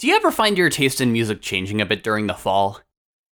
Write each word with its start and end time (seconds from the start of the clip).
Do 0.00 0.06
you 0.06 0.16
ever 0.16 0.30
find 0.30 0.56
your 0.56 0.70
taste 0.70 1.02
in 1.02 1.12
music 1.12 1.42
changing 1.42 1.82
a 1.82 1.84
bit 1.84 2.02
during 2.02 2.26
the 2.26 2.32
fall? 2.32 2.80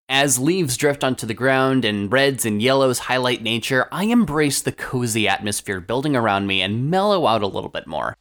As 0.07 0.39
leaves 0.39 0.77
drift 0.77 1.03
onto 1.03 1.27
the 1.27 1.33
ground 1.33 1.83
and 1.83 2.13
reds 2.13 2.45
and 2.45 2.61
yellows 2.61 2.99
highlight 2.99 3.43
nature, 3.43 3.89
I 3.91 4.05
embrace 4.05 4.61
the 4.61 4.73
cozy 4.73 5.27
atmosphere 5.27 5.81
building 5.81 6.15
around 6.15 6.47
me 6.47 6.61
and 6.61 6.91
mellow 6.91 7.27
out 7.27 7.43
a 7.43 7.47
little 7.47 7.71
bit 7.71 7.87
more. 7.87 8.19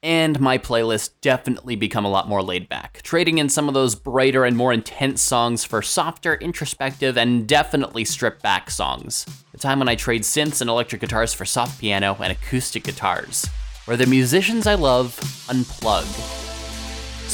And 0.00 0.38
my 0.38 0.58
playlists 0.58 1.10
definitely 1.20 1.74
become 1.74 2.04
a 2.04 2.08
lot 2.08 2.28
more 2.28 2.40
laid 2.40 2.68
back, 2.68 3.00
trading 3.02 3.38
in 3.38 3.48
some 3.48 3.66
of 3.66 3.74
those 3.74 3.96
brighter 3.96 4.44
and 4.44 4.56
more 4.56 4.72
intense 4.72 5.20
songs 5.20 5.64
for 5.64 5.82
softer, 5.82 6.36
introspective, 6.36 7.18
and 7.18 7.48
definitely 7.48 8.04
stripped 8.04 8.42
back 8.42 8.70
songs. 8.70 9.26
The 9.50 9.58
time 9.58 9.80
when 9.80 9.88
I 9.88 9.96
trade 9.96 10.22
synths 10.22 10.60
and 10.60 10.70
electric 10.70 11.00
guitars 11.00 11.34
for 11.34 11.44
soft 11.44 11.80
piano 11.80 12.16
and 12.20 12.30
acoustic 12.30 12.84
guitars, 12.84 13.44
where 13.86 13.96
the 13.96 14.06
musicians 14.06 14.68
I 14.68 14.76
love 14.76 15.18
unplug 15.48 16.47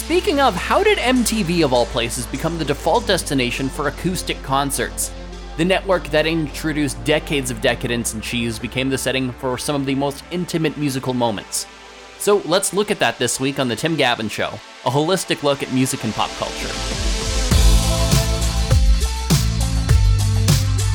Speaking 0.04 0.38
of, 0.38 0.54
how 0.54 0.84
did 0.84 0.98
MTV 0.98 1.64
of 1.64 1.72
all 1.72 1.86
places 1.86 2.26
become 2.26 2.58
the 2.58 2.64
default 2.66 3.06
destination 3.06 3.70
for 3.70 3.88
acoustic 3.88 4.40
concerts? 4.42 5.10
The 5.56 5.64
network 5.64 6.04
that 6.08 6.26
introduced 6.26 7.02
decades 7.04 7.50
of 7.50 7.62
decadence 7.62 8.12
and 8.12 8.22
cheese 8.22 8.58
became 8.58 8.90
the 8.90 8.98
setting 8.98 9.32
for 9.32 9.56
some 9.56 9.74
of 9.74 9.86
the 9.86 9.94
most 9.94 10.22
intimate 10.30 10.76
musical 10.76 11.14
moments. 11.14 11.66
So 12.18 12.42
let's 12.44 12.74
look 12.74 12.90
at 12.90 12.98
that 12.98 13.18
this 13.18 13.40
week 13.40 13.58
on 13.58 13.66
The 13.66 13.76
Tim 13.76 13.96
Gavin 13.96 14.28
Show, 14.28 14.50
a 14.84 14.90
holistic 14.90 15.42
look 15.42 15.62
at 15.62 15.72
music 15.72 16.04
and 16.04 16.12
pop 16.12 16.28
culture. 16.32 16.68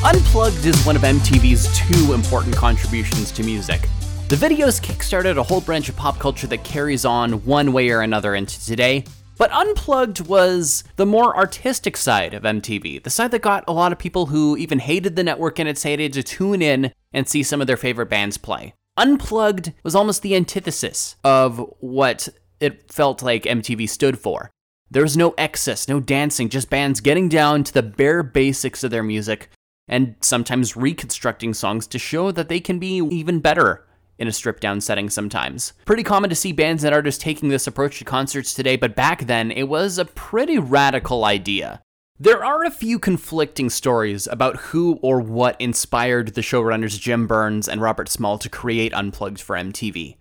Unplugged 0.04 0.64
is 0.64 0.80
one 0.86 0.94
of 0.94 1.02
MTV's 1.02 1.66
two 1.76 2.12
important 2.12 2.54
contributions 2.54 3.32
to 3.32 3.42
music. 3.42 3.88
The 4.30 4.36
videos 4.36 4.80
kickstarted 4.80 5.38
a 5.38 5.42
whole 5.42 5.60
branch 5.60 5.88
of 5.88 5.96
pop 5.96 6.20
culture 6.20 6.46
that 6.46 6.62
carries 6.62 7.04
on 7.04 7.44
one 7.44 7.72
way 7.72 7.90
or 7.90 8.00
another 8.00 8.36
into 8.36 8.64
today. 8.64 9.02
But 9.36 9.50
Unplugged 9.50 10.20
was 10.20 10.84
the 10.94 11.04
more 11.04 11.36
artistic 11.36 11.96
side 11.96 12.32
of 12.32 12.44
MTV, 12.44 13.02
the 13.02 13.10
side 13.10 13.32
that 13.32 13.42
got 13.42 13.64
a 13.66 13.72
lot 13.72 13.90
of 13.90 13.98
people 13.98 14.26
who 14.26 14.56
even 14.56 14.78
hated 14.78 15.16
the 15.16 15.24
network 15.24 15.58
in 15.58 15.66
its 15.66 15.82
heyday 15.82 16.10
to 16.10 16.22
tune 16.22 16.62
in 16.62 16.92
and 17.12 17.28
see 17.28 17.42
some 17.42 17.60
of 17.60 17.66
their 17.66 17.76
favorite 17.76 18.08
bands 18.08 18.38
play. 18.38 18.72
Unplugged 18.96 19.72
was 19.82 19.96
almost 19.96 20.22
the 20.22 20.36
antithesis 20.36 21.16
of 21.24 21.58
what 21.80 22.28
it 22.60 22.92
felt 22.92 23.24
like 23.24 23.42
MTV 23.42 23.88
stood 23.88 24.16
for. 24.16 24.52
There 24.92 25.02
was 25.02 25.16
no 25.16 25.34
excess, 25.38 25.88
no 25.88 25.98
dancing, 25.98 26.50
just 26.50 26.70
bands 26.70 27.00
getting 27.00 27.28
down 27.28 27.64
to 27.64 27.74
the 27.74 27.82
bare 27.82 28.22
basics 28.22 28.84
of 28.84 28.92
their 28.92 29.02
music 29.02 29.50
and 29.88 30.14
sometimes 30.20 30.76
reconstructing 30.76 31.52
songs 31.52 31.88
to 31.88 31.98
show 31.98 32.30
that 32.30 32.48
they 32.48 32.60
can 32.60 32.78
be 32.78 32.98
even 32.98 33.40
better 33.40 33.88
in 34.20 34.28
a 34.28 34.32
stripped 34.32 34.60
down 34.60 34.80
setting 34.80 35.10
sometimes. 35.10 35.72
Pretty 35.84 36.04
common 36.04 36.30
to 36.30 36.36
see 36.36 36.52
bands 36.52 36.84
and 36.84 36.94
artists 36.94 37.22
taking 37.22 37.48
this 37.48 37.66
approach 37.66 37.98
to 37.98 38.04
concerts 38.04 38.54
today, 38.54 38.76
but 38.76 38.94
back 38.94 39.26
then 39.26 39.50
it 39.50 39.64
was 39.64 39.98
a 39.98 40.04
pretty 40.04 40.58
radical 40.58 41.24
idea. 41.24 41.82
There 42.18 42.44
are 42.44 42.62
a 42.64 42.70
few 42.70 42.98
conflicting 42.98 43.70
stories 43.70 44.26
about 44.26 44.56
who 44.56 44.98
or 45.00 45.20
what 45.20 45.58
inspired 45.58 46.34
the 46.34 46.42
showrunners 46.42 47.00
Jim 47.00 47.26
Burns 47.26 47.66
and 47.66 47.80
Robert 47.80 48.10
Small 48.10 48.36
to 48.38 48.50
create 48.50 48.92
Unplugged 48.92 49.40
for 49.40 49.56
MTV. 49.56 50.18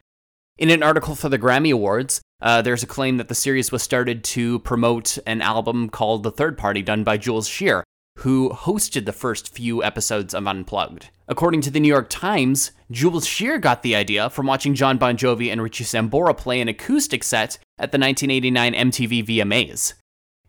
In 0.57 0.69
an 0.69 0.81
article 0.81 1.15
for 1.15 1.27
the 1.27 1.37
Grammy 1.37 1.73
Awards, 1.73 2.21
uh, 2.41 2.61
there's 2.61 2.83
a 2.83 2.87
claim 2.87 3.17
that 3.17 3.27
the 3.27 3.35
series 3.35 3.71
was 3.71 3.83
started 3.83 4.23
to 4.23 4.59
promote 4.59 5.17
an 5.25 5.41
album 5.41 5.89
called 5.89 6.23
The 6.23 6.31
Third 6.31 6.57
Party 6.57 6.81
done 6.81 7.03
by 7.03 7.17
Jules 7.17 7.49
Shear, 7.49 7.83
who 8.19 8.49
hosted 8.49 9.05
the 9.05 9.13
first 9.13 9.53
few 9.53 9.81
episodes 9.81 10.33
of 10.33 10.45
Unplugged. 10.45 11.09
According 11.29 11.61
to 11.61 11.71
the 11.71 11.79
New 11.79 11.87
York 11.87 12.09
Times, 12.09 12.71
Jules 12.91 13.25
Shear 13.25 13.57
got 13.57 13.81
the 13.81 13.95
idea 13.95 14.29
from 14.29 14.45
watching 14.45 14.75
Jon 14.75 14.97
Bon 14.97 15.15
Jovi 15.15 15.49
and 15.49 15.61
Richie 15.61 15.85
Sambora 15.85 16.35
play 16.35 16.59
an 16.59 16.67
acoustic 16.67 17.23
set 17.23 17.57
at 17.77 17.93
the 17.93 17.97
1989 17.97 18.73
MTV 18.73 19.25
VMAs. 19.25 19.93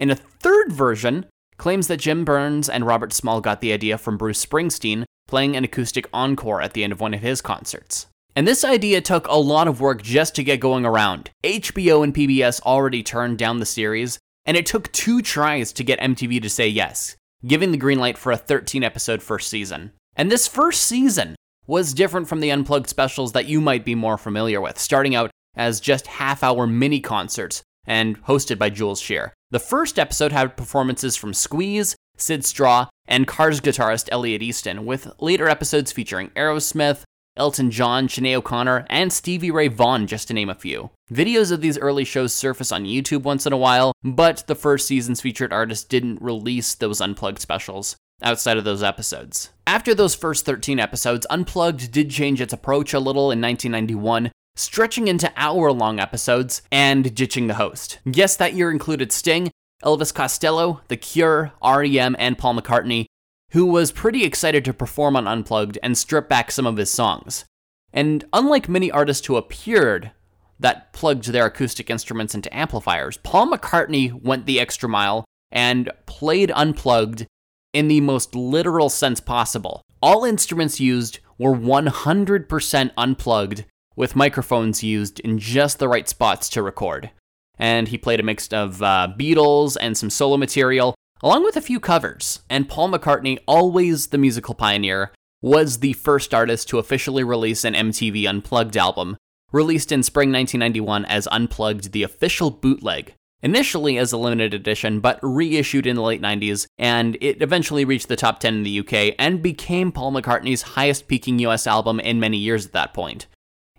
In 0.00 0.10
a 0.10 0.16
third 0.16 0.72
version, 0.72 1.26
claims 1.58 1.86
that 1.86 1.98
Jim 1.98 2.24
Burns 2.24 2.68
and 2.68 2.86
Robert 2.86 3.12
Small 3.12 3.40
got 3.40 3.60
the 3.60 3.72
idea 3.72 3.98
from 3.98 4.16
Bruce 4.16 4.44
Springsteen 4.44 5.04
playing 5.28 5.54
an 5.54 5.62
acoustic 5.62 6.08
encore 6.12 6.60
at 6.60 6.72
the 6.72 6.82
end 6.82 6.92
of 6.92 7.00
one 7.00 7.14
of 7.14 7.20
his 7.20 7.40
concerts. 7.40 8.06
And 8.34 8.48
this 8.48 8.64
idea 8.64 9.00
took 9.00 9.28
a 9.28 9.34
lot 9.34 9.68
of 9.68 9.80
work 9.80 10.02
just 10.02 10.34
to 10.36 10.42
get 10.42 10.58
going 10.58 10.84
around. 10.84 11.30
HBO 11.44 12.02
and 12.02 12.12
PBS 12.12 12.60
already 12.62 13.04
turned 13.04 13.38
down 13.38 13.60
the 13.60 13.66
series, 13.66 14.18
and 14.44 14.56
it 14.56 14.66
took 14.66 14.90
two 14.90 15.22
tries 15.22 15.72
to 15.74 15.84
get 15.84 16.00
MTV 16.00 16.42
to 16.42 16.50
say 16.50 16.66
yes 16.66 17.16
giving 17.46 17.70
the 17.70 17.78
green 17.78 17.98
light 17.98 18.18
for 18.18 18.32
a 18.32 18.36
13 18.36 18.82
episode 18.82 19.22
first 19.22 19.48
season. 19.48 19.92
And 20.16 20.30
this 20.30 20.46
first 20.46 20.82
season 20.82 21.36
was 21.66 21.94
different 21.94 22.28
from 22.28 22.40
the 22.40 22.50
unplugged 22.50 22.88
specials 22.88 23.32
that 23.32 23.46
you 23.46 23.60
might 23.60 23.84
be 23.84 23.94
more 23.94 24.18
familiar 24.18 24.60
with, 24.60 24.78
starting 24.78 25.14
out 25.14 25.30
as 25.56 25.80
just 25.80 26.06
half 26.06 26.42
hour 26.42 26.66
mini 26.66 27.00
concerts 27.00 27.62
and 27.86 28.22
hosted 28.24 28.58
by 28.58 28.70
Jules 28.70 29.00
Shear. 29.00 29.32
The 29.50 29.58
first 29.58 29.98
episode 29.98 30.32
had 30.32 30.56
performances 30.56 31.16
from 31.16 31.34
Squeeze, 31.34 31.96
Syd 32.16 32.44
Straw, 32.44 32.88
and 33.06 33.26
Cars 33.26 33.60
guitarist 33.60 34.08
Elliot 34.12 34.42
Easton, 34.42 34.86
with 34.86 35.10
later 35.20 35.48
episodes 35.48 35.90
featuring 35.90 36.28
Aerosmith, 36.30 37.02
Elton 37.36 37.70
John, 37.70 38.08
Sinead 38.08 38.36
O'Connor, 38.36 38.86
and 38.90 39.12
Stevie 39.12 39.50
Ray 39.50 39.68
Vaughan, 39.68 40.06
just 40.06 40.28
to 40.28 40.34
name 40.34 40.50
a 40.50 40.54
few. 40.54 40.90
Videos 41.12 41.52
of 41.52 41.60
these 41.60 41.78
early 41.78 42.04
shows 42.04 42.32
surface 42.32 42.72
on 42.72 42.84
YouTube 42.84 43.22
once 43.22 43.46
in 43.46 43.52
a 43.52 43.56
while, 43.56 43.92
but 44.02 44.44
the 44.46 44.54
first 44.54 44.86
season's 44.86 45.20
featured 45.20 45.52
artists 45.52 45.84
didn't 45.84 46.20
release 46.20 46.74
those 46.74 47.00
unplugged 47.00 47.40
specials 47.40 47.96
outside 48.22 48.56
of 48.56 48.64
those 48.64 48.82
episodes. 48.82 49.50
After 49.66 49.94
those 49.94 50.14
first 50.14 50.44
13 50.44 50.78
episodes, 50.78 51.26
Unplugged 51.30 51.92
did 51.92 52.10
change 52.10 52.40
its 52.40 52.52
approach 52.52 52.92
a 52.92 52.98
little 53.00 53.30
in 53.30 53.40
1991, 53.40 54.30
stretching 54.56 55.08
into 55.08 55.32
hour 55.36 55.72
long 55.72 55.98
episodes 56.00 56.62
and 56.70 57.14
ditching 57.14 57.46
the 57.46 57.54
host. 57.54 57.98
Yes, 58.04 58.36
that 58.36 58.54
year 58.54 58.70
included 58.70 59.12
Sting, 59.12 59.50
Elvis 59.84 60.12
Costello, 60.12 60.80
The 60.88 60.96
Cure, 60.96 61.52
REM, 61.64 62.16
and 62.18 62.36
Paul 62.36 62.54
McCartney, 62.54 63.06
who 63.50 63.66
was 63.66 63.92
pretty 63.92 64.24
excited 64.24 64.64
to 64.64 64.72
perform 64.72 65.16
on 65.16 65.26
Unplugged 65.26 65.78
and 65.82 65.96
strip 65.96 66.28
back 66.28 66.50
some 66.50 66.66
of 66.66 66.76
his 66.76 66.90
songs. 66.90 67.44
And 67.92 68.24
unlike 68.32 68.68
many 68.68 68.90
artists 68.90 69.26
who 69.26 69.36
appeared 69.36 70.12
that 70.58 70.92
plugged 70.92 71.26
their 71.26 71.46
acoustic 71.46 71.90
instruments 71.90 72.34
into 72.34 72.54
amplifiers, 72.56 73.16
Paul 73.18 73.50
McCartney 73.50 74.12
went 74.12 74.46
the 74.46 74.60
extra 74.60 74.88
mile 74.88 75.24
and 75.50 75.90
played 76.06 76.52
Unplugged 76.54 77.26
in 77.72 77.88
the 77.88 78.00
most 78.00 78.34
literal 78.34 78.88
sense 78.88 79.20
possible. 79.20 79.82
All 80.02 80.24
instruments 80.24 80.80
used 80.80 81.20
were 81.38 81.54
100% 81.54 82.90
unplugged, 82.96 83.64
with 83.96 84.16
microphones 84.16 84.82
used 84.82 85.20
in 85.20 85.38
just 85.38 85.78
the 85.78 85.88
right 85.88 86.08
spots 86.08 86.48
to 86.50 86.62
record. 86.62 87.10
And 87.58 87.88
he 87.88 87.98
played 87.98 88.20
a 88.20 88.22
mix 88.22 88.48
of 88.48 88.82
uh, 88.82 89.08
Beatles 89.18 89.76
and 89.80 89.96
some 89.96 90.10
solo 90.10 90.36
material, 90.36 90.94
along 91.22 91.44
with 91.44 91.56
a 91.56 91.60
few 91.60 91.80
covers. 91.80 92.40
And 92.48 92.68
Paul 92.68 92.90
McCartney, 92.90 93.38
always 93.46 94.08
the 94.08 94.18
musical 94.18 94.54
pioneer, 94.54 95.12
was 95.42 95.78
the 95.78 95.94
first 95.94 96.34
artist 96.34 96.68
to 96.68 96.78
officially 96.78 97.24
release 97.24 97.64
an 97.64 97.74
MTV 97.74 98.28
Unplugged 98.28 98.76
album, 98.76 99.16
released 99.52 99.90
in 99.92 100.02
spring 100.02 100.30
1991 100.30 101.04
as 101.06 101.26
Unplugged 101.30 101.92
the 101.92 102.02
official 102.02 102.50
bootleg. 102.50 103.14
Initially 103.42 103.96
as 103.96 104.12
a 104.12 104.18
limited 104.18 104.52
edition, 104.52 105.00
but 105.00 105.18
reissued 105.22 105.86
in 105.86 105.96
the 105.96 106.02
late 106.02 106.20
90s, 106.20 106.66
and 106.78 107.16
it 107.22 107.40
eventually 107.40 107.86
reached 107.86 108.08
the 108.08 108.16
top 108.16 108.38
10 108.38 108.56
in 108.56 108.62
the 108.64 108.80
UK 108.80 109.14
and 109.18 109.42
became 109.42 109.92
Paul 109.92 110.12
McCartney's 110.12 110.60
highest 110.60 111.08
peaking 111.08 111.38
US 111.38 111.66
album 111.66 112.00
in 112.00 112.20
many 112.20 112.36
years 112.36 112.66
at 112.66 112.72
that 112.72 112.92
point, 112.92 113.26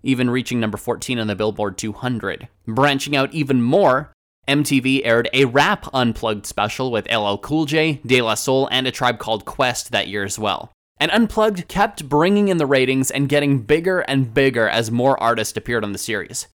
even 0.01 0.31
reaching 0.31 0.59
number 0.59 0.79
14 0.79 1.19
on 1.19 1.27
the 1.27 1.35
Billboard 1.35 1.77
200. 1.77 2.47
Branching 2.65 3.15
out 3.15 3.31
even 3.35 3.61
more, 3.61 4.11
MTV 4.51 5.01
aired 5.05 5.29
a 5.31 5.45
rap 5.45 5.87
unplugged 5.93 6.45
special 6.45 6.91
with 6.91 7.09
LL 7.09 7.37
Cool 7.37 7.65
J, 7.65 8.01
De 8.05 8.21
La 8.21 8.33
Soul, 8.33 8.67
and 8.69 8.85
a 8.85 8.91
tribe 8.91 9.17
called 9.17 9.45
Quest 9.45 9.91
that 9.91 10.09
year 10.09 10.25
as 10.25 10.37
well. 10.37 10.73
And 10.97 11.09
Unplugged 11.09 11.69
kept 11.69 12.09
bringing 12.09 12.49
in 12.49 12.57
the 12.57 12.65
ratings 12.65 13.09
and 13.09 13.29
getting 13.29 13.61
bigger 13.61 14.01
and 14.01 14.33
bigger 14.33 14.67
as 14.67 14.91
more 14.91 15.17
artists 15.23 15.55
appeared 15.55 15.85
on 15.85 15.93
the 15.93 15.97
series. 15.97 16.47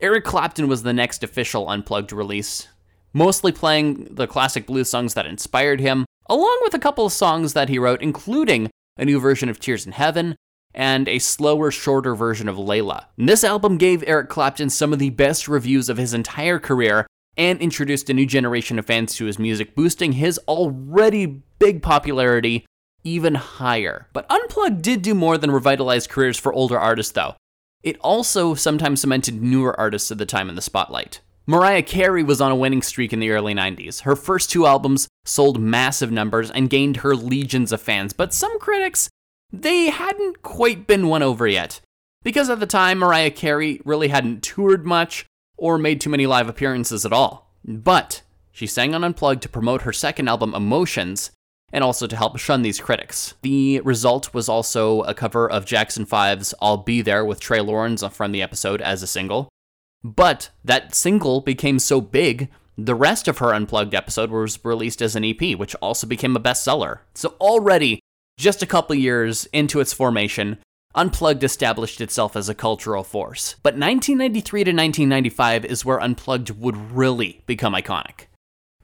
Eric 0.00 0.24
Clapton 0.24 0.66
was 0.66 0.82
the 0.82 0.92
next 0.92 1.22
official 1.22 1.68
Unplugged 1.68 2.12
release, 2.12 2.66
mostly 3.12 3.52
playing 3.52 4.08
the 4.10 4.26
classic 4.26 4.66
blues 4.66 4.90
songs 4.90 5.14
that 5.14 5.24
inspired 5.24 5.78
him, 5.78 6.06
along 6.28 6.58
with 6.62 6.74
a 6.74 6.80
couple 6.80 7.06
of 7.06 7.12
songs 7.12 7.52
that 7.52 7.68
he 7.68 7.78
wrote, 7.78 8.02
including 8.02 8.68
a 8.98 9.04
new 9.04 9.20
version 9.20 9.48
of 9.48 9.60
Tears 9.60 9.86
in 9.86 9.92
Heaven 9.92 10.34
and 10.74 11.08
a 11.08 11.20
slower, 11.20 11.70
shorter 11.70 12.16
version 12.16 12.48
of 12.48 12.56
Layla. 12.56 13.04
And 13.16 13.28
this 13.28 13.44
album 13.44 13.78
gave 13.78 14.02
Eric 14.06 14.28
Clapton 14.28 14.70
some 14.70 14.92
of 14.92 14.98
the 14.98 15.10
best 15.10 15.46
reviews 15.46 15.88
of 15.88 15.98
his 15.98 16.12
entire 16.12 16.58
career 16.58 17.06
and 17.36 17.60
introduced 17.60 18.10
a 18.10 18.14
new 18.14 18.26
generation 18.26 18.78
of 18.78 18.86
fans 18.86 19.14
to 19.16 19.24
his 19.24 19.38
music, 19.38 19.74
boosting 19.74 20.12
his 20.12 20.38
already 20.48 21.42
big 21.58 21.82
popularity 21.82 22.64
even 23.04 23.34
higher. 23.34 24.08
But 24.12 24.26
Unplugged 24.30 24.82
did 24.82 25.02
do 25.02 25.14
more 25.14 25.36
than 25.38 25.50
revitalize 25.50 26.06
careers 26.06 26.38
for 26.38 26.52
older 26.52 26.78
artists, 26.78 27.12
though. 27.12 27.34
It 27.82 27.98
also 28.00 28.54
sometimes 28.54 29.02
cemented 29.02 29.42
newer 29.42 29.78
artists 29.78 30.10
at 30.10 30.18
the 30.18 30.26
time 30.26 30.48
in 30.48 30.54
the 30.54 30.62
spotlight. 30.62 31.20
Mariah 31.46 31.82
Carey 31.82 32.22
was 32.22 32.40
on 32.40 32.50
a 32.50 32.56
winning 32.56 32.80
streak 32.80 33.12
in 33.12 33.20
the 33.20 33.30
early 33.30 33.54
90s. 33.54 34.00
Her 34.02 34.16
first 34.16 34.50
two 34.50 34.64
albums 34.66 35.08
sold 35.26 35.60
massive 35.60 36.10
numbers 36.10 36.50
and 36.50 36.70
gained 36.70 36.98
her 36.98 37.14
legions 37.14 37.70
of 37.70 37.82
fans, 37.82 38.14
but 38.14 38.32
some 38.32 38.58
critics, 38.58 39.10
they 39.52 39.90
hadn't 39.90 40.42
quite 40.42 40.86
been 40.86 41.08
won 41.08 41.22
over 41.22 41.46
yet. 41.46 41.82
Because 42.22 42.48
at 42.48 42.60
the 42.60 42.66
time, 42.66 42.98
Mariah 42.98 43.30
Carey 43.30 43.82
really 43.84 44.08
hadn't 44.08 44.42
toured 44.42 44.86
much 44.86 45.26
or 45.56 45.78
made 45.78 46.00
too 46.00 46.10
many 46.10 46.26
live 46.26 46.48
appearances 46.48 47.04
at 47.06 47.12
all. 47.12 47.50
But 47.64 48.22
she 48.52 48.66
sang 48.66 48.94
on 48.94 49.04
Unplugged 49.04 49.42
to 49.42 49.48
promote 49.48 49.82
her 49.82 49.92
second 49.92 50.28
album, 50.28 50.54
Emotions, 50.54 51.30
and 51.72 51.82
also 51.82 52.06
to 52.06 52.16
help 52.16 52.38
shun 52.38 52.62
these 52.62 52.80
critics. 52.80 53.34
The 53.42 53.80
result 53.80 54.32
was 54.32 54.48
also 54.48 55.02
a 55.02 55.14
cover 55.14 55.50
of 55.50 55.66
Jackson 55.66 56.06
5's 56.06 56.54
I'll 56.62 56.76
Be 56.76 57.02
There 57.02 57.24
with 57.24 57.40
Trey 57.40 57.60
Lorenz 57.60 58.04
from 58.06 58.32
the 58.32 58.42
episode 58.42 58.80
as 58.80 59.02
a 59.02 59.08
single. 59.08 59.48
But 60.04 60.50
that 60.64 60.94
single 60.94 61.40
became 61.40 61.78
so 61.78 62.00
big, 62.00 62.48
the 62.76 62.94
rest 62.94 63.26
of 63.26 63.38
her 63.38 63.52
Unplugged 63.52 63.94
episode 63.94 64.30
was 64.30 64.64
released 64.64 65.02
as 65.02 65.16
an 65.16 65.24
EP, 65.24 65.58
which 65.58 65.74
also 65.76 66.06
became 66.06 66.36
a 66.36 66.40
bestseller. 66.40 67.00
So 67.14 67.34
already, 67.40 68.00
just 68.38 68.62
a 68.62 68.66
couple 68.66 68.94
years 68.94 69.46
into 69.46 69.80
its 69.80 69.92
formation, 69.92 70.58
Unplugged 70.94 71.42
established 71.42 72.00
itself 72.00 72.36
as 72.36 72.48
a 72.48 72.54
cultural 72.54 73.02
force. 73.02 73.56
But 73.62 73.74
1993 73.74 74.64
to 74.64 74.70
1995 74.70 75.64
is 75.64 75.84
where 75.84 76.00
Unplugged 76.00 76.50
would 76.50 76.92
really 76.92 77.42
become 77.46 77.74
iconic. 77.74 78.26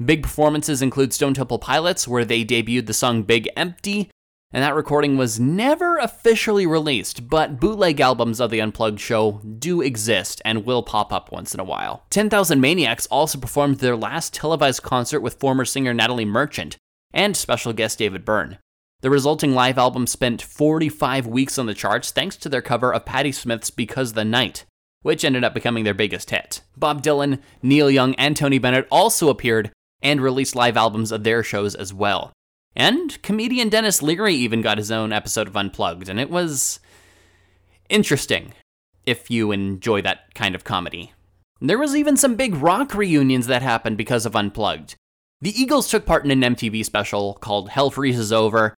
Big 0.04 0.22
performances 0.22 0.82
include 0.82 1.12
Stone 1.12 1.34
Temple 1.34 1.58
Pilots, 1.58 2.08
where 2.08 2.24
they 2.24 2.44
debuted 2.44 2.86
the 2.86 2.94
song 2.94 3.22
Big 3.22 3.48
Empty, 3.56 4.10
and 4.52 4.64
that 4.64 4.74
recording 4.74 5.16
was 5.16 5.38
never 5.38 5.98
officially 5.98 6.66
released, 6.66 7.28
but 7.28 7.60
bootleg 7.60 8.00
albums 8.00 8.40
of 8.40 8.50
the 8.50 8.60
Unplugged 8.60 8.98
show 8.98 9.40
do 9.58 9.80
exist 9.80 10.42
and 10.44 10.64
will 10.64 10.82
pop 10.82 11.12
up 11.12 11.30
once 11.30 11.54
in 11.54 11.60
a 11.60 11.64
while. 11.64 12.06
10,000 12.10 12.60
Maniacs 12.60 13.06
also 13.06 13.38
performed 13.38 13.78
their 13.78 13.94
last 13.94 14.34
televised 14.34 14.82
concert 14.82 15.20
with 15.20 15.38
former 15.38 15.64
singer 15.64 15.94
Natalie 15.94 16.24
Merchant 16.24 16.76
and 17.12 17.36
special 17.36 17.72
guest 17.72 17.98
David 17.98 18.24
Byrne. 18.24 18.58
The 19.02 19.10
resulting 19.10 19.54
live 19.54 19.78
album 19.78 20.06
spent 20.06 20.42
45 20.42 21.26
weeks 21.26 21.58
on 21.58 21.64
the 21.64 21.74
charts 21.74 22.10
thanks 22.10 22.36
to 22.36 22.50
their 22.50 22.60
cover 22.60 22.92
of 22.92 23.06
Patti 23.06 23.32
Smith's 23.32 23.70
Because 23.70 24.12
the 24.12 24.26
Night, 24.26 24.66
which 25.00 25.24
ended 25.24 25.42
up 25.42 25.54
becoming 25.54 25.84
their 25.84 25.94
biggest 25.94 26.28
hit. 26.28 26.60
Bob 26.76 27.02
Dylan, 27.02 27.40
Neil 27.62 27.90
Young, 27.90 28.14
and 28.16 28.36
Tony 28.36 28.58
Bennett 28.58 28.86
also 28.90 29.30
appeared 29.30 29.72
and 30.02 30.20
released 30.20 30.54
live 30.54 30.76
albums 30.76 31.12
of 31.12 31.24
their 31.24 31.42
shows 31.42 31.74
as 31.74 31.94
well. 31.94 32.32
And 32.76 33.20
comedian 33.22 33.70
Denis 33.70 34.02
Leary 34.02 34.34
even 34.34 34.60
got 34.60 34.76
his 34.76 34.90
own 34.90 35.14
episode 35.14 35.48
of 35.48 35.56
Unplugged, 35.56 36.10
and 36.10 36.20
it 36.20 36.28
was 36.28 36.78
interesting 37.88 38.52
if 39.06 39.30
you 39.30 39.50
enjoy 39.50 40.02
that 40.02 40.34
kind 40.34 40.54
of 40.54 40.64
comedy. 40.64 41.14
There 41.58 41.78
was 41.78 41.96
even 41.96 42.18
some 42.18 42.36
big 42.36 42.54
rock 42.54 42.94
reunions 42.94 43.46
that 43.46 43.62
happened 43.62 43.96
because 43.96 44.26
of 44.26 44.36
Unplugged. 44.36 44.94
The 45.40 45.58
Eagles 45.58 45.88
took 45.88 46.04
part 46.04 46.26
in 46.26 46.30
an 46.30 46.54
MTV 46.54 46.84
special 46.84 47.34
called 47.40 47.70
Hell 47.70 47.90
Freezes 47.90 48.30
Over, 48.30 48.74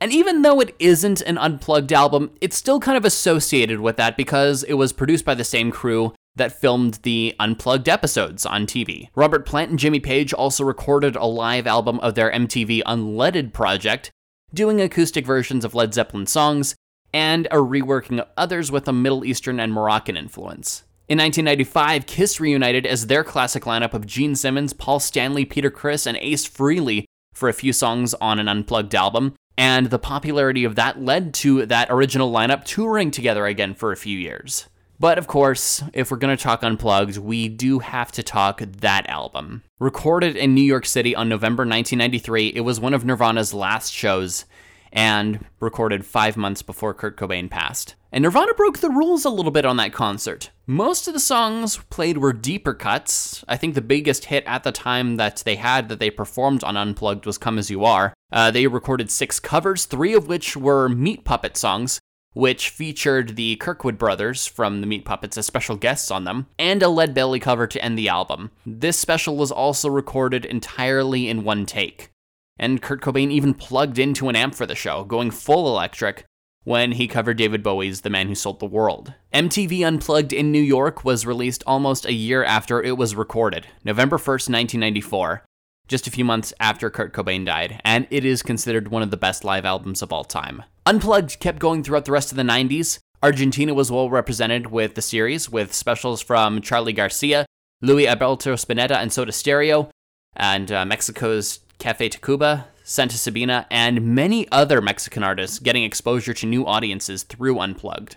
and 0.00 0.12
even 0.12 0.42
though 0.42 0.60
it 0.60 0.74
isn't 0.78 1.20
an 1.22 1.38
Unplugged 1.38 1.92
album, 1.92 2.30
it's 2.40 2.56
still 2.56 2.80
kind 2.80 2.96
of 2.96 3.04
associated 3.04 3.80
with 3.80 3.96
that 3.96 4.16
because 4.16 4.62
it 4.64 4.74
was 4.74 4.92
produced 4.92 5.24
by 5.24 5.34
the 5.34 5.44
same 5.44 5.70
crew 5.70 6.12
that 6.36 6.60
filmed 6.60 6.94
the 7.02 7.34
unplugged 7.38 7.88
episodes 7.88 8.44
on 8.44 8.66
TV. 8.66 9.08
Robert 9.14 9.46
Plant 9.46 9.70
and 9.70 9.78
Jimmy 9.78 10.00
Page 10.00 10.32
also 10.32 10.64
recorded 10.64 11.16
a 11.16 11.24
live 11.24 11.66
album 11.66 12.00
of 12.00 12.14
their 12.14 12.30
MTV 12.32 12.82
Unledded 12.84 13.52
project, 13.52 14.10
doing 14.52 14.80
acoustic 14.80 15.24
versions 15.24 15.64
of 15.64 15.74
Led 15.74 15.94
Zeppelin 15.94 16.26
songs 16.26 16.74
and 17.12 17.46
a 17.46 17.56
reworking 17.56 18.18
of 18.18 18.28
others 18.36 18.72
with 18.72 18.88
a 18.88 18.92
Middle 18.92 19.24
Eastern 19.24 19.60
and 19.60 19.72
Moroccan 19.72 20.16
influence. 20.16 20.82
In 21.06 21.18
1995, 21.18 22.06
Kiss 22.06 22.40
reunited 22.40 22.86
as 22.86 23.06
their 23.06 23.22
classic 23.22 23.64
lineup 23.64 23.94
of 23.94 24.06
Gene 24.06 24.34
Simmons, 24.34 24.72
Paul 24.72 24.98
Stanley, 24.98 25.44
Peter 25.44 25.70
Criss, 25.70 26.06
and 26.06 26.16
Ace 26.16 26.48
Frehley 26.48 27.04
for 27.32 27.48
a 27.48 27.52
few 27.52 27.72
songs 27.72 28.14
on 28.14 28.40
an 28.40 28.48
unplugged 28.48 28.94
album, 28.94 29.34
and 29.56 29.86
the 29.86 29.98
popularity 29.98 30.64
of 30.64 30.74
that 30.76 31.00
led 31.00 31.34
to 31.34 31.66
that 31.66 31.88
original 31.90 32.32
lineup 32.32 32.64
touring 32.64 33.10
together 33.10 33.46
again 33.46 33.74
for 33.74 33.92
a 33.92 33.96
few 33.96 34.18
years. 34.18 34.68
But 35.00 35.18
of 35.18 35.26
course, 35.26 35.82
if 35.92 36.10
we're 36.10 36.18
going 36.18 36.36
to 36.36 36.42
talk 36.42 36.62
Unplugged, 36.62 37.18
we 37.18 37.48
do 37.48 37.80
have 37.80 38.12
to 38.12 38.22
talk 38.22 38.60
that 38.60 39.08
album. 39.08 39.62
Recorded 39.80 40.36
in 40.36 40.54
New 40.54 40.62
York 40.62 40.86
City 40.86 41.16
on 41.16 41.28
November 41.28 41.62
1993, 41.62 42.52
it 42.54 42.60
was 42.60 42.78
one 42.78 42.94
of 42.94 43.04
Nirvana's 43.04 43.52
last 43.52 43.92
shows 43.92 44.44
and 44.94 45.44
recorded 45.60 46.06
five 46.06 46.36
months 46.36 46.62
before 46.62 46.94
Kurt 46.94 47.18
Cobain 47.18 47.50
passed. 47.50 47.96
And 48.12 48.22
Nirvana 48.22 48.54
broke 48.54 48.78
the 48.78 48.90
rules 48.90 49.24
a 49.24 49.30
little 49.30 49.50
bit 49.50 49.66
on 49.66 49.76
that 49.78 49.92
concert. 49.92 50.50
Most 50.68 51.08
of 51.08 51.14
the 51.14 51.20
songs 51.20 51.78
played 51.90 52.18
were 52.18 52.32
deeper 52.32 52.72
cuts. 52.72 53.44
I 53.48 53.56
think 53.56 53.74
the 53.74 53.80
biggest 53.80 54.26
hit 54.26 54.44
at 54.46 54.62
the 54.62 54.70
time 54.70 55.16
that 55.16 55.42
they 55.44 55.56
had 55.56 55.88
that 55.88 55.98
they 55.98 56.10
performed 56.10 56.62
on 56.62 56.76
Unplugged 56.76 57.26
was 57.26 57.38
Come 57.38 57.58
As 57.58 57.70
You 57.70 57.84
Are. 57.84 58.14
Uh, 58.32 58.52
they 58.52 58.68
recorded 58.68 59.10
six 59.10 59.40
covers, 59.40 59.84
three 59.84 60.14
of 60.14 60.28
which 60.28 60.56
were 60.56 60.88
Meat 60.88 61.24
Puppet 61.24 61.56
songs, 61.56 61.98
which 62.34 62.70
featured 62.70 63.34
the 63.34 63.56
Kirkwood 63.56 63.98
brothers 63.98 64.46
from 64.46 64.80
the 64.80 64.86
Meat 64.86 65.04
Puppets 65.04 65.36
as 65.36 65.46
special 65.46 65.76
guests 65.76 66.12
on 66.12 66.22
them, 66.22 66.46
and 66.56 66.84
a 66.84 66.88
Lead 66.88 67.14
Belly 67.14 67.40
cover 67.40 67.66
to 67.66 67.84
end 67.84 67.98
the 67.98 68.08
album. 68.08 68.52
This 68.64 68.98
special 68.98 69.36
was 69.36 69.50
also 69.50 69.88
recorded 69.88 70.44
entirely 70.44 71.28
in 71.28 71.42
one 71.42 71.66
take. 71.66 72.10
And 72.58 72.80
Kurt 72.80 73.00
Cobain 73.00 73.30
even 73.30 73.54
plugged 73.54 73.98
into 73.98 74.28
an 74.28 74.36
amp 74.36 74.54
for 74.54 74.66
the 74.66 74.74
show, 74.74 75.04
going 75.04 75.30
full 75.30 75.66
electric, 75.68 76.24
when 76.64 76.92
he 76.92 77.06
covered 77.06 77.36
David 77.36 77.62
Bowie's 77.62 78.00
The 78.00 78.10
Man 78.10 78.28
Who 78.28 78.34
Sold 78.34 78.58
the 78.58 78.66
World. 78.66 79.14
MTV 79.32 79.86
Unplugged 79.86 80.32
in 80.32 80.50
New 80.50 80.62
York 80.62 81.04
was 81.04 81.26
released 81.26 81.62
almost 81.66 82.06
a 82.06 82.12
year 82.12 82.42
after 82.42 82.82
it 82.82 82.96
was 82.96 83.14
recorded, 83.14 83.66
November 83.84 84.16
1st, 84.16 84.48
1994, 84.50 85.44
just 85.86 86.06
a 86.06 86.10
few 86.10 86.24
months 86.24 86.52
after 86.58 86.88
Kurt 86.88 87.12
Cobain 87.12 87.44
died, 87.44 87.80
and 87.84 88.06
it 88.10 88.24
is 88.24 88.42
considered 88.42 88.88
one 88.88 89.02
of 89.02 89.10
the 89.10 89.16
best 89.16 89.44
live 89.44 89.66
albums 89.66 90.00
of 90.00 90.12
all 90.12 90.24
time. 90.24 90.62
Unplugged 90.86 91.38
kept 91.38 91.58
going 91.58 91.82
throughout 91.82 92.06
the 92.06 92.12
rest 92.12 92.30
of 92.30 92.36
the 92.36 92.42
90s. 92.42 92.98
Argentina 93.22 93.74
was 93.74 93.90
well 93.90 94.10
represented 94.10 94.68
with 94.68 94.94
the 94.94 95.02
series, 95.02 95.50
with 95.50 95.74
specials 95.74 96.22
from 96.22 96.60
Charly 96.60 96.94
Garcia, 96.94 97.46
Luis 97.82 98.06
Alberto 98.06 98.54
Spinetta, 98.54 98.96
and 98.96 99.12
Soda 99.12 99.32
Stereo, 99.32 99.90
and 100.36 100.72
uh, 100.72 100.84
Mexico's 100.84 101.60
Cafe 101.78 102.08
Tacuba, 102.08 102.64
Santa 102.82 103.16
Sabina, 103.16 103.66
and 103.70 104.14
many 104.14 104.46
other 104.50 104.80
Mexican 104.80 105.22
artists 105.22 105.58
getting 105.58 105.84
exposure 105.84 106.34
to 106.34 106.46
new 106.46 106.66
audiences 106.66 107.22
through 107.22 107.58
Unplugged. 107.58 108.16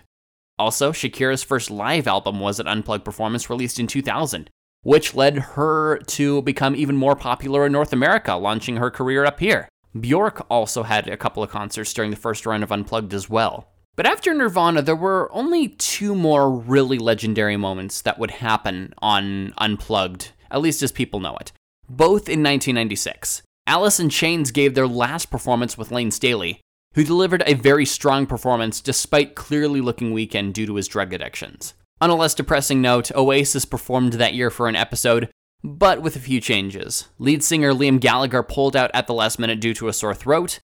Also, 0.58 0.92
Shakira's 0.92 1.42
first 1.42 1.70
live 1.70 2.06
album 2.06 2.40
was 2.40 2.58
an 2.58 2.66
Unplugged 2.66 3.04
performance 3.04 3.48
released 3.48 3.78
in 3.78 3.86
2000, 3.86 4.50
which 4.82 5.14
led 5.14 5.38
her 5.38 5.98
to 5.98 6.42
become 6.42 6.74
even 6.74 6.96
more 6.96 7.16
popular 7.16 7.66
in 7.66 7.72
North 7.72 7.92
America, 7.92 8.34
launching 8.34 8.76
her 8.76 8.90
career 8.90 9.24
up 9.24 9.40
here. 9.40 9.68
Bjork 9.98 10.46
also 10.50 10.82
had 10.82 11.08
a 11.08 11.16
couple 11.16 11.42
of 11.42 11.50
concerts 11.50 11.92
during 11.92 12.10
the 12.10 12.16
first 12.16 12.44
run 12.44 12.62
of 12.62 12.72
Unplugged 12.72 13.14
as 13.14 13.30
well. 13.30 13.68
But 13.96 14.06
after 14.06 14.32
Nirvana, 14.32 14.82
there 14.82 14.94
were 14.94 15.28
only 15.32 15.70
two 15.70 16.14
more 16.14 16.50
really 16.50 16.98
legendary 16.98 17.56
moments 17.56 18.02
that 18.02 18.18
would 18.18 18.30
happen 18.30 18.94
on 18.98 19.52
Unplugged, 19.58 20.32
at 20.50 20.60
least 20.60 20.82
as 20.82 20.92
people 20.92 21.20
know 21.20 21.36
it, 21.40 21.52
both 21.88 22.28
in 22.28 22.42
1996. 22.42 23.42
Alice 23.68 24.00
in 24.00 24.08
Chains 24.08 24.50
gave 24.50 24.74
their 24.74 24.88
last 24.88 25.30
performance 25.30 25.76
with 25.76 25.92
Layne 25.92 26.10
Staley, 26.10 26.58
who 26.94 27.04
delivered 27.04 27.42
a 27.44 27.52
very 27.52 27.84
strong 27.84 28.26
performance 28.26 28.80
despite 28.80 29.34
clearly 29.34 29.82
looking 29.82 30.14
weakened 30.14 30.54
due 30.54 30.64
to 30.64 30.76
his 30.76 30.88
drug 30.88 31.12
addictions. 31.12 31.74
On 32.00 32.08
a 32.08 32.14
less 32.14 32.34
depressing 32.34 32.80
note, 32.80 33.14
Oasis 33.14 33.66
performed 33.66 34.14
that 34.14 34.32
year 34.32 34.48
for 34.48 34.68
an 34.68 34.74
episode, 34.74 35.28
but 35.62 36.00
with 36.00 36.16
a 36.16 36.18
few 36.18 36.40
changes. 36.40 37.08
Lead 37.18 37.44
singer 37.44 37.74
Liam 37.74 38.00
Gallagher 38.00 38.42
pulled 38.42 38.74
out 38.74 38.90
at 38.94 39.06
the 39.06 39.12
last 39.12 39.38
minute 39.38 39.60
due 39.60 39.74
to 39.74 39.88
a 39.88 39.92
sore 39.92 40.14
throat, 40.14 40.60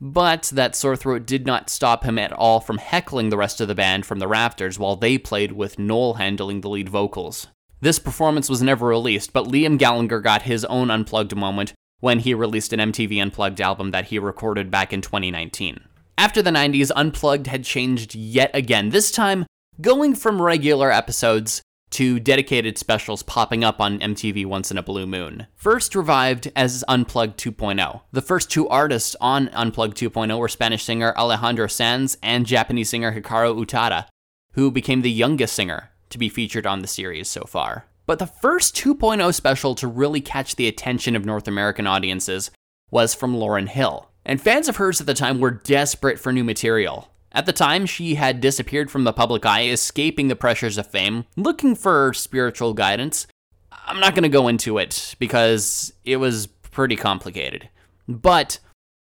but 0.00 0.44
that 0.54 0.76
sore 0.76 0.94
throat 0.94 1.26
did 1.26 1.46
not 1.46 1.68
stop 1.68 2.04
him 2.04 2.16
at 2.16 2.32
all 2.32 2.60
from 2.60 2.78
heckling 2.78 3.30
the 3.30 3.36
rest 3.36 3.60
of 3.60 3.66
the 3.66 3.74
band 3.74 4.06
from 4.06 4.20
the 4.20 4.28
rafters 4.28 4.78
while 4.78 4.94
they 4.94 5.18
played 5.18 5.50
with 5.50 5.80
Noel 5.80 6.14
handling 6.14 6.60
the 6.60 6.70
lead 6.70 6.90
vocals. 6.90 7.48
This 7.80 7.98
performance 7.98 8.48
was 8.48 8.62
never 8.62 8.86
released, 8.86 9.32
but 9.32 9.46
Liam 9.46 9.78
Gallagher 9.78 10.20
got 10.20 10.42
his 10.42 10.64
own 10.66 10.92
unplugged 10.92 11.34
moment 11.34 11.74
when 12.00 12.20
he 12.20 12.34
released 12.34 12.72
an 12.72 12.92
MTV 12.92 13.20
Unplugged 13.20 13.60
album 13.60 13.90
that 13.90 14.06
he 14.06 14.18
recorded 14.18 14.70
back 14.70 14.92
in 14.92 15.00
2019. 15.00 15.80
After 16.18 16.42
the 16.42 16.50
90s, 16.50 16.90
Unplugged 16.94 17.46
had 17.46 17.64
changed 17.64 18.14
yet 18.14 18.50
again, 18.54 18.90
this 18.90 19.10
time 19.10 19.46
going 19.80 20.14
from 20.14 20.40
regular 20.40 20.90
episodes 20.90 21.62
to 21.90 22.18
dedicated 22.18 22.78
specials 22.78 23.22
popping 23.22 23.62
up 23.62 23.80
on 23.80 23.98
MTV 24.00 24.44
once 24.46 24.70
in 24.70 24.78
a 24.78 24.82
blue 24.82 25.06
moon. 25.06 25.46
First 25.54 25.94
revived 25.94 26.50
as 26.56 26.84
Unplugged 26.88 27.38
2.0. 27.38 28.02
The 28.12 28.22
first 28.22 28.50
two 28.50 28.68
artists 28.68 29.14
on 29.20 29.48
Unplugged 29.48 29.96
2.0 29.96 30.38
were 30.38 30.48
Spanish 30.48 30.84
singer 30.84 31.14
Alejandro 31.16 31.66
Sanz 31.66 32.16
and 32.22 32.44
Japanese 32.46 32.90
singer 32.90 33.12
Hikaru 33.12 33.64
Utada, 33.64 34.06
who 34.52 34.70
became 34.70 35.02
the 35.02 35.10
youngest 35.10 35.54
singer 35.54 35.90
to 36.10 36.18
be 36.18 36.28
featured 36.28 36.66
on 36.66 36.80
the 36.80 36.88
series 36.88 37.28
so 37.28 37.44
far. 37.44 37.86
But 38.06 38.20
the 38.20 38.26
first 38.26 38.76
2.0 38.76 39.34
special 39.34 39.74
to 39.74 39.88
really 39.88 40.20
catch 40.20 40.56
the 40.56 40.68
attention 40.68 41.16
of 41.16 41.24
North 41.24 41.48
American 41.48 41.86
audiences 41.86 42.50
was 42.90 43.14
from 43.14 43.34
Lauryn 43.34 43.68
Hill. 43.68 44.10
And 44.24 44.40
fans 44.40 44.68
of 44.68 44.76
hers 44.76 45.00
at 45.00 45.06
the 45.06 45.14
time 45.14 45.40
were 45.40 45.50
desperate 45.50 46.18
for 46.18 46.32
new 46.32 46.44
material. 46.44 47.10
At 47.32 47.46
the 47.46 47.52
time, 47.52 47.84
she 47.84 48.14
had 48.14 48.40
disappeared 48.40 48.90
from 48.90 49.04
the 49.04 49.12
public 49.12 49.44
eye, 49.44 49.66
escaping 49.66 50.28
the 50.28 50.36
pressures 50.36 50.78
of 50.78 50.86
fame, 50.86 51.24
looking 51.36 51.74
for 51.74 52.14
spiritual 52.14 52.72
guidance. 52.72 53.26
I'm 53.70 54.00
not 54.00 54.14
going 54.14 54.22
to 54.22 54.28
go 54.28 54.48
into 54.48 54.78
it 54.78 55.14
because 55.18 55.92
it 56.04 56.16
was 56.16 56.46
pretty 56.46 56.96
complicated. 56.96 57.68
But 58.08 58.58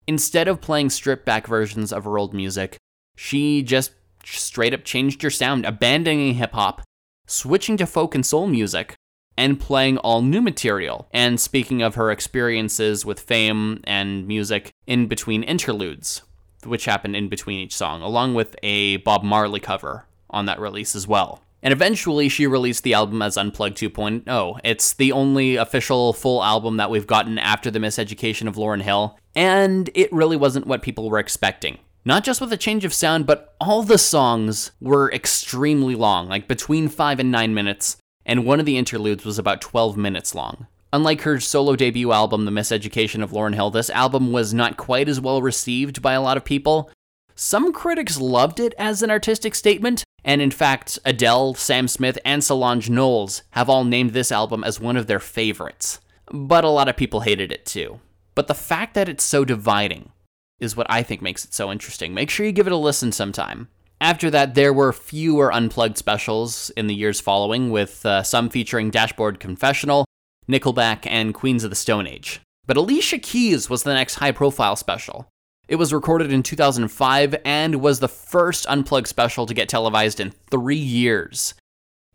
instead 0.08 0.48
of 0.48 0.62
playing 0.62 0.90
stripped 0.90 1.26
back 1.26 1.48
versions 1.48 1.94
of 1.94 2.04
her 2.04 2.18
old 2.18 2.34
music, 2.34 2.78
she 3.16 3.64
just 3.64 3.92
straight 4.26 4.74
up 4.74 4.84
changed 4.84 5.22
her 5.22 5.30
sound, 5.30 5.66
abandoning 5.66 6.34
hip 6.34 6.54
hop, 6.54 6.82
switching 7.28 7.78
to 7.78 7.86
folk 7.86 8.16
and 8.16 8.26
soul 8.26 8.48
music, 8.48 8.96
and 9.38 9.60
playing 9.60 10.00
all 10.00 10.24
new 10.24 10.42
material, 10.42 11.08
and 11.14 11.40
speaking 11.40 11.84
of 11.84 11.94
her 11.94 12.10
experiences 12.10 13.06
with 13.06 13.20
fame 13.20 13.82
and 13.84 14.28
music 14.28 14.72
in 14.88 15.06
between 15.06 15.44
interludes, 15.44 16.24
which 16.66 16.86
happened 16.86 17.16
in 17.16 17.30
between 17.30 17.60
each 17.60 17.76
song, 17.76 18.02
along 18.02 18.34
with 18.34 18.56
a 18.64 18.98
Bob 18.98 19.24
Marley 19.24 19.60
cover 19.60 20.06
on 20.30 20.48
that 20.48 20.60
release 20.60 20.96
as 20.96 21.08
well. 21.08 21.44
And 21.62 21.72
eventually, 21.72 22.30
she 22.30 22.48
released 22.48 22.84
the 22.84 22.94
album 22.94 23.22
as 23.22 23.38
Unplugged 23.38 23.78
2.0. 23.78 24.60
It's 24.64 24.94
the 24.94 25.12
only 25.12 25.56
official 25.56 26.14
full 26.14 26.44
album 26.44 26.78
that 26.78 26.90
we've 26.90 27.08
gotten 27.08 27.38
after 27.38 27.70
the 27.72 27.80
miseducation 27.80 28.48
of 28.48 28.56
Lauryn 28.56 28.82
Hill, 28.82 29.18
and 29.36 29.90
it 29.94 30.12
really 30.14 30.38
wasn't 30.38 30.68
what 30.68 30.82
people 30.82 31.10
were 31.10 31.20
expecting. 31.20 31.80
Not 32.08 32.24
just 32.24 32.40
with 32.40 32.54
a 32.54 32.58
change 32.58 32.86
of 32.86 32.94
sound, 32.94 33.26
but 33.26 33.54
all 33.60 33.84
the 33.84 33.98
songs 33.98 34.72
were 34.80 35.12
extremely 35.12 35.94
long, 35.94 36.30
like 36.30 36.48
between 36.48 36.88
5 36.88 37.20
and 37.20 37.30
9 37.34 37.54
minutes, 37.54 37.98
and 38.26 38.46
one 38.46 38.62
of 38.62 38.66
the 38.66 38.78
interludes 38.78 39.26
was 39.26 39.38
about 39.38 39.60
12 39.60 39.98
minutes 39.98 40.34
long. 40.34 40.68
Unlike 40.94 41.24
her 41.24 41.42
solo 41.42 41.76
debut 41.76 42.14
album, 42.14 42.46
The 42.46 42.52
Miseducation 42.52 43.22
of 43.22 43.32
Lauryn 43.32 43.56
Hill, 43.56 43.72
this 43.72 43.90
album 43.90 44.32
was 44.32 44.54
not 44.54 44.78
quite 44.78 45.10
as 45.10 45.20
well 45.20 45.42
received 45.42 46.02
by 46.02 46.14
a 46.14 46.22
lot 46.22 46.38
of 46.38 46.46
people. 46.46 46.90
Some 47.36 47.74
critics 47.74 48.22
loved 48.22 48.62
it 48.62 48.74
as 48.78 49.04
an 49.04 49.12
artistic 49.12 49.54
statement, 49.54 50.06
and 50.24 50.42
in 50.42 50.52
fact, 50.52 50.98
Adele, 51.04 51.56
Sam 51.56 51.90
Smith, 51.90 52.18
and 52.24 52.42
Solange 52.42 52.90
Knowles 52.90 53.44
have 53.50 53.70
all 53.70 53.84
named 53.84 54.12
this 54.12 54.32
album 54.32 54.64
as 54.64 54.80
one 54.80 54.96
of 54.96 55.08
their 55.08 55.20
favorites. 55.20 56.00
But 56.32 56.64
a 56.64 56.70
lot 56.70 56.88
of 56.88 56.96
people 56.96 57.20
hated 57.20 57.52
it 57.52 57.66
too. 57.66 58.00
But 58.34 58.48
the 58.48 58.56
fact 58.56 58.94
that 58.94 59.10
it's 59.10 59.26
so 59.26 59.44
dividing 59.44 60.14
is 60.60 60.76
what 60.76 60.88
I 60.90 61.04
think 61.04 61.22
makes 61.22 61.46
it 61.46 61.54
so 61.54 61.72
interesting. 61.72 62.14
Make 62.14 62.30
sure 62.30 62.46
you 62.46 62.52
give 62.52 62.68
it 62.68 62.74
a 62.74 62.78
listen 62.78 63.12
sometime. 63.12 63.68
After 64.00 64.30
that, 64.30 64.54
there 64.54 64.74
were 64.74 64.94
fewer 64.94 65.52
unplugged 65.52 65.98
specials 65.98 66.70
in 66.72 66.88
the 66.88 66.96
years 66.96 67.20
following, 67.20 67.72
with 67.72 68.06
uh, 68.06 68.22
some 68.24 68.50
featuring 68.50 68.92
Dashboard 68.92 69.40
Confessional, 69.40 70.06
Nickelback, 70.48 71.08
and 71.08 71.34
Queens 71.34 71.64
of 71.64 71.70
the 71.72 71.76
Stone 71.76 72.08
Age. 72.08 72.40
But 72.68 72.78
Alicia 72.78 73.18
Keys 73.18 73.70
was 73.70 73.84
the 73.84 73.94
next 73.94 74.16
high 74.16 74.32
profile 74.32 74.76
special. 74.76 75.28
It 75.68 75.78
was 75.78 75.94
recorded 75.94 76.32
in 76.32 76.44
2005 76.44 77.36
and 77.44 77.82
was 77.82 78.00
the 78.00 78.08
first 78.08 78.66
Unplugged 78.68 79.08
special 79.08 79.46
to 79.46 79.54
get 79.54 79.68
televised 79.68 80.20
in 80.20 80.34
three 80.52 80.76
years. 80.76 81.54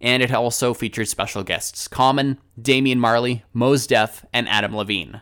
And 0.01 0.23
it 0.23 0.33
also 0.33 0.75
featured 0.75 1.09
special 1.09 1.43
guests 1.43 1.89
Common, 1.89 2.39
Damian 2.61 2.99
Marley, 2.99 3.45
Mos 3.53 3.87
Def, 3.87 4.25
and 4.33 4.49
Adam 4.49 4.75
Levine. 4.75 5.21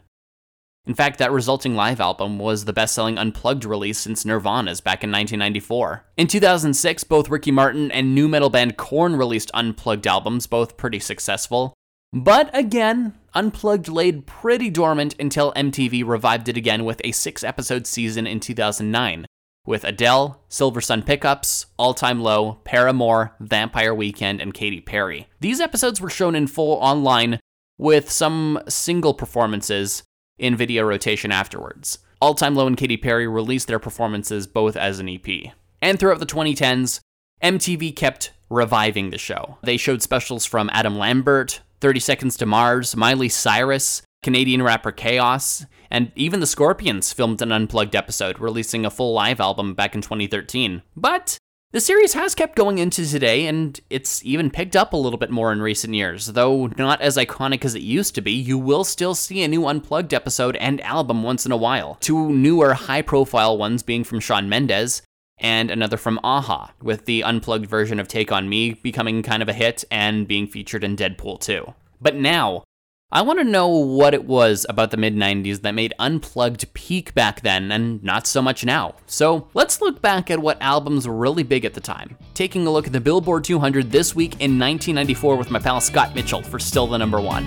In 0.86 0.94
fact, 0.94 1.18
that 1.18 1.30
resulting 1.30 1.74
live 1.74 2.00
album 2.00 2.38
was 2.38 2.64
the 2.64 2.72
best 2.72 2.94
selling 2.94 3.18
Unplugged 3.18 3.64
release 3.64 3.98
since 3.98 4.24
Nirvana's 4.24 4.80
back 4.80 5.04
in 5.04 5.10
1994. 5.10 6.06
In 6.16 6.26
2006, 6.26 7.04
both 7.04 7.28
Ricky 7.28 7.50
Martin 7.50 7.92
and 7.92 8.14
nu 8.14 8.26
metal 8.28 8.50
band 8.50 8.76
Korn 8.76 9.16
released 9.16 9.50
Unplugged 9.52 10.06
albums, 10.06 10.46
both 10.46 10.76
pretty 10.76 10.98
successful. 10.98 11.74
But 12.12 12.50
again, 12.56 13.14
Unplugged 13.34 13.88
laid 13.88 14.26
pretty 14.26 14.70
dormant 14.70 15.14
until 15.20 15.52
MTV 15.52 16.04
revived 16.04 16.48
it 16.48 16.56
again 16.56 16.84
with 16.84 17.00
a 17.04 17.12
six 17.12 17.44
episode 17.44 17.86
season 17.86 18.26
in 18.26 18.40
2009, 18.40 19.26
with 19.66 19.84
Adele, 19.84 20.42
Silver 20.48 20.80
Sun 20.80 21.02
Pickups, 21.02 21.66
All 21.76 21.94
Time 21.94 22.20
Low, 22.20 22.54
Paramore, 22.64 23.36
Vampire 23.38 23.94
Weekend, 23.94 24.40
and 24.40 24.54
Katy 24.54 24.80
Perry. 24.80 25.28
These 25.40 25.60
episodes 25.60 26.00
were 26.00 26.10
shown 26.10 26.34
in 26.34 26.46
full 26.46 26.78
online 26.78 27.38
with 27.78 28.10
some 28.10 28.60
single 28.68 29.14
performances 29.14 30.02
in 30.40 30.56
video 30.56 30.82
rotation 30.82 31.30
afterwards. 31.30 31.98
All 32.20 32.34
Time 32.34 32.54
Low 32.54 32.66
and 32.66 32.76
Katy 32.76 32.96
Perry 32.96 33.28
released 33.28 33.68
their 33.68 33.78
performances 33.78 34.46
both 34.46 34.76
as 34.76 34.98
an 34.98 35.08
EP. 35.08 35.52
And 35.80 35.98
throughout 35.98 36.18
the 36.18 36.26
2010s, 36.26 37.00
MTV 37.42 37.94
kept 37.94 38.32
reviving 38.50 39.10
the 39.10 39.18
show. 39.18 39.58
They 39.62 39.76
showed 39.76 40.02
specials 40.02 40.44
from 40.44 40.68
Adam 40.72 40.98
Lambert, 40.98 41.60
30 41.80 42.00
Seconds 42.00 42.36
to 42.38 42.46
Mars, 42.46 42.96
Miley 42.96 43.28
Cyrus, 43.28 44.02
Canadian 44.22 44.62
rapper 44.62 44.92
Chaos, 44.92 45.64
and 45.90 46.12
even 46.14 46.40
the 46.40 46.46
Scorpions 46.46 47.12
filmed 47.12 47.40
an 47.40 47.52
unplugged 47.52 47.96
episode, 47.96 48.38
releasing 48.38 48.84
a 48.84 48.90
full 48.90 49.14
live 49.14 49.40
album 49.40 49.74
back 49.74 49.94
in 49.94 50.02
2013. 50.02 50.82
But 50.94 51.38
the 51.72 51.80
series 51.80 52.14
has 52.14 52.34
kept 52.34 52.56
going 52.56 52.78
into 52.78 53.06
today, 53.06 53.46
and 53.46 53.80
it's 53.90 54.24
even 54.24 54.50
picked 54.50 54.74
up 54.74 54.92
a 54.92 54.96
little 54.96 55.18
bit 55.18 55.30
more 55.30 55.52
in 55.52 55.62
recent 55.62 55.94
years. 55.94 56.26
Though 56.26 56.66
not 56.76 57.00
as 57.00 57.16
iconic 57.16 57.64
as 57.64 57.74
it 57.74 57.82
used 57.82 58.14
to 58.16 58.20
be, 58.20 58.32
you 58.32 58.58
will 58.58 58.82
still 58.82 59.14
see 59.14 59.42
a 59.42 59.48
new 59.48 59.66
unplugged 59.66 60.12
episode 60.12 60.56
and 60.56 60.80
album 60.80 61.22
once 61.22 61.46
in 61.46 61.52
a 61.52 61.56
while. 61.56 61.96
Two 62.00 62.30
newer 62.30 62.74
high 62.74 63.02
profile 63.02 63.56
ones 63.56 63.84
being 63.84 64.02
from 64.02 64.18
Shawn 64.18 64.48
Mendes, 64.48 65.02
and 65.38 65.70
another 65.70 65.96
from 65.96 66.18
a-ha, 66.24 66.72
with 66.82 67.04
the 67.04 67.22
unplugged 67.22 67.66
version 67.66 68.00
of 68.00 68.08
Take 68.08 68.32
On 68.32 68.48
Me 68.48 68.74
becoming 68.74 69.22
kind 69.22 69.42
of 69.42 69.48
a 69.48 69.54
hit 69.54 69.84
and 69.90 70.26
being 70.26 70.46
featured 70.46 70.82
in 70.82 70.96
Deadpool 70.96 71.40
2. 71.40 71.72
But 72.00 72.16
now, 72.16 72.64
I 73.12 73.22
want 73.22 73.40
to 73.40 73.44
know 73.44 73.66
what 73.66 74.14
it 74.14 74.24
was 74.24 74.64
about 74.68 74.92
the 74.92 74.96
mid 74.96 75.16
90s 75.16 75.62
that 75.62 75.74
made 75.74 75.92
Unplugged 75.98 76.72
peak 76.74 77.12
back 77.12 77.40
then 77.40 77.72
and 77.72 78.00
not 78.04 78.24
so 78.24 78.40
much 78.40 78.64
now. 78.64 78.94
So 79.06 79.48
let's 79.52 79.80
look 79.80 80.00
back 80.00 80.30
at 80.30 80.38
what 80.38 80.62
albums 80.62 81.08
were 81.08 81.16
really 81.16 81.42
big 81.42 81.64
at 81.64 81.74
the 81.74 81.80
time. 81.80 82.16
Taking 82.34 82.68
a 82.68 82.70
look 82.70 82.86
at 82.86 82.92
the 82.92 83.00
Billboard 83.00 83.42
200 83.42 83.90
this 83.90 84.14
week 84.14 84.34
in 84.34 84.60
1994 84.60 85.34
with 85.34 85.50
my 85.50 85.58
pal 85.58 85.80
Scott 85.80 86.14
Mitchell 86.14 86.40
for 86.40 86.60
still 86.60 86.86
the 86.86 86.98
number 86.98 87.20
one. 87.20 87.46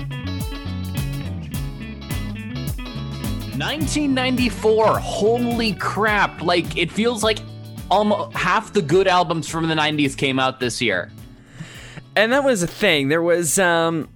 1994, 3.57 4.99
holy 4.99 5.73
crap! 5.75 6.41
Like, 6.41 6.75
it 6.75 6.91
feels 6.91 7.23
like 7.23 7.39
almost 7.89 8.35
half 8.35 8.73
the 8.73 8.81
good 8.81 9.07
albums 9.07 9.47
from 9.47 9.69
the 9.69 9.75
90s 9.75 10.17
came 10.17 10.39
out 10.39 10.59
this 10.59 10.81
year. 10.81 11.09
And 12.15 12.33
that 12.33 12.43
was 12.43 12.63
a 12.63 12.67
thing. 12.67 13.07
There 13.07 13.21
was 13.21 13.57
um 13.57 14.09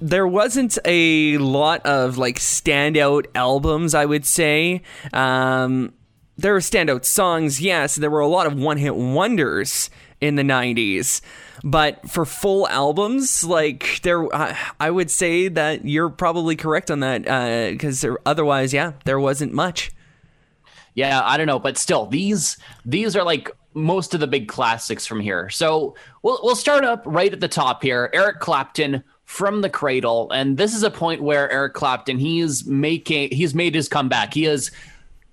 there 0.00 0.26
wasn't 0.26 0.78
a 0.84 1.38
lot 1.38 1.84
of 1.86 2.18
like 2.18 2.38
standout 2.38 3.26
albums, 3.34 3.94
I 3.94 4.04
would 4.04 4.24
say. 4.24 4.82
Um 5.12 5.92
there 6.36 6.52
were 6.52 6.60
standout 6.60 7.04
songs, 7.04 7.60
yes. 7.60 7.96
There 7.96 8.10
were 8.10 8.20
a 8.20 8.28
lot 8.28 8.46
of 8.46 8.54
one-hit 8.54 8.94
wonders 8.94 9.90
in 10.20 10.36
the 10.36 10.42
90s. 10.42 11.20
But 11.64 12.08
for 12.08 12.24
full 12.24 12.68
albums, 12.68 13.42
like 13.42 14.00
there, 14.02 14.26
I 14.32 14.90
would 14.90 15.10
say 15.10 15.48
that 15.48 15.84
you're 15.84 16.08
probably 16.08 16.54
correct 16.54 16.90
on 16.90 17.00
that 17.00 17.26
uh, 17.26 17.70
because 17.70 18.04
uh, 18.04 18.14
otherwise, 18.24 18.72
yeah, 18.72 18.92
there 19.04 19.18
wasn't 19.18 19.52
much. 19.52 19.90
Yeah, 20.94 21.20
I 21.24 21.36
don't 21.36 21.46
know, 21.46 21.58
but 21.58 21.76
still, 21.76 22.06
these 22.06 22.58
these 22.84 23.16
are 23.16 23.24
like 23.24 23.50
most 23.74 24.14
of 24.14 24.20
the 24.20 24.26
big 24.26 24.48
classics 24.48 25.06
from 25.06 25.20
here. 25.20 25.48
So 25.48 25.94
we'll 26.22 26.38
we'll 26.42 26.56
start 26.56 26.84
up 26.84 27.02
right 27.06 27.32
at 27.32 27.40
the 27.40 27.48
top 27.48 27.82
here. 27.82 28.10
Eric 28.12 28.38
Clapton 28.40 29.02
from 29.28 29.60
the 29.60 29.68
cradle, 29.68 30.30
and 30.30 30.56
this 30.56 30.74
is 30.74 30.82
a 30.82 30.90
point 30.90 31.22
where 31.22 31.52
Eric 31.52 31.74
Clapton 31.74 32.18
he 32.18 32.40
is 32.40 32.64
making 32.64 33.28
he's 33.30 33.54
made 33.54 33.74
his 33.74 33.86
comeback. 33.86 34.32
He 34.32 34.44
has 34.44 34.70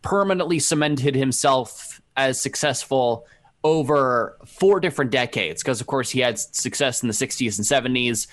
permanently 0.02 0.60
cemented 0.60 1.16
himself 1.16 2.02
as 2.18 2.40
successful 2.40 3.25
over 3.64 4.38
four 4.46 4.82
different 4.82 5.12
decades 5.12 5.64
because 5.64 5.80
of 5.80 5.88
course 5.88 6.10
he 6.10 6.20
had 6.20 6.38
success 6.38 7.02
in 7.02 7.08
the 7.08 7.14
60s 7.14 7.58
and 7.58 7.96
70s 7.96 8.28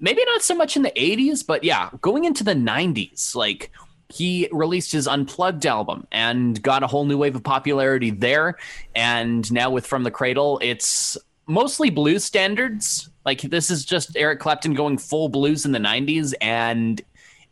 maybe 0.00 0.24
not 0.24 0.40
so 0.40 0.54
much 0.54 0.76
in 0.76 0.82
the 0.82 0.92
80s 0.92 1.46
but 1.46 1.62
yeah 1.62 1.90
going 2.00 2.24
into 2.24 2.42
the 2.42 2.54
90s 2.54 3.34
like 3.34 3.70
he 4.08 4.48
released 4.50 4.90
his 4.90 5.06
unplugged 5.06 5.66
album 5.66 6.06
and 6.10 6.62
got 6.62 6.82
a 6.82 6.86
whole 6.86 7.04
new 7.04 7.18
wave 7.18 7.36
of 7.36 7.44
popularity 7.44 8.10
there. 8.10 8.56
And 8.94 9.52
now 9.52 9.68
with 9.68 9.86
from 9.86 10.02
the 10.02 10.10
cradle 10.10 10.58
it's 10.62 11.18
mostly 11.46 11.90
blues 11.90 12.24
standards 12.24 13.10
like 13.28 13.42
this 13.42 13.70
is 13.70 13.84
just 13.84 14.16
eric 14.16 14.40
clapton 14.40 14.72
going 14.72 14.96
full 14.96 15.28
blues 15.28 15.66
in 15.66 15.72
the 15.72 15.78
90s 15.78 16.32
and 16.40 17.02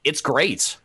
it's 0.05 0.23
great 0.23 0.79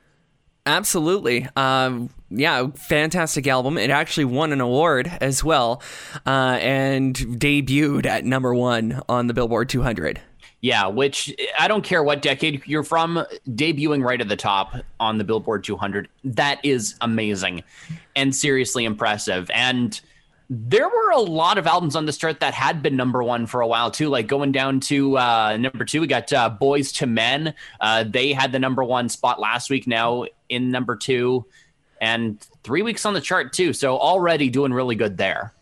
Absolutely. 0.65 1.47
Um, 1.55 2.11
yeah, 2.29 2.67
fantastic 2.75 3.47
album. 3.47 3.77
It 3.77 3.89
actually 3.89 4.25
won 4.25 4.51
an 4.51 4.61
award 4.61 5.11
as 5.19 5.43
well 5.43 5.81
uh, 6.25 6.59
and 6.61 7.15
debuted 7.15 8.05
at 8.05 8.25
number 8.25 8.53
one 8.53 9.01
on 9.09 9.25
the 9.25 9.33
Billboard 9.33 9.69
200. 9.69 10.21
Yeah, 10.61 10.85
which 10.85 11.33
I 11.57 11.67
don't 11.67 11.83
care 11.83 12.03
what 12.03 12.21
decade 12.21 12.61
you're 12.67 12.83
from, 12.83 13.25
debuting 13.49 14.03
right 14.03 14.21
at 14.21 14.29
the 14.29 14.35
top 14.35 14.75
on 14.99 15.17
the 15.17 15.23
Billboard 15.23 15.63
200, 15.63 16.07
that 16.23 16.59
is 16.63 16.93
amazing 17.01 17.63
and 18.15 18.35
seriously 18.35 18.85
impressive. 18.85 19.49
And 19.55 19.99
there 20.53 20.89
were 20.89 21.11
a 21.11 21.19
lot 21.19 21.57
of 21.57 21.65
albums 21.65 21.95
on 21.95 22.05
this 22.05 22.17
chart 22.17 22.41
that 22.41 22.53
had 22.53 22.83
been 22.83 22.97
number 22.97 23.23
one 23.23 23.47
for 23.47 23.61
a 23.61 23.67
while 23.67 23.89
too. 23.89 24.09
Like 24.09 24.27
going 24.27 24.51
down 24.51 24.81
to 24.81 25.17
uh, 25.17 25.55
number 25.55 25.85
two, 25.85 26.01
we 26.01 26.07
got 26.07 26.31
uh, 26.33 26.53
Boyz 26.61 27.01
II 27.01 27.07
Men. 27.07 27.53
Uh, 27.79 28.03
they 28.03 28.33
had 28.33 28.51
the 28.51 28.59
number 28.59 28.83
one 28.83 29.07
spot 29.07 29.39
last 29.39 29.69
week. 29.69 29.87
Now 29.87 30.25
in 30.49 30.69
number 30.69 30.97
two, 30.97 31.45
and 32.01 32.45
three 32.63 32.81
weeks 32.81 33.05
on 33.05 33.13
the 33.13 33.21
chart 33.21 33.53
too. 33.53 33.71
So 33.71 33.97
already 33.97 34.49
doing 34.49 34.73
really 34.73 34.95
good 34.95 35.15
there. 35.15 35.53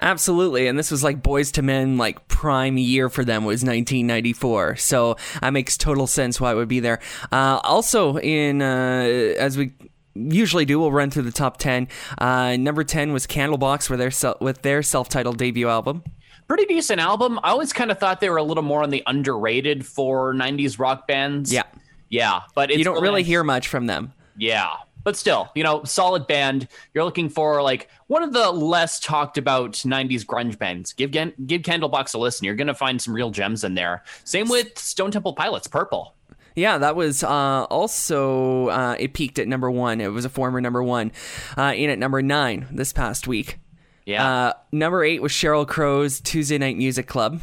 Absolutely, 0.00 0.66
and 0.66 0.76
this 0.76 0.90
was 0.90 1.04
like 1.04 1.22
Boyz 1.22 1.56
II 1.56 1.62
Men, 1.62 1.96
like 1.96 2.26
prime 2.26 2.76
year 2.76 3.08
for 3.08 3.24
them 3.24 3.44
was 3.44 3.62
1994. 3.62 4.74
So 4.76 5.16
that 5.40 5.52
makes 5.52 5.78
total 5.78 6.08
sense 6.08 6.40
why 6.40 6.50
it 6.50 6.56
would 6.56 6.66
be 6.66 6.80
there. 6.80 6.98
Uh, 7.30 7.60
also, 7.62 8.18
in 8.18 8.60
uh, 8.60 9.04
as 9.38 9.56
we 9.56 9.72
usually 10.14 10.64
do, 10.64 10.78
we'll 10.78 10.92
run 10.92 11.10
through 11.10 11.22
the 11.24 11.32
top 11.32 11.56
10. 11.58 11.88
Uh, 12.18 12.56
number 12.56 12.84
10 12.84 13.12
was 13.12 13.26
Candlebox 13.26 13.90
with 13.90 13.98
their, 13.98 14.34
with 14.40 14.62
their 14.62 14.82
self 14.82 15.08
titled 15.08 15.38
debut 15.38 15.68
album. 15.68 16.02
pretty 16.48 16.66
decent 16.66 17.00
album. 17.00 17.38
I 17.42 17.50
always 17.50 17.72
kind 17.72 17.90
of 17.90 17.98
thought 17.98 18.20
they 18.20 18.30
were 18.30 18.36
a 18.36 18.42
little 18.42 18.62
more 18.62 18.82
on 18.82 18.90
the 18.90 19.02
underrated 19.06 19.86
for 19.86 20.34
90s 20.34 20.78
rock 20.78 21.06
bands. 21.06 21.52
Yeah. 21.52 21.64
Yeah, 22.12 22.42
but 22.54 22.70
it's 22.70 22.76
you 22.78 22.84
don't 22.84 23.02
really 23.02 23.22
hear 23.22 23.42
much 23.42 23.68
from 23.68 23.86
them. 23.86 24.12
Yeah. 24.36 24.70
But 25.02 25.16
still, 25.16 25.50
you 25.54 25.64
know, 25.64 25.82
solid 25.84 26.26
band. 26.26 26.68
You're 26.92 27.04
looking 27.04 27.30
for 27.30 27.62
like 27.62 27.88
one 28.06 28.22
of 28.22 28.34
the 28.34 28.52
less 28.52 29.00
talked 29.00 29.38
about 29.38 29.72
90s 29.72 30.24
grunge 30.24 30.58
bands. 30.58 30.92
Give 30.92 31.10
give 31.10 31.62
Candlebox 31.62 32.14
a 32.14 32.18
listen. 32.18 32.44
You're 32.44 32.54
going 32.54 32.66
to 32.68 32.74
find 32.74 33.00
some 33.00 33.14
real 33.14 33.30
gems 33.30 33.64
in 33.64 33.74
there. 33.74 34.04
Same 34.24 34.48
with 34.48 34.78
Stone 34.78 35.10
Temple 35.10 35.32
Pilots, 35.32 35.66
Purple. 35.66 36.14
Yeah, 36.54 36.78
that 36.78 36.96
was 36.96 37.24
uh, 37.24 37.64
also 37.64 38.68
uh, 38.68 38.96
it 38.98 39.14
peaked 39.14 39.38
at 39.38 39.48
number 39.48 39.70
one. 39.70 40.00
It 40.00 40.08
was 40.08 40.24
a 40.24 40.28
former 40.28 40.60
number 40.60 40.82
one, 40.82 41.12
uh, 41.56 41.72
in 41.74 41.90
at 41.90 41.98
number 41.98 42.22
nine 42.22 42.66
this 42.70 42.92
past 42.92 43.26
week. 43.26 43.58
Yeah. 44.04 44.26
Uh, 44.26 44.52
number 44.72 45.04
eight 45.04 45.22
was 45.22 45.32
Sheryl 45.32 45.66
Crow's 45.66 46.20
Tuesday 46.20 46.58
Night 46.58 46.76
Music 46.76 47.06
Club. 47.06 47.40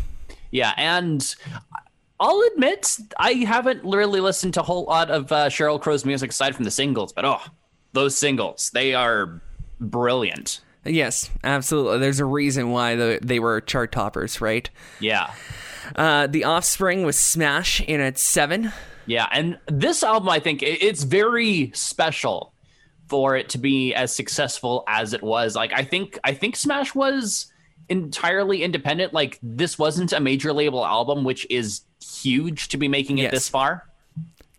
Yeah, 0.51 0.73
and 0.77 1.35
I'll 2.19 2.41
admit 2.53 2.97
I 3.17 3.31
haven't 3.31 3.83
really 3.83 4.19
listened 4.19 4.53
to 4.55 4.61
a 4.61 4.63
whole 4.63 4.85
lot 4.85 5.09
of 5.09 5.31
uh, 5.31 5.47
Sheryl 5.47 5.79
Crow's 5.81 6.05
music 6.05 6.31
aside 6.31 6.55
from 6.55 6.65
the 6.65 6.71
singles, 6.71 7.13
but 7.13 7.25
oh, 7.25 7.41
those 7.93 8.17
singles 8.17 8.71
they 8.73 8.93
are 8.93 9.41
brilliant. 9.79 10.61
Yes, 10.85 11.29
absolutely. 11.43 11.99
There's 11.99 12.19
a 12.19 12.25
reason 12.25 12.71
why 12.71 12.95
the, 12.95 13.19
they 13.21 13.39
were 13.39 13.61
chart 13.61 13.91
toppers, 13.91 14.41
right? 14.41 14.69
Yeah. 14.99 15.31
Uh, 15.95 16.27
the 16.27 16.45
Offspring 16.45 17.03
was 17.03 17.19
Smash 17.19 17.81
in 17.81 17.99
at 17.99 18.17
seven. 18.17 18.71
Yeah, 19.09 19.27
and 19.31 19.57
this 19.67 20.03
album, 20.03 20.29
I 20.29 20.39
think 20.39 20.61
it's 20.61 21.03
very 21.03 21.71
special 21.73 22.53
for 23.07 23.35
it 23.35 23.49
to 23.49 23.57
be 23.57 23.93
as 23.95 24.15
successful 24.15 24.83
as 24.87 25.13
it 25.13 25.23
was. 25.23 25.55
Like, 25.55 25.73
I 25.73 25.83
think, 25.83 26.19
I 26.23 26.33
think 26.33 26.55
Smash 26.55 26.93
was 26.93 27.51
entirely 27.89 28.61
independent. 28.61 29.13
Like, 29.13 29.39
this 29.41 29.79
wasn't 29.79 30.13
a 30.13 30.19
major 30.19 30.53
label 30.53 30.85
album, 30.85 31.23
which 31.23 31.47
is 31.49 31.81
huge 31.99 32.67
to 32.67 32.77
be 32.77 32.87
making 32.87 33.17
it 33.17 33.23
Yes. 33.23 33.31
this 33.31 33.49
far. 33.49 33.85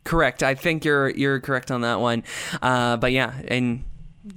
Correct. 0.03 0.43
I 0.43 0.55
think 0.57 0.85
you're 0.85 1.11
you're 1.11 1.39
correct 1.41 1.71
on 1.71 1.83
that 1.83 2.01
one. 2.01 2.25
Uh, 2.61 2.97
but 2.97 3.13
yeah, 3.13 3.35
and 3.47 3.85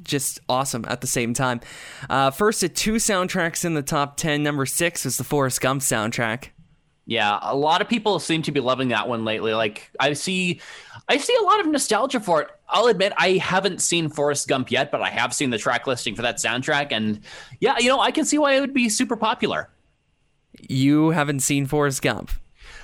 just 0.03 0.41
awesome 0.47 0.85
at 0.87 1.01
the 1.01 1.07
same 1.07 1.33
time. 1.33 1.61
Uh, 2.09 2.29
first 2.31 2.63
at 2.63 2.75
two 2.75 2.95
soundtracks 2.95 3.65
in 3.65 3.73
the 3.73 3.81
top 3.81 4.17
ten. 4.17 4.43
Number 4.43 4.65
six 4.65 5.05
was 5.05 5.17
the 5.17 5.23
Forrest 5.23 5.59
Gump 5.61 5.81
soundtrack. 5.81 6.49
Yeah, 7.05 7.37
a 7.41 7.55
lot 7.55 7.81
of 7.81 7.89
people 7.89 8.17
seem 8.19 8.41
to 8.43 8.51
be 8.51 8.61
loving 8.61 8.89
that 8.89 9.07
one 9.09 9.25
lately. 9.25 9.53
Like 9.53 9.91
I 9.99 10.13
see 10.13 10.61
I 11.09 11.17
see 11.17 11.35
a 11.39 11.43
lot 11.43 11.59
of 11.59 11.67
nostalgia 11.67 12.19
for 12.19 12.43
it. 12.43 12.47
I'll 12.69 12.87
admit 12.87 13.11
I 13.17 13.31
haven't 13.31 13.81
seen 13.81 14.09
Forrest 14.09 14.47
Gump 14.47 14.71
yet, 14.71 14.89
but 14.89 15.01
I 15.01 15.09
have 15.09 15.33
seen 15.33 15.49
the 15.49 15.57
track 15.57 15.85
listing 15.85 16.15
for 16.15 16.21
that 16.21 16.37
soundtrack 16.37 16.91
and 16.91 17.19
yeah, 17.59 17.77
you 17.77 17.89
know, 17.89 17.99
I 17.99 18.11
can 18.11 18.23
see 18.23 18.37
why 18.37 18.53
it 18.53 18.61
would 18.61 18.73
be 18.73 18.87
super 18.87 19.17
popular. 19.17 19.69
You 20.69 21.09
haven't 21.09 21.41
seen 21.41 21.65
Forrest 21.65 22.01
Gump. 22.01 22.31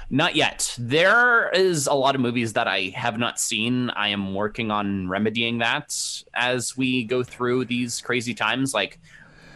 Not 0.10 0.36
yet. 0.36 0.76
There 0.80 1.50
is 1.52 1.88
a 1.88 1.94
lot 1.94 2.16
of 2.16 2.22
movies 2.22 2.54
that 2.54 2.68
I 2.68 2.92
have 2.96 3.20
not 3.20 3.40
seen. 3.40 3.92
I 3.92 4.10
am 4.10 4.34
working 4.34 4.72
on 4.72 5.08
remedying 5.08 5.60
that 5.60 5.96
as 6.34 6.76
we 6.76 7.06
go 7.06 7.24
through 7.24 7.66
these 7.66 8.02
crazy 8.02 8.34
times 8.34 8.74
like 8.74 9.00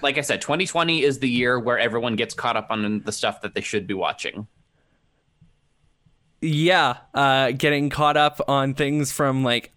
like 0.04 0.18
I 0.18 0.22
said, 0.22 0.42
2020 0.42 1.02
is 1.02 1.20
the 1.20 1.30
year 1.30 1.58
where 1.58 1.80
everyone 1.80 2.18
gets 2.18 2.34
caught 2.34 2.58
up 2.58 2.68
on 2.70 3.02
the 3.06 3.12
stuff 3.12 3.42
that 3.42 3.56
they 3.56 3.62
should 3.62 3.88
be 3.88 3.94
watching. 3.94 4.46
Yeah, 6.44 6.98
uh, 7.14 7.52
getting 7.52 7.90
caught 7.90 8.18
up 8.18 8.42
on 8.50 8.74
things 8.74 9.14
from 9.14 9.46
like 9.46 9.72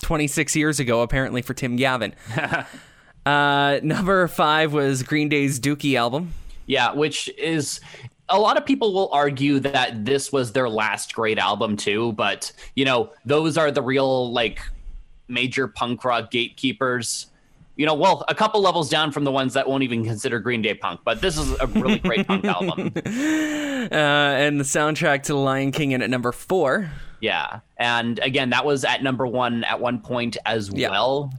26 0.00 0.56
years 0.56 0.80
ago, 0.80 1.02
apparently 1.02 1.42
for 1.42 1.52
Tim 1.52 1.76
Gavin. 1.76 2.14
uh, 3.26 3.78
number 3.82 4.26
five 4.28 4.72
was 4.72 5.02
Green 5.02 5.28
Day's 5.28 5.60
Dookie 5.60 5.98
album. 5.98 6.32
Yeah, 6.64 6.94
which 6.94 7.28
is 7.36 7.80
a 8.30 8.40
lot 8.40 8.56
of 8.56 8.64
people 8.64 8.94
will 8.94 9.10
argue 9.12 9.60
that 9.60 10.06
this 10.06 10.32
was 10.32 10.52
their 10.52 10.70
last 10.70 11.14
great 11.14 11.38
album 11.38 11.76
too, 11.76 12.12
but 12.12 12.50
you 12.74 12.86
know, 12.86 13.10
those 13.26 13.58
are 13.58 13.70
the 13.70 13.82
real 13.82 14.32
like 14.32 14.60
major 15.28 15.68
punk 15.68 16.02
rock 16.06 16.30
gatekeepers. 16.30 17.26
You 17.82 17.86
know, 17.86 17.94
well, 17.94 18.24
a 18.28 18.34
couple 18.36 18.60
levels 18.62 18.88
down 18.88 19.10
from 19.10 19.24
the 19.24 19.32
ones 19.32 19.54
that 19.54 19.66
won't 19.68 19.82
even 19.82 20.04
consider 20.04 20.38
Green 20.38 20.62
Day 20.62 20.72
punk, 20.72 21.00
but 21.04 21.20
this 21.20 21.36
is 21.36 21.50
a 21.58 21.66
really 21.66 21.98
great 21.98 22.28
punk 22.28 22.44
album. 22.44 22.92
Uh, 22.94 23.00
and 23.90 24.60
the 24.60 24.62
soundtrack 24.62 25.24
to 25.24 25.32
The 25.32 25.38
Lion 25.38 25.72
King 25.72 25.90
in 25.90 26.00
at 26.00 26.08
number 26.08 26.30
four. 26.30 26.92
Yeah. 27.20 27.58
And 27.78 28.20
again, 28.20 28.50
that 28.50 28.64
was 28.64 28.84
at 28.84 29.02
number 29.02 29.26
1 29.26 29.64
at 29.64 29.80
one 29.80 29.98
point 29.98 30.36
as 30.46 30.70
Yeah. 30.72 30.90
well. 30.90 31.32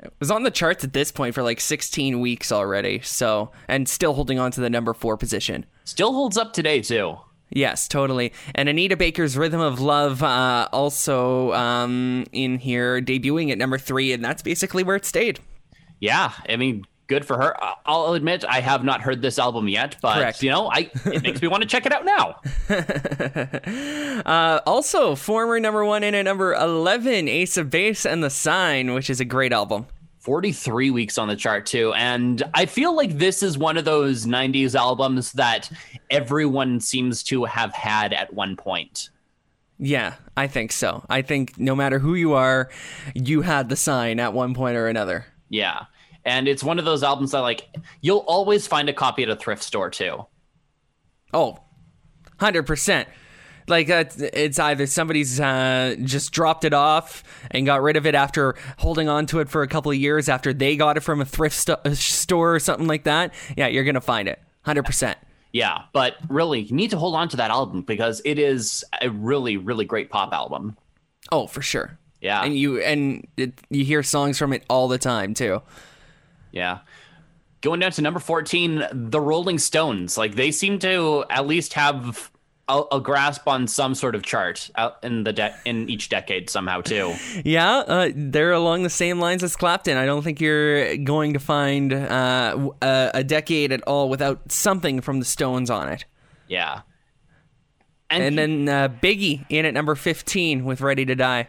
It 0.00 0.12
was 0.20 0.30
on 0.30 0.44
the 0.44 0.52
charts 0.52 0.84
at 0.84 0.92
this 0.92 1.10
point 1.10 1.34
for 1.34 1.42
like 1.42 1.58
16 1.58 2.20
weeks 2.20 2.52
already. 2.52 3.00
So, 3.00 3.50
and 3.66 3.88
still 3.88 4.14
holding 4.14 4.38
on 4.38 4.52
to 4.52 4.60
the 4.60 4.70
number 4.70 4.94
four 4.94 5.16
position. 5.16 5.66
Still 5.82 6.12
holds 6.12 6.38
up 6.38 6.52
today 6.52 6.82
too. 6.82 7.16
Yes, 7.50 7.88
totally. 7.88 8.32
And 8.54 8.68
Anita 8.68 8.96
Baker's 8.96 9.36
Rhythm 9.36 9.60
of 9.60 9.80
Love 9.80 10.22
uh, 10.22 10.68
also 10.72 11.52
um, 11.54 12.26
in 12.30 12.58
here, 12.58 13.00
debuting 13.00 13.50
at 13.50 13.58
number 13.58 13.76
three, 13.78 14.12
and 14.12 14.24
that's 14.24 14.42
basically 14.42 14.84
where 14.84 14.94
it 14.94 15.04
stayed. 15.04 15.40
Yeah, 16.00 16.32
I 16.48 16.56
mean, 16.56 16.84
good 17.08 17.24
for 17.24 17.36
her. 17.36 17.56
I'll 17.86 18.12
admit 18.12 18.44
I 18.48 18.60
have 18.60 18.84
not 18.84 19.00
heard 19.00 19.20
this 19.22 19.38
album 19.38 19.68
yet, 19.68 19.96
but 20.00 20.14
Correct. 20.16 20.42
you 20.42 20.50
know, 20.50 20.70
I 20.70 20.90
it 21.06 21.22
makes 21.22 21.42
me 21.42 21.48
want 21.48 21.62
to 21.62 21.68
check 21.68 21.86
it 21.86 21.92
out 21.92 22.04
now. 22.04 22.40
Uh, 24.18 24.60
also, 24.66 25.14
former 25.14 25.60
number 25.60 25.84
one 25.84 26.02
and 26.02 26.16
a 26.16 26.22
number 26.22 26.52
11, 26.52 27.28
Ace 27.28 27.56
of 27.56 27.70
Base 27.70 28.04
and 28.04 28.22
The 28.22 28.30
Sign, 28.30 28.92
which 28.92 29.08
is 29.08 29.20
a 29.20 29.24
great 29.24 29.52
album. 29.52 29.86
43 30.18 30.90
weeks 30.90 31.16
on 31.16 31.28
the 31.28 31.36
chart 31.36 31.64
too 31.64 31.94
and 31.94 32.42
i 32.52 32.66
feel 32.66 32.94
like 32.94 33.16
this 33.16 33.42
is 33.42 33.56
one 33.56 33.78
of 33.78 33.86
those 33.86 34.26
90s 34.26 34.74
albums 34.74 35.32
that 35.32 35.70
everyone 36.10 36.80
seems 36.80 37.22
to 37.22 37.44
have 37.44 37.72
had 37.72 38.12
at 38.12 38.34
one 38.34 38.54
point 38.56 39.08
Yeah, 39.78 40.14
I 40.36 40.48
think 40.48 40.72
so. 40.72 41.04
I 41.08 41.22
think 41.22 41.56
no 41.58 41.76
matter 41.76 42.00
who 42.00 42.14
you 42.14 42.32
are, 42.34 42.68
you 43.14 43.42
had 43.42 43.68
The 43.68 43.76
Sign 43.76 44.18
at 44.18 44.32
one 44.34 44.52
point 44.52 44.76
or 44.76 44.88
another. 44.88 45.24
Yeah 45.48 45.84
and 46.24 46.46
it's 46.48 46.62
one 46.62 46.78
of 46.78 46.84
those 46.84 47.02
albums 47.02 47.30
that 47.32 47.40
like 47.40 47.68
you'll 48.00 48.24
always 48.26 48.66
find 48.66 48.88
a 48.88 48.92
copy 48.92 49.22
at 49.22 49.28
a 49.28 49.36
thrift 49.36 49.62
store 49.62 49.90
too 49.90 50.26
Oh, 51.34 51.58
100%. 52.38 53.06
Like 53.66 53.90
uh, 53.90 54.04
it's 54.18 54.58
either 54.58 54.86
somebody's 54.86 55.38
uh, 55.38 55.94
just 56.02 56.32
dropped 56.32 56.64
it 56.64 56.72
off 56.72 57.22
and 57.50 57.66
got 57.66 57.82
rid 57.82 57.96
of 57.98 58.06
it 58.06 58.14
after 58.14 58.54
holding 58.78 59.10
on 59.10 59.26
to 59.26 59.40
it 59.40 59.50
for 59.50 59.62
a 59.62 59.68
couple 59.68 59.90
of 59.92 59.98
years 59.98 60.30
after 60.30 60.54
they 60.54 60.74
got 60.76 60.96
it 60.96 61.00
from 61.00 61.20
a 61.20 61.26
thrift 61.26 61.68
uh, 61.68 61.76
store 61.94 62.54
or 62.54 62.60
something 62.60 62.86
like 62.86 63.04
that. 63.04 63.34
Yeah, 63.58 63.66
you're 63.66 63.84
gonna 63.84 64.00
find 64.00 64.26
it, 64.26 64.40
hundred 64.62 64.84
percent. 64.84 65.18
yeah 65.52 65.82
but 65.92 66.14
really 66.30 66.60
you 66.60 66.74
need 66.74 66.90
to 66.92 66.96
hold 66.98 67.14
on 67.14 67.28
to 67.28 67.36
that 67.36 67.50
album 67.50 67.82
because 67.82 68.22
it 68.24 68.38
is 68.38 68.84
a 69.02 69.10
really 69.10 69.56
really 69.58 69.84
great 69.84 70.08
pop 70.10 70.32
album 70.32 70.76
Oh, 71.30 71.46
for 71.46 71.60
sure. 71.60 71.98
Yeah. 72.20 72.42
and 72.42 72.56
you 72.56 72.80
and 72.80 73.26
it, 73.36 73.52
you 73.70 73.84
hear 73.84 74.02
songs 74.02 74.38
from 74.38 74.52
it 74.52 74.64
all 74.68 74.88
the 74.88 74.98
time 74.98 75.34
too. 75.34 75.62
yeah 76.52 76.78
going 77.60 77.80
down 77.80 77.90
to 77.92 78.02
number 78.02 78.20
14 78.20 78.84
the 78.92 79.20
rolling 79.20 79.58
stones 79.58 80.16
like 80.18 80.34
they 80.36 80.50
seem 80.50 80.78
to 80.80 81.24
at 81.30 81.46
least 81.46 81.72
have 81.74 82.30
a, 82.68 82.82
a 82.92 83.00
grasp 83.00 83.48
on 83.48 83.66
some 83.66 83.94
sort 83.94 84.14
of 84.14 84.22
chart 84.22 84.70
out 84.76 84.98
in 85.02 85.24
the 85.24 85.32
de- 85.32 85.54
in 85.64 85.88
each 85.88 86.08
decade 86.08 86.50
somehow 86.50 86.80
too 86.80 87.14
Yeah, 87.44 87.78
uh, 87.78 88.10
they're 88.14 88.52
along 88.52 88.82
the 88.82 88.90
same 88.90 89.20
lines 89.20 89.42
as 89.42 89.56
Clapton. 89.56 89.96
I 89.96 90.04
don't 90.06 90.22
think 90.22 90.40
you're 90.40 90.96
going 90.98 91.32
to 91.32 91.38
find 91.38 91.92
uh, 91.92 92.70
a, 92.82 93.10
a 93.14 93.24
decade 93.24 93.72
at 93.72 93.82
all 93.82 94.08
without 94.10 94.52
something 94.52 95.00
from 95.00 95.18
the 95.18 95.24
Stones 95.24 95.70
on 95.70 95.88
it. 95.88 96.04
Yeah. 96.46 96.82
And 98.10 98.36
then 98.38 98.68
uh, 98.68 98.88
Biggie 98.88 99.44
in 99.48 99.64
at 99.66 99.72
number 99.74 99.94
15 99.94 100.64
with 100.64 100.80
Ready 100.80 101.04
to 101.06 101.14
Die. 101.14 101.48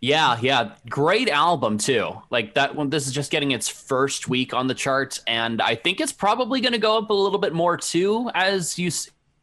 Yeah, 0.00 0.38
yeah, 0.40 0.72
great 0.88 1.28
album 1.28 1.78
too. 1.78 2.12
Like 2.30 2.54
that 2.54 2.74
one 2.74 2.90
this 2.90 3.06
is 3.06 3.12
just 3.12 3.30
getting 3.30 3.50
its 3.50 3.68
first 3.68 4.28
week 4.28 4.54
on 4.54 4.66
the 4.66 4.74
charts, 4.74 5.22
and 5.26 5.60
I 5.60 5.74
think 5.74 6.00
it's 6.00 6.12
probably 6.12 6.60
going 6.60 6.72
to 6.72 6.78
go 6.78 6.98
up 6.98 7.10
a 7.10 7.14
little 7.14 7.38
bit 7.38 7.52
more 7.52 7.76
too 7.76 8.30
as 8.34 8.78
you 8.78 8.90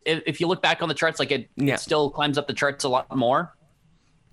if, 0.06 0.40
you 0.40 0.48
look 0.48 0.62
back 0.62 0.82
on 0.82 0.88
the 0.88 0.96
charts 0.96 1.20
like 1.20 1.32
it, 1.32 1.50
Yeah. 1.58 1.74
it 1.74 1.80
still 1.82 2.10
climbs 2.10 2.38
up 2.38 2.48
the 2.48 2.54
charts 2.54 2.86
a 2.86 2.90
lot 2.90 3.14
more. 3.14 3.54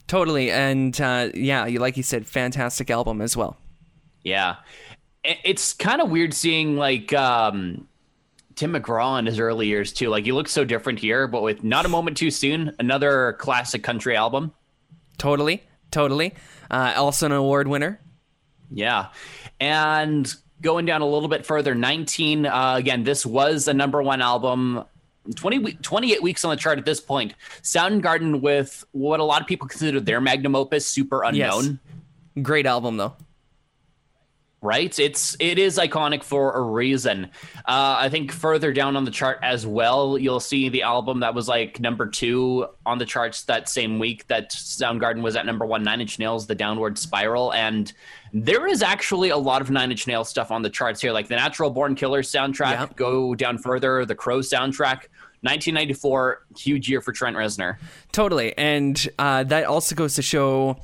Totally. 0.06 0.50
And 0.50 0.98
uh, 1.00 1.30
yeah, 1.34 1.66
you 1.66 1.80
like 1.80 1.96
you 1.96 2.02
said, 2.02 2.26
fantastic 2.26 2.90
album 2.90 3.20
as 3.20 3.36
well. 3.36 3.56
Yeah. 4.22 4.56
It's 5.24 5.72
kind 5.72 6.00
of 6.00 6.10
weird 6.10 6.32
seeing 6.34 6.76
like 6.76 7.12
um 7.12 7.88
Tim 8.54 8.74
McGraw 8.74 9.18
in 9.18 9.26
his 9.26 9.40
early 9.40 9.66
years 9.66 9.92
too. 9.92 10.10
Like 10.10 10.24
he 10.24 10.32
looks 10.32 10.52
so 10.52 10.64
different 10.64 11.00
here, 11.00 11.26
but 11.26 11.42
with 11.42 11.64
Not 11.64 11.86
a 11.86 11.88
Moment 11.88 12.16
Too 12.16 12.30
Soon, 12.30 12.72
another 12.78 13.32
classic 13.40 13.82
country 13.82 14.16
album. 14.16 14.52
Totally. 15.18 15.62
Totally. 15.94 16.34
Uh, 16.68 16.92
also 16.96 17.26
an 17.26 17.32
award 17.32 17.68
winner. 17.68 18.00
Yeah. 18.68 19.10
And 19.60 20.32
going 20.60 20.86
down 20.86 21.02
a 21.02 21.06
little 21.06 21.28
bit 21.28 21.46
further, 21.46 21.72
19, 21.72 22.46
uh, 22.46 22.74
again, 22.76 23.04
this 23.04 23.24
was 23.24 23.68
a 23.68 23.74
number 23.74 24.02
one 24.02 24.20
album. 24.20 24.84
20, 25.36 25.74
28 25.74 26.20
weeks 26.20 26.44
on 26.44 26.50
the 26.50 26.56
chart 26.56 26.78
at 26.80 26.84
this 26.84 27.00
point. 27.00 27.34
Soundgarden 27.62 28.40
with 28.40 28.84
what 28.90 29.20
a 29.20 29.24
lot 29.24 29.40
of 29.40 29.46
people 29.46 29.68
consider 29.68 30.00
their 30.00 30.20
magnum 30.20 30.56
opus, 30.56 30.84
Super 30.84 31.22
Yes. 31.32 31.54
Unknown. 31.54 31.78
Great 32.42 32.66
album, 32.66 32.96
though. 32.96 33.14
Right? 34.64 34.98
It's 34.98 35.36
it 35.38 35.58
is 35.58 35.78
iconic 35.78 36.24
for 36.24 36.52
a 36.52 36.62
reason. 36.62 37.26
Uh, 37.66 37.96
I 37.98 38.08
think 38.08 38.32
further 38.32 38.72
down 38.72 38.96
on 38.96 39.04
the 39.04 39.10
chart 39.10 39.38
as 39.42 39.66
well, 39.66 40.16
you'll 40.16 40.40
see 40.40 40.70
the 40.70 40.82
album 40.82 41.20
that 41.20 41.34
was 41.34 41.46
like 41.46 41.78
number 41.80 42.08
two 42.08 42.66
on 42.86 42.98
the 42.98 43.04
charts 43.04 43.42
that 43.44 43.68
same 43.68 43.98
week 43.98 44.26
that 44.28 44.50
Soundgarden 44.50 45.22
was 45.22 45.36
at 45.36 45.44
number 45.44 45.66
one, 45.66 45.84
Nine 45.84 46.00
Inch 46.00 46.18
Nails, 46.18 46.46
The 46.46 46.54
Downward 46.54 46.98
Spiral, 46.98 47.52
and 47.52 47.92
there 48.32 48.66
is 48.66 48.82
actually 48.82 49.28
a 49.28 49.36
lot 49.36 49.60
of 49.60 49.70
Nine 49.70 49.90
Inch 49.90 50.06
Nails 50.06 50.30
stuff 50.30 50.50
on 50.50 50.62
the 50.62 50.70
charts 50.70 51.00
here, 51.00 51.12
like 51.12 51.28
the 51.28 51.36
Natural 51.36 51.70
Born 51.70 51.94
Killers 51.94 52.32
soundtrack. 52.32 52.72
Yeah. 52.72 52.86
Go 52.96 53.34
down 53.34 53.58
further, 53.58 54.04
the 54.06 54.14
Crow 54.14 54.40
soundtrack. 54.40 55.08
1994, 55.42 56.46
huge 56.56 56.88
year 56.88 57.02
for 57.02 57.12
Trent 57.12 57.36
Reznor. 57.36 57.76
Totally. 58.12 58.56
And 58.56 59.10
uh, 59.18 59.44
that 59.44 59.64
also 59.64 59.94
goes 59.94 60.14
to 60.14 60.22
show 60.22 60.78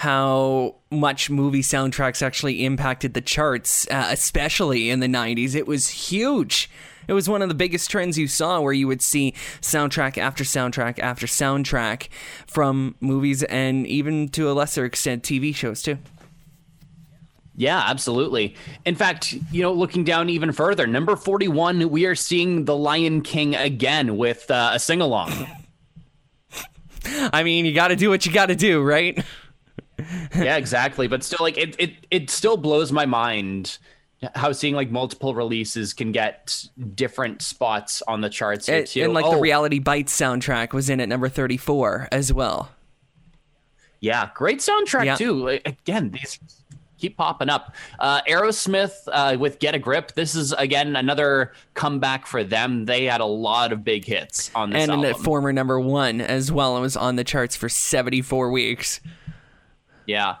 how 0.00 0.76
much 0.90 1.28
movie 1.28 1.60
soundtracks 1.60 2.22
actually 2.22 2.64
impacted 2.64 3.12
the 3.12 3.20
charts, 3.20 3.86
uh, 3.90 4.08
especially 4.08 4.88
in 4.88 5.00
the 5.00 5.06
90s. 5.06 5.54
It 5.54 5.66
was 5.66 5.90
huge. 5.90 6.70
It 7.06 7.12
was 7.12 7.28
one 7.28 7.42
of 7.42 7.50
the 7.50 7.54
biggest 7.54 7.90
trends 7.90 8.16
you 8.16 8.26
saw 8.26 8.62
where 8.62 8.72
you 8.72 8.86
would 8.86 9.02
see 9.02 9.34
soundtrack 9.60 10.16
after 10.16 10.42
soundtrack 10.42 10.98
after 11.00 11.26
soundtrack 11.26 12.08
from 12.46 12.94
movies 13.00 13.42
and 13.42 13.86
even 13.86 14.30
to 14.30 14.50
a 14.50 14.54
lesser 14.54 14.86
extent 14.86 15.22
TV 15.22 15.54
shows 15.54 15.82
too. 15.82 15.98
Yeah, 17.54 17.82
absolutely. 17.84 18.54
In 18.86 18.94
fact, 18.94 19.34
you 19.52 19.60
know, 19.60 19.74
looking 19.74 20.02
down 20.02 20.30
even 20.30 20.50
further, 20.52 20.86
number 20.86 21.14
41, 21.14 21.90
we 21.90 22.06
are 22.06 22.14
seeing 22.14 22.64
The 22.64 22.74
Lion 22.74 23.20
King 23.20 23.54
again 23.54 24.16
with 24.16 24.50
uh, 24.50 24.70
a 24.72 24.78
sing 24.78 25.02
along. 25.02 25.46
I 27.04 27.42
mean, 27.42 27.66
you 27.66 27.74
got 27.74 27.88
to 27.88 27.96
do 27.96 28.08
what 28.08 28.24
you 28.24 28.32
got 28.32 28.46
to 28.46 28.56
do, 28.56 28.82
right? 28.82 29.22
Yeah, 30.34 30.56
exactly. 30.56 31.06
But 31.08 31.22
still, 31.24 31.38
like, 31.40 31.56
it, 31.58 31.76
it, 31.78 31.94
it 32.10 32.30
still 32.30 32.56
blows 32.56 32.92
my 32.92 33.06
mind 33.06 33.78
how 34.34 34.52
seeing 34.52 34.74
like 34.74 34.90
multiple 34.90 35.34
releases 35.34 35.94
can 35.94 36.12
get 36.12 36.62
different 36.94 37.40
spots 37.40 38.02
on 38.06 38.20
the 38.20 38.28
charts 38.28 38.66
here 38.66 38.78
And, 38.80 38.86
too. 38.86 39.04
and 39.04 39.14
like 39.14 39.24
Oh, 39.24 39.36
the 39.36 39.40
Reality 39.40 39.78
Bites 39.78 40.14
soundtrack 40.18 40.74
was 40.74 40.90
in 40.90 41.00
at 41.00 41.08
number 41.08 41.28
34 41.30 42.08
as 42.12 42.30
well. 42.32 42.70
Yeah, 44.00 44.28
great 44.34 44.58
soundtrack 44.58 45.04
Yeah. 45.06 45.14
too. 45.16 45.44
Like, 45.44 45.66
Again, 45.66 46.10
these 46.10 46.38
keep 46.98 47.16
popping 47.16 47.48
up. 47.48 47.74
Uh, 47.98 48.20
Aerosmith 48.28 48.92
uh, 49.10 49.36
with 49.38 49.58
"Get 49.58 49.74
a 49.74 49.78
Grip." 49.78 50.12
This 50.12 50.34
is 50.34 50.52
again 50.52 50.96
another 50.96 51.52
comeback 51.72 52.26
for 52.26 52.44
them. 52.44 52.84
They 52.84 53.04
had 53.06 53.22
a 53.22 53.26
lot 53.26 53.72
of 53.72 53.84
big 53.84 54.04
hits 54.04 54.50
on 54.54 54.68
this 54.70 54.82
and 54.82 54.92
album. 54.92 55.10
a 55.10 55.14
former 55.14 55.50
number 55.52 55.80
one 55.80 56.20
as 56.20 56.50
well 56.52 56.74
and 56.76 56.82
was 56.82 56.96
on 56.96 57.16
the 57.16 57.24
charts 57.24 57.56
for 57.56 57.68
74 57.70 58.50
weeks. 58.50 59.00
Yeah. 60.10 60.36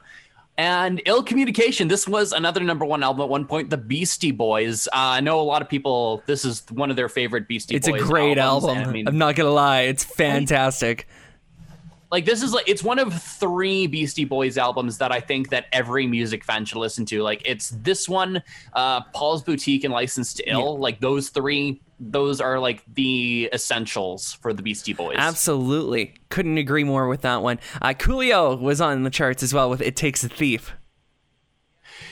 And 0.58 1.00
Ill 1.06 1.22
Communication. 1.22 1.88
This 1.88 2.06
was 2.06 2.32
another 2.32 2.60
number 2.60 2.84
one 2.84 3.02
album 3.02 3.22
at 3.22 3.28
one 3.30 3.46
point. 3.46 3.70
The 3.70 3.78
Beastie 3.78 4.30
Boys. 4.30 4.88
Uh, 4.88 5.16
I 5.16 5.20
know 5.20 5.40
a 5.40 5.42
lot 5.42 5.62
of 5.62 5.70
people. 5.70 6.22
This 6.26 6.44
is 6.44 6.64
one 6.70 6.90
of 6.90 6.96
their 6.96 7.08
favorite 7.08 7.48
Beastie 7.48 7.76
It's 7.76 7.88
Boys. 7.88 8.00
It's 8.00 8.04
a 8.04 8.12
great 8.12 8.36
albums, 8.36 8.76
album. 8.76 8.90
I 8.90 8.92
mean, 8.92 9.08
I'm 9.08 9.16
not 9.16 9.36
gonna 9.36 9.50
lie, 9.50 9.82
it's 9.82 10.04
fantastic. 10.04 11.08
Like 12.10 12.24
this 12.24 12.42
is 12.42 12.52
like 12.52 12.68
it's 12.68 12.82
one 12.82 12.98
of 12.98 13.12
three 13.22 13.86
Beastie 13.86 14.24
Boys 14.24 14.58
albums 14.58 14.98
that 14.98 15.12
I 15.12 15.20
think 15.20 15.50
that 15.50 15.66
every 15.72 16.06
music 16.06 16.44
fan 16.44 16.64
should 16.64 16.78
listen 16.78 17.06
to. 17.06 17.22
Like 17.22 17.42
it's 17.44 17.70
this 17.70 18.08
one, 18.08 18.42
uh, 18.72 19.02
Paul's 19.14 19.42
Boutique, 19.42 19.84
and 19.84 19.92
License 19.92 20.34
to 20.34 20.50
Ill. 20.50 20.78
Like 20.78 21.00
those 21.00 21.28
three, 21.28 21.80
those 22.00 22.40
are 22.40 22.58
like 22.58 22.82
the 22.94 23.48
essentials 23.52 24.32
for 24.34 24.52
the 24.52 24.62
Beastie 24.62 24.92
Boys. 24.92 25.16
Absolutely, 25.18 26.14
couldn't 26.30 26.58
agree 26.58 26.84
more 26.84 27.06
with 27.06 27.22
that 27.22 27.42
one. 27.42 27.60
Uh, 27.80 27.94
Coolio 27.96 28.60
was 28.60 28.80
on 28.80 29.04
the 29.04 29.10
charts 29.10 29.42
as 29.42 29.54
well 29.54 29.70
with 29.70 29.80
"It 29.80 29.94
Takes 29.94 30.24
a 30.24 30.28
Thief." 30.28 30.72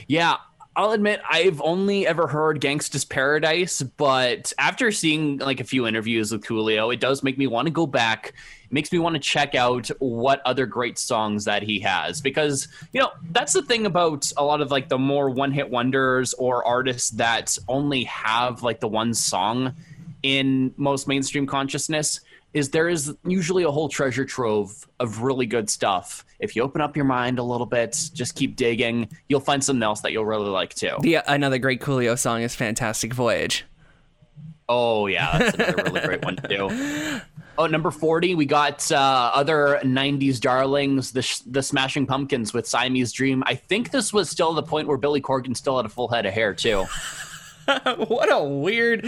Yeah, 0.07 0.37
I'll 0.79 0.93
admit 0.93 1.21
I've 1.29 1.61
only 1.61 2.07
ever 2.07 2.29
heard 2.29 2.61
Gangsta's 2.61 3.05
Paradise, 3.05 3.83
but 3.83 4.53
after 4.61 4.93
seeing 4.93 5.38
like 5.38 5.59
a 5.59 5.64
few 5.64 5.88
interviews 5.88 6.31
with 6.31 6.45
Coolio, 6.45 6.95
it 6.95 7.01
does 7.01 7.25
make 7.25 7.37
me 7.37 7.49
want 7.49 7.67
to 7.67 7.73
go 7.73 7.85
back. 7.85 8.29
It 8.62 8.73
makes 8.73 8.93
me 8.93 9.01
want 9.01 9.17
to 9.17 9.21
check 9.21 9.57
out 9.57 9.88
what 9.99 10.41
other 10.45 10.67
great 10.67 10.97
songs 10.97 11.47
that 11.47 11.64
he 11.64 11.81
has 11.81 12.21
because 12.21 12.69
you 12.93 13.01
know 13.01 13.11
that's 13.33 13.55
the 13.55 13.62
thing 13.62 13.87
about 13.87 14.31
a 14.37 14.45
lot 14.45 14.61
of 14.61 14.71
like 14.71 14.88
the 14.88 14.99
more 14.99 15.29
one-hit 15.29 15.69
wonders 15.69 16.33
or 16.35 16.64
artists 16.64 17.11
that 17.11 17.59
only 17.67 18.05
have 18.05 18.62
like 18.62 18.79
the 18.79 18.87
one 18.87 19.14
song 19.14 19.75
in 20.23 20.73
most 20.77 21.09
mainstream 21.09 21.49
consciousness 21.49 22.21
is 22.55 22.71
there 22.71 22.89
is 22.89 23.15
usually 23.25 23.63
a 23.63 23.71
whole 23.71 23.89
treasure 23.89 24.25
trove 24.25 24.89
of 25.01 25.23
really 25.23 25.47
good 25.47 25.69
stuff. 25.69 26.25
If 26.41 26.57
you 26.57 26.63
open 26.63 26.81
up 26.81 26.97
your 26.97 27.05
mind 27.05 27.39
a 27.39 27.43
little 27.43 27.67
bit, 27.67 28.11
just 28.13 28.35
keep 28.35 28.57
digging, 28.57 29.09
you'll 29.29 29.41
find 29.41 29.63
something 29.63 29.83
else 29.83 30.01
that 30.03 30.13
you'll 30.13 30.27
really 30.27 30.49
like 30.49 30.75
too. 30.75 30.97
The 31.01 31.19
another 31.27 31.59
great 31.59 31.81
Coolio 31.81 32.19
song 32.19 32.43
is 32.43 32.55
"Fantastic 32.55 33.13
Voyage." 33.13 33.65
Oh 34.69 35.07
yeah, 35.07 35.39
that's 35.39 35.55
another 35.57 35.83
really 35.85 36.01
great 36.01 36.25
one 36.25 36.37
too. 36.37 37.21
Oh, 37.57 37.67
number 37.67 37.91
forty, 37.91 38.35
we 38.37 38.47
got 38.47 38.91
uh, 38.93 39.33
other 39.35 39.81
'90s 39.83 40.41
darlings, 40.41 41.11
the 41.11 41.23
Sh- 41.23 41.41
the 41.41 41.63
Smashing 41.63 42.07
Pumpkins 42.07 42.55
with 42.55 42.69
Siamese 42.69 43.13
Dream. 43.13 43.43
I 43.47 43.57
think 43.57 43.91
this 43.91 44.13
was 44.13 44.31
still 44.31 44.55
the 44.55 44.63
point 44.63 44.87
where 44.87 44.97
Billy 44.97 45.21
Corgan 45.21 45.57
still 45.57 45.77
had 45.77 45.85
a 45.85 45.89
full 45.89 46.09
head 46.09 46.25
of 46.25 46.33
hair 46.33 46.55
too. 46.55 46.87
what 48.09 48.33
a 48.33 48.43
weird 48.43 49.05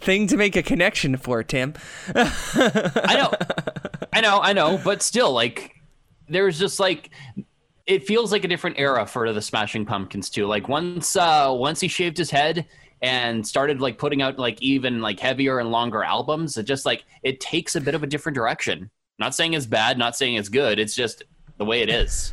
thing 0.00 0.26
to 0.28 0.36
make 0.36 0.56
a 0.56 0.62
connection 0.62 1.16
for, 1.16 1.42
Tim. 1.42 1.74
I 2.14 3.14
know, 3.16 3.32
I 4.12 4.20
know, 4.20 4.40
I 4.40 4.52
know, 4.52 4.80
but 4.82 5.02
still, 5.02 5.32
like, 5.32 5.76
there's 6.28 6.58
just 6.58 6.80
like, 6.80 7.10
it 7.86 8.06
feels 8.06 8.32
like 8.32 8.44
a 8.44 8.48
different 8.48 8.78
era 8.78 9.06
for 9.06 9.32
the 9.32 9.42
Smashing 9.42 9.86
Pumpkins 9.86 10.30
too. 10.30 10.46
Like 10.46 10.68
once, 10.68 11.16
uh, 11.16 11.52
once 11.56 11.80
he 11.80 11.88
shaved 11.88 12.18
his 12.18 12.30
head 12.30 12.66
and 13.00 13.46
started 13.46 13.80
like 13.80 13.98
putting 13.98 14.22
out 14.22 14.38
like 14.38 14.60
even 14.60 15.00
like 15.00 15.20
heavier 15.20 15.58
and 15.58 15.70
longer 15.70 16.02
albums, 16.02 16.56
it 16.56 16.64
just 16.64 16.84
like 16.84 17.04
it 17.22 17.40
takes 17.40 17.76
a 17.76 17.80
bit 17.80 17.94
of 17.94 18.02
a 18.02 18.06
different 18.06 18.34
direction. 18.36 18.90
Not 19.18 19.34
saying 19.34 19.54
it's 19.54 19.66
bad, 19.66 19.98
not 19.98 20.16
saying 20.16 20.34
it's 20.34 20.48
good. 20.48 20.78
It's 20.78 20.94
just 20.94 21.24
the 21.56 21.64
way 21.64 21.80
it 21.80 21.88
is. 21.88 22.32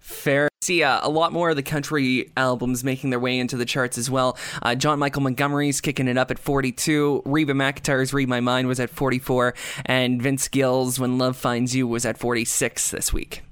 Fair. 0.00 0.48
See 0.62 0.82
uh, 0.82 1.00
a 1.02 1.08
lot 1.08 1.32
more 1.32 1.50
of 1.50 1.56
the 1.56 1.62
country 1.62 2.32
albums 2.36 2.82
making 2.82 3.10
their 3.10 3.20
way 3.20 3.38
into 3.38 3.56
the 3.56 3.64
charts 3.64 3.98
as 3.98 4.10
well. 4.10 4.36
Uh, 4.62 4.74
John 4.74 4.98
Michael 4.98 5.22
Montgomery's 5.22 5.80
kicking 5.80 6.08
it 6.08 6.18
up 6.18 6.30
at 6.30 6.38
42. 6.38 7.22
Reba 7.24 7.52
McEntire's 7.52 8.12
"Read 8.12 8.28
My 8.28 8.40
Mind" 8.40 8.68
was 8.68 8.80
at 8.80 8.90
44, 8.90 9.54
and 9.84 10.20
Vince 10.20 10.48
Gill's 10.48 10.98
"When 10.98 11.18
Love 11.18 11.36
Finds 11.36 11.74
You" 11.74 11.86
was 11.86 12.04
at 12.04 12.18
46 12.18 12.90
this 12.90 13.12
week. 13.12 13.42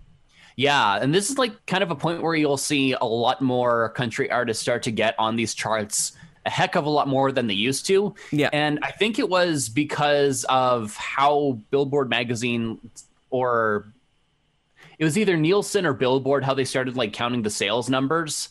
Yeah, 0.57 0.97
and 0.97 1.15
this 1.15 1.31
is 1.31 1.39
like 1.39 1.67
kind 1.67 1.83
of 1.83 1.91
a 1.91 1.97
point 1.97 2.23
where 2.23 2.35
you'll 2.35 2.57
see 2.57 2.93
a 2.93 3.05
lot 3.05 3.43
more 3.43 3.91
country 3.91 4.31
artists 4.31 4.63
start 4.63 4.85
to 4.85 4.91
get 4.93 5.15
on 5.19 5.37
these 5.37 5.55
charts 5.55 6.13
a 6.47 6.51
heck 6.51 6.75
of 6.75 6.85
a 6.85 6.91
lot 6.91 7.09
more 7.09 7.33
than 7.33 7.47
they 7.47 7.55
used 7.55 7.87
to. 7.87 8.15
Yeah. 8.31 8.51
And 8.53 8.79
I 8.83 8.91
think 8.91 9.19
it 9.19 9.29
was 9.29 9.69
because 9.69 10.45
of 10.49 10.95
how 10.97 11.59
Billboard 11.71 12.11
magazine 12.11 12.79
or 13.31 13.87
it 14.99 15.05
was 15.05 15.19
either 15.19 15.37
Nielsen 15.37 15.87
or 15.87 15.93
Billboard 15.93 16.45
how 16.45 16.55
they 16.55 16.65
started 16.65 16.97
like 16.97 17.13
counting 17.13 17.43
the 17.43 17.51
sales 17.51 17.89
numbers 17.91 18.49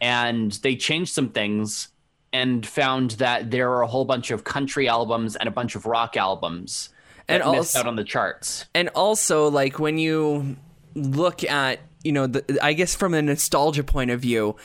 and 0.00 0.52
they 0.52 0.76
changed 0.76 1.12
some 1.12 1.30
things 1.30 1.88
and 2.32 2.66
found 2.66 3.12
that 3.12 3.50
there 3.50 3.70
are 3.72 3.82
a 3.82 3.86
whole 3.86 4.04
bunch 4.04 4.30
of 4.30 4.44
country 4.44 4.88
albums 4.88 5.36
and 5.36 5.48
a 5.48 5.52
bunch 5.52 5.74
of 5.74 5.86
rock 5.86 6.16
albums 6.16 6.90
And 7.26 7.42
that 7.42 7.50
missed 7.52 7.76
out 7.76 7.86
on 7.86 7.96
the 7.96 8.04
charts. 8.04 8.66
And 8.74 8.88
also, 8.90 9.48
like 9.50 9.78
when 9.78 9.98
you 9.98 10.56
look 10.94 11.42
at, 11.44 11.80
you 12.04 12.12
know, 12.12 12.26
the, 12.26 12.58
I 12.62 12.74
guess 12.74 12.94
from 12.94 13.14
a 13.14 13.22
nostalgia 13.22 13.82
point 13.82 14.10
of 14.10 14.20
view, 14.20 14.56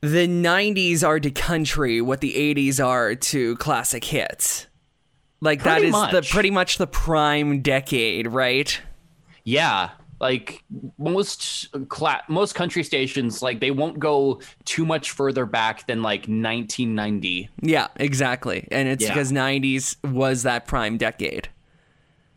the 0.00 0.28
90s 0.28 1.02
are 1.06 1.18
to 1.18 1.30
country 1.30 2.00
what 2.00 2.20
the 2.20 2.32
80s 2.32 2.84
are 2.84 3.14
to 3.14 3.56
classic 3.56 4.04
hits. 4.04 4.66
Like 5.40 5.64
that 5.64 5.78
Pretty 5.80 5.88
is 5.88 6.10
the 6.12 6.26
pretty 6.30 6.50
much 6.50 6.78
the 6.78 6.86
prime 6.86 7.60
decade, 7.60 8.26
right? 8.28 8.80
Yeah, 9.46 9.90
like 10.20 10.64
most 10.98 11.68
cla- 11.88 12.22
most 12.28 12.54
country 12.56 12.82
stations, 12.82 13.42
like 13.42 13.60
they 13.60 13.70
won't 13.70 13.98
go 14.00 14.40
too 14.64 14.84
much 14.84 15.12
further 15.12 15.46
back 15.46 15.86
than 15.86 16.02
like 16.02 16.22
1990. 16.22 17.48
Yeah, 17.62 17.86
exactly. 17.96 18.66
And 18.72 18.88
it's 18.88 19.04
Yeah. 19.04 19.10
because 19.14 19.30
90s 19.32 19.96
was 20.04 20.42
that 20.42 20.66
prime 20.66 20.96
decade. 20.98 21.48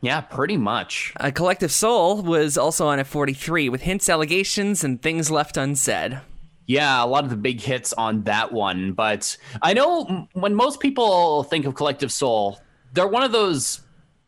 Yeah, 0.01 0.21
pretty 0.21 0.55
much. 0.55 1.11
A 1.17 1.31
Collective 1.31 1.71
Soul 1.71 2.21
was 2.21 2.57
also 2.57 2.87
on 2.87 2.99
at 2.99 3.07
43 3.07 3.67
with 3.69 3.81
hints, 3.81 4.07
allegations, 4.07 4.83
and 4.83 5.01
things 5.01 5.29
left 5.31 5.57
unsaid. 5.57 6.21
Yeah, 6.67 7.03
a 7.03 7.07
lot 7.07 7.23
of 7.23 7.31
the 7.31 7.35
big 7.35 7.59
hits 7.59 7.91
on 7.93 8.23
that 8.25 8.53
one, 8.53 8.93
but 8.93 9.35
I 9.63 9.73
know 9.73 10.05
m- 10.05 10.27
when 10.33 10.53
most 10.53 10.79
people 10.79 11.43
think 11.43 11.65
of 11.65 11.73
Collective 11.75 12.11
Soul, 12.11 12.59
they're 12.93 13.07
one 13.07 13.23
of 13.23 13.31
those 13.31 13.81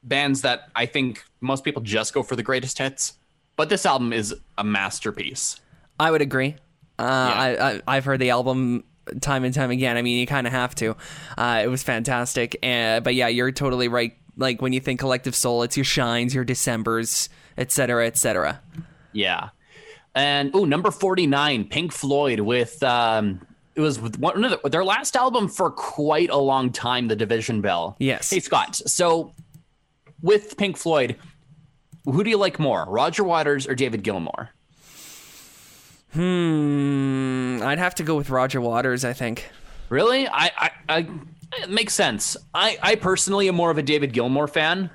bands 0.03 0.41
that 0.41 0.69
I 0.75 0.85
think 0.85 1.23
most 1.41 1.63
people 1.63 1.81
just 1.81 2.13
go 2.13 2.23
for 2.23 2.35
the 2.35 2.43
greatest 2.43 2.77
hits. 2.77 3.13
But 3.55 3.69
this 3.69 3.85
album 3.85 4.13
is 4.13 4.33
a 4.57 4.63
masterpiece. 4.63 5.59
I 5.99 6.09
would 6.09 6.21
agree. 6.21 6.55
Uh, 6.97 7.03
I, 7.03 7.71
I, 7.71 7.81
I've 7.87 8.05
heard 8.05 8.19
the 8.19 8.29
album 8.29 8.83
time 9.19 9.43
and 9.43 9.53
time 9.53 9.71
again. 9.71 9.97
I 9.97 10.01
mean, 10.01 10.19
you 10.19 10.27
kind 10.27 10.47
of 10.47 10.53
have 10.53 10.73
to. 10.75 10.95
Uh, 11.37 11.61
it 11.63 11.67
was 11.67 11.83
fantastic. 11.83 12.57
Uh, 12.63 12.99
but 13.01 13.15
yeah, 13.15 13.27
you're 13.27 13.51
totally 13.51 13.87
right. 13.87 14.15
Like 14.37 14.61
when 14.61 14.73
you 14.73 14.79
think 14.79 14.99
Collective 14.99 15.35
Soul, 15.35 15.63
it's 15.63 15.75
your 15.75 15.83
Shines, 15.83 16.33
your 16.33 16.45
Decembers, 16.45 17.29
etc., 17.57 18.07
etc. 18.07 18.61
Yeah. 19.11 19.49
And 20.15 20.51
oh, 20.53 20.65
number 20.65 20.91
49, 20.91 21.65
Pink 21.65 21.91
Floyd 21.91 22.39
with 22.39 22.81
um 22.83 23.45
it 23.75 23.81
was 23.81 23.99
with 23.99 24.19
one 24.19 24.43
of 24.43 24.71
their 24.71 24.83
last 24.83 25.15
album 25.15 25.47
for 25.47 25.71
quite 25.71 26.29
a 26.29 26.37
long 26.37 26.71
time, 26.71 27.07
The 27.07 27.15
Division 27.15 27.61
Bell. 27.61 27.95
Yes. 27.99 28.29
Hey 28.29 28.39
Scott, 28.39 28.75
so 28.75 29.33
with 30.21 30.57
Pink 30.57 30.77
Floyd, 30.77 31.15
who 32.05 32.23
do 32.23 32.29
you 32.29 32.37
like 32.37 32.59
more, 32.59 32.85
Roger 32.87 33.23
Waters 33.23 33.67
or 33.67 33.75
David 33.75 34.03
Gilmour? 34.03 34.49
Hmm, 36.13 37.59
I'd 37.63 37.79
have 37.79 37.95
to 37.95 38.03
go 38.03 38.15
with 38.15 38.29
Roger 38.29 38.59
Waters, 38.59 39.05
I 39.05 39.13
think. 39.13 39.49
Really? 39.89 40.27
I, 40.27 40.51
I, 40.57 40.71
I 40.89 41.07
it 41.57 41.69
makes 41.69 41.93
sense. 41.93 42.37
I, 42.53 42.77
I 42.81 42.95
personally 42.95 43.47
am 43.47 43.55
more 43.55 43.71
of 43.71 43.77
a 43.77 43.83
David 43.83 44.13
Gilmour 44.13 44.47
fan. 44.47 44.89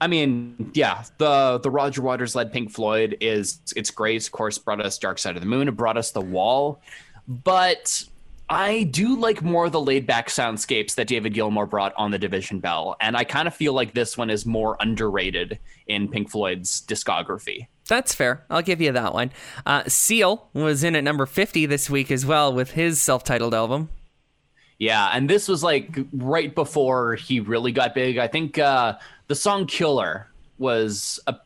I 0.00 0.08
mean, 0.08 0.70
yeah, 0.74 1.04
the 1.18 1.58
the 1.62 1.70
Roger 1.70 2.02
Waters 2.02 2.34
led 2.34 2.52
Pink 2.52 2.70
Floyd 2.70 3.16
is 3.20 3.60
it's 3.74 3.90
great. 3.90 4.26
Of 4.26 4.32
course, 4.32 4.58
brought 4.58 4.84
us 4.84 4.98
Dark 4.98 5.18
Side 5.18 5.36
of 5.36 5.42
the 5.42 5.48
Moon. 5.48 5.68
It 5.68 5.76
brought 5.76 5.96
us 5.96 6.10
The 6.10 6.20
Wall, 6.20 6.82
but 7.26 8.04
I 8.48 8.84
do 8.84 9.16
like 9.16 9.42
more 9.42 9.66
of 9.66 9.72
the 9.72 9.80
laid 9.80 10.06
back 10.06 10.28
soundscapes 10.28 10.94
that 10.94 11.08
David 11.08 11.34
Gilmour 11.34 11.68
brought 11.68 11.92
on 11.96 12.12
the 12.12 12.18
Division 12.18 12.60
Bell, 12.60 12.96
and 13.00 13.16
I 13.16 13.24
kind 13.24 13.48
of 13.48 13.54
feel 13.54 13.72
like 13.72 13.92
this 13.92 14.16
one 14.16 14.30
is 14.30 14.46
more 14.46 14.76
underrated 14.78 15.58
in 15.88 16.08
Pink 16.08 16.30
Floyd's 16.30 16.80
discography. 16.86 17.66
That's 17.88 18.14
fair. 18.14 18.44
I'll 18.48 18.62
give 18.62 18.80
you 18.80 18.92
that 18.92 19.14
one. 19.14 19.32
Uh, 19.64 19.84
Seal 19.88 20.48
was 20.52 20.84
in 20.84 20.94
at 20.94 21.02
number 21.02 21.26
50 21.26 21.66
this 21.66 21.90
week 21.90 22.10
as 22.10 22.24
well 22.24 22.52
with 22.52 22.72
his 22.72 23.00
self 23.00 23.24
titled 23.24 23.54
album. 23.54 23.88
Yeah, 24.78 25.10
and 25.12 25.28
this 25.28 25.48
was 25.48 25.64
like 25.64 25.98
right 26.12 26.54
before 26.54 27.14
he 27.14 27.40
really 27.40 27.72
got 27.72 27.94
big. 27.94 28.18
I 28.18 28.28
think 28.28 28.58
uh, 28.58 28.98
the 29.26 29.34
song 29.34 29.66
"Killer" 29.66 30.28
was 30.58 31.18
a 31.26 31.36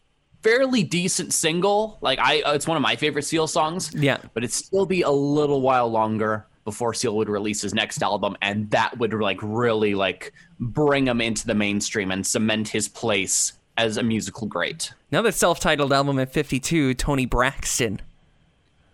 fairly 0.43 0.83
decent 0.83 1.33
single. 1.33 1.99
Like 2.01 2.19
I, 2.19 2.43
it's 2.55 2.67
one 2.67 2.77
of 2.77 2.83
my 2.83 2.97
favorite 2.97 3.23
Seal 3.23 3.47
songs. 3.47 3.95
Yeah, 3.95 4.19
but 4.35 4.43
it'd 4.43 4.53
still 4.53 4.85
be 4.85 5.03
a 5.03 5.11
little 5.11 5.61
while 5.61 5.89
longer 5.89 6.47
before 6.65 6.95
Seal 6.95 7.17
would 7.17 7.29
release 7.29 7.63
his 7.63 7.75
next 7.75 8.03
album, 8.03 8.37
and 8.43 8.71
that 8.71 8.99
would 8.99 9.13
like 9.13 9.39
really 9.43 9.95
like 9.95 10.33
bring 10.59 11.07
him 11.07 11.21
into 11.21 11.47
the 11.47 11.55
mainstream 11.55 12.11
and 12.11 12.27
cement 12.27 12.69
his 12.69 12.89
place 12.89 13.55
as 13.77 13.97
a 13.97 14.03
musical 14.03 14.47
great. 14.47 14.93
Another 15.11 15.33
self-titled 15.33 15.93
album 15.93 16.19
at 16.19 16.33
52, 16.33 16.95
Toni 16.95 17.27
Braxton. 17.27 18.01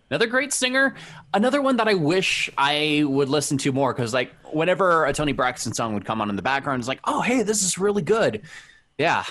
Another 0.09 0.27
great 0.27 0.53
singer. 0.53 0.95
Another 1.33 1.61
one 1.61 1.75
that 1.77 1.89
I 1.89 1.93
wish 1.93 2.49
I 2.57 3.03
would 3.05 3.27
listen 3.27 3.57
to 3.59 3.73
more 3.73 3.93
because, 3.93 4.13
like, 4.13 4.31
whenever 4.53 5.05
a 5.05 5.11
Toni 5.11 5.33
Braxton 5.33 5.73
song 5.73 5.93
would 5.93 6.05
come 6.05 6.21
on 6.21 6.29
in 6.29 6.37
the 6.37 6.41
background, 6.41 6.79
it's 6.79 6.87
like, 6.87 7.01
oh, 7.03 7.19
hey, 7.21 7.43
this 7.43 7.61
is 7.61 7.77
really 7.77 8.01
good. 8.01 8.41
Yeah. 8.97 9.25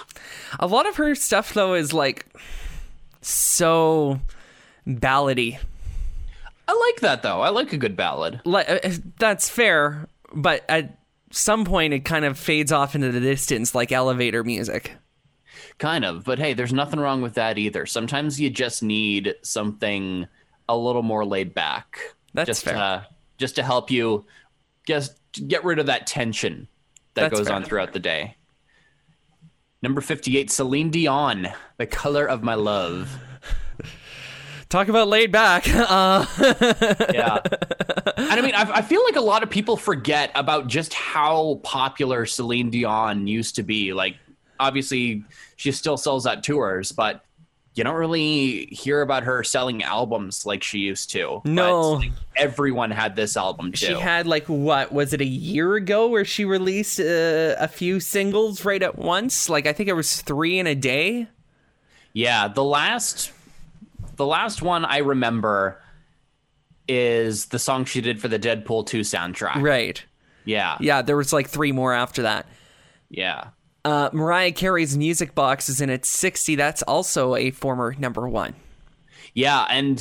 A 0.60 0.66
lot 0.66 0.86
of 0.86 0.96
her 0.96 1.14
stuff, 1.14 1.54
though, 1.54 1.72
is 1.72 1.94
like 1.94 2.26
so 3.22 4.20
ballady. 4.86 5.58
I 6.68 6.72
like 6.72 7.00
that, 7.00 7.22
though. 7.22 7.40
I 7.40 7.50
like 7.50 7.72
a 7.72 7.76
good 7.76 7.96
ballad. 7.96 8.40
Like, 8.44 8.68
uh, 8.68 8.90
that's 9.18 9.48
fair, 9.48 10.08
but 10.32 10.64
at 10.68 10.98
some 11.30 11.64
point 11.64 11.92
it 11.92 12.00
kind 12.00 12.24
of 12.24 12.38
fades 12.38 12.72
off 12.72 12.94
into 12.94 13.10
the 13.12 13.20
distance 13.20 13.74
like 13.74 13.92
elevator 13.92 14.42
music. 14.44 14.92
Kind 15.78 16.04
of. 16.04 16.24
But 16.24 16.38
hey, 16.38 16.54
there's 16.54 16.72
nothing 16.72 17.00
wrong 17.00 17.22
with 17.22 17.34
that 17.34 17.58
either. 17.58 17.86
Sometimes 17.86 18.40
you 18.40 18.50
just 18.50 18.82
need 18.82 19.34
something 19.42 20.26
a 20.68 20.76
little 20.76 21.02
more 21.02 21.24
laid 21.24 21.54
back. 21.54 21.98
That's 22.34 22.46
just 22.46 22.64
fair. 22.64 22.74
To, 22.74 23.06
just 23.38 23.56
to 23.56 23.62
help 23.62 23.90
you 23.90 24.24
just 24.86 25.18
get 25.46 25.64
rid 25.64 25.78
of 25.78 25.86
that 25.86 26.06
tension 26.06 26.68
that 27.14 27.22
That's 27.22 27.38
goes 27.38 27.48
fair. 27.48 27.56
on 27.56 27.64
throughout 27.64 27.92
the 27.92 27.98
day. 27.98 28.36
Number 29.82 30.00
58, 30.00 30.50
Celine 30.50 30.90
Dion, 30.90 31.48
The 31.76 31.86
Color 31.86 32.26
of 32.26 32.42
My 32.42 32.54
Love. 32.54 33.18
Talk 34.68 34.88
about 34.88 35.08
laid 35.08 35.30
back. 35.32 35.66
Uh, 35.74 36.26
Yeah. 37.12 37.38
and 38.16 38.32
I 38.32 38.40
mean, 38.42 38.54
I, 38.54 38.62
I 38.76 38.82
feel 38.82 39.02
like 39.04 39.16
a 39.16 39.20
lot 39.20 39.42
of 39.42 39.50
people 39.50 39.76
forget 39.76 40.30
about 40.34 40.66
just 40.66 40.92
how 40.94 41.60
popular 41.62 42.26
Celine 42.26 42.70
Dion 42.70 43.26
used 43.26 43.56
to 43.56 43.62
be. 43.62 43.92
Like, 43.92 44.16
obviously, 44.58 45.24
she 45.56 45.70
still 45.72 45.96
sells 45.96 46.26
out 46.26 46.42
tours, 46.42 46.90
but 46.92 47.24
you 47.74 47.84
don't 47.84 47.94
really 47.94 48.66
hear 48.66 49.02
about 49.02 49.22
her 49.24 49.44
selling 49.44 49.82
albums 49.82 50.44
like 50.46 50.62
she 50.64 50.78
used 50.78 51.10
to. 51.10 51.42
No. 51.44 51.92
Like, 51.92 52.10
everyone 52.34 52.90
had 52.90 53.14
this 53.16 53.36
album 53.36 53.70
too. 53.72 53.86
she 53.86 53.92
had 53.92 54.26
like 54.26 54.46
what 54.46 54.92
was 54.92 55.12
it 55.12 55.20
a 55.20 55.26
year 55.26 55.74
ago 55.76 56.08
where 56.08 56.24
she 56.24 56.44
released 56.46 56.98
uh, 56.98 57.54
a 57.58 57.68
few 57.68 58.00
singles 58.00 58.64
right 58.64 58.82
at 58.82 58.96
once? 58.96 59.48
Like 59.50 59.66
I 59.66 59.72
think 59.74 59.88
it 59.90 59.94
was 59.94 60.22
three 60.22 60.58
in 60.58 60.66
a 60.66 60.74
day. 60.74 61.28
yeah, 62.14 62.48
the 62.48 62.64
last, 62.64 63.30
the 64.16 64.26
last 64.26 64.62
one 64.62 64.84
I 64.84 64.98
remember 64.98 65.80
is 66.88 67.46
the 67.46 67.58
song 67.58 67.84
she 67.84 68.00
did 68.00 68.20
for 68.20 68.28
the 68.28 68.38
Deadpool 68.38 68.86
2 68.86 69.00
soundtrack. 69.00 69.62
Right. 69.62 70.04
Yeah. 70.44 70.76
Yeah, 70.80 71.02
there 71.02 71.16
was 71.16 71.32
like 71.32 71.48
three 71.48 71.72
more 71.72 71.92
after 71.92 72.22
that. 72.22 72.46
Yeah. 73.10 73.48
Uh, 73.84 74.10
Mariah 74.12 74.52
Carey's 74.52 74.96
Music 74.96 75.34
Box 75.34 75.68
is 75.68 75.80
in 75.80 75.90
at 75.90 76.04
60. 76.04 76.56
That's 76.56 76.82
also 76.82 77.36
a 77.36 77.50
former 77.50 77.94
number 77.98 78.28
one. 78.28 78.54
Yeah, 79.34 79.66
and 79.68 79.98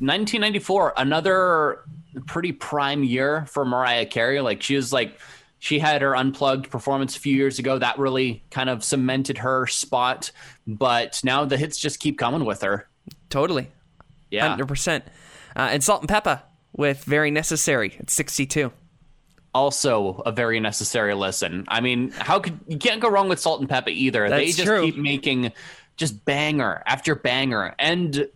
1994, 0.00 0.94
another 0.96 1.84
pretty 2.26 2.52
prime 2.52 3.04
year 3.04 3.46
for 3.46 3.64
Mariah 3.64 4.06
Carey. 4.06 4.40
Like 4.40 4.62
she 4.62 4.74
was 4.76 4.92
like 4.92 5.18
she 5.60 5.78
had 5.78 6.02
her 6.02 6.16
unplugged 6.16 6.68
performance 6.70 7.16
a 7.16 7.20
few 7.20 7.34
years 7.34 7.60
ago 7.60 7.78
that 7.78 7.98
really 7.98 8.42
kind 8.50 8.68
of 8.68 8.82
cemented 8.82 9.38
her 9.38 9.66
spot, 9.68 10.32
but 10.66 11.20
now 11.22 11.44
the 11.44 11.56
hits 11.56 11.78
just 11.78 12.00
keep 12.00 12.18
coming 12.18 12.44
with 12.44 12.62
her. 12.62 12.88
Totally. 13.32 13.68
Yeah. 14.30 14.56
100%. 14.56 14.98
Uh, 14.98 15.02
and 15.56 15.82
Salt-N-Pepa 15.82 16.42
with 16.76 17.04
Very 17.04 17.30
Necessary 17.30 17.96
at 17.98 18.10
62. 18.10 18.72
Also 19.54 20.22
a 20.24 20.32
very 20.32 20.60
necessary 20.60 21.12
listen. 21.14 21.64
I 21.68 21.80
mean, 21.80 22.10
how 22.12 22.38
could 22.38 22.58
you 22.68 22.78
can't 22.78 23.00
go 23.00 23.10
wrong 23.10 23.28
with 23.28 23.38
Salt-N-Pepa 23.38 23.88
either. 23.88 24.30
they 24.30 24.46
just 24.46 24.64
true. 24.64 24.82
keep 24.84 24.96
making 24.96 25.52
just 25.96 26.24
banger 26.24 26.82
after 26.86 27.14
banger. 27.14 27.74
And 27.78 28.28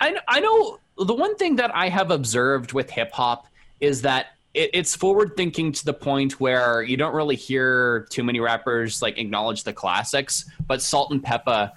I 0.00 0.16
I 0.28 0.40
know 0.40 0.78
the 0.96 1.14
one 1.14 1.36
thing 1.36 1.56
that 1.56 1.74
I 1.74 1.88
have 1.88 2.12
observed 2.12 2.72
with 2.72 2.88
hip 2.90 3.10
hop 3.10 3.48
is 3.80 4.02
that 4.02 4.26
it, 4.54 4.70
it's 4.72 4.94
forward 4.94 5.36
thinking 5.36 5.72
to 5.72 5.84
the 5.84 5.92
point 5.92 6.40
where 6.40 6.82
you 6.82 6.96
don't 6.96 7.14
really 7.14 7.36
hear 7.36 8.06
too 8.10 8.22
many 8.22 8.38
rappers 8.38 9.02
like 9.02 9.18
acknowledge 9.18 9.64
the 9.64 9.72
classics, 9.72 10.48
but 10.66 10.80
Salt-N-Pepa 10.80 11.72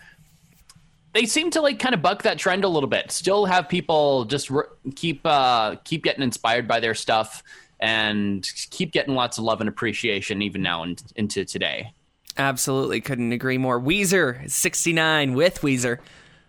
they 1.17 1.25
seem 1.25 1.49
to 1.49 1.61
like 1.61 1.79
kind 1.79 1.95
of 1.95 2.01
buck 2.03 2.21
that 2.21 2.37
trend 2.37 2.63
a 2.63 2.67
little 2.67 2.87
bit. 2.87 3.11
Still 3.11 3.45
have 3.45 3.67
people 3.67 4.25
just 4.25 4.51
re- 4.51 4.65
keep 4.95 5.21
uh, 5.25 5.77
keep 5.83 6.03
getting 6.03 6.21
inspired 6.21 6.67
by 6.67 6.79
their 6.79 6.93
stuff 6.93 7.41
and 7.79 8.47
keep 8.69 8.91
getting 8.91 9.15
lots 9.15 9.39
of 9.39 9.43
love 9.43 9.59
and 9.59 9.67
appreciation 9.67 10.43
even 10.43 10.61
now 10.61 10.83
and 10.83 11.01
into 11.15 11.43
today. 11.43 11.91
Absolutely. 12.37 13.01
Couldn't 13.01 13.31
agree 13.31 13.57
more. 13.57 13.81
Weezer 13.81 14.47
69 14.47 15.33
with 15.33 15.61
Weezer. 15.61 15.97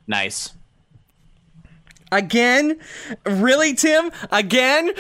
Nice. 0.06 0.52
Again? 2.12 2.78
Really, 3.24 3.72
Tim? 3.72 4.10
Again? 4.30 4.90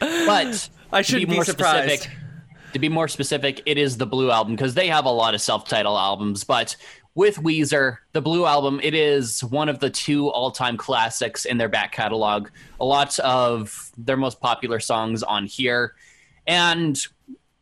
But 0.00 0.68
I 0.92 1.00
shouldn't 1.00 1.30
be 1.30 1.34
more 1.34 1.44
surprised. 1.46 2.02
specific- 2.02 2.21
to 2.72 2.78
be 2.78 2.88
more 2.88 3.08
specific, 3.08 3.62
it 3.66 3.78
is 3.78 3.96
the 3.96 4.06
Blue 4.06 4.30
album 4.30 4.54
because 4.54 4.74
they 4.74 4.88
have 4.88 5.04
a 5.04 5.10
lot 5.10 5.34
of 5.34 5.40
self-titled 5.40 5.98
albums, 5.98 6.44
but 6.44 6.76
with 7.14 7.36
Weezer, 7.36 7.98
the 8.12 8.22
Blue 8.22 8.46
album, 8.46 8.80
it 8.82 8.94
is 8.94 9.44
one 9.44 9.68
of 9.68 9.80
the 9.80 9.90
two 9.90 10.28
all-time 10.28 10.76
classics 10.76 11.44
in 11.44 11.58
their 11.58 11.68
back 11.68 11.92
catalog. 11.92 12.48
A 12.80 12.84
lot 12.84 13.18
of 13.18 13.92
their 13.98 14.16
most 14.16 14.40
popular 14.40 14.80
songs 14.80 15.22
on 15.22 15.44
here. 15.44 15.94
And 16.46 16.98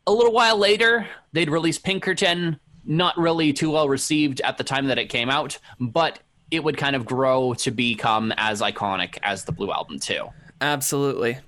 a 0.07 0.13
little 0.13 0.33
while 0.33 0.57
later, 0.57 1.07
they'd 1.33 1.51
release 1.51 1.79
Pinkerton, 1.79 2.61
not 2.85 3.19
really 3.19 3.53
too 3.53 3.73
well 3.73 3.89
received 3.89 4.41
at 4.43 4.57
the 4.57 4.65
time 4.65 4.87
that 4.87 4.99
it 4.99 5.09
came 5.09 5.29
out, 5.29 5.59
but 5.81 6.21
it 6.53 6.63
would 6.63 6.77
kind 6.77 6.95
of 6.95 7.05
grow 7.05 7.55
to 7.55 7.71
become 7.73 8.33
as 8.37 8.61
iconic 8.61 9.19
as 9.23 9.45
the 9.45 9.53
Blue 9.53 9.73
album 9.73 9.99
too. 9.99 10.29
Absolutely. 10.61 11.39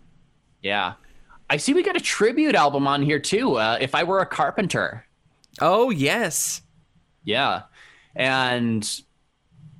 Yeah. 0.61 0.95
I 1.53 1.59
see 1.59 1.75
we 1.75 1.83
got 1.83 1.97
a 1.97 2.01
tribute 2.01 2.55
album 2.55 2.87
on 2.87 3.03
here 3.03 3.19
too. 3.19 3.57
Uh, 3.57 3.77
if 3.79 3.95
I 3.95 4.05
were 4.05 4.21
a 4.21 4.27
carpenter. 4.27 5.05
Oh, 5.61 5.91
yes. 5.91 6.63
Yeah. 7.25 7.65
And 8.17 8.89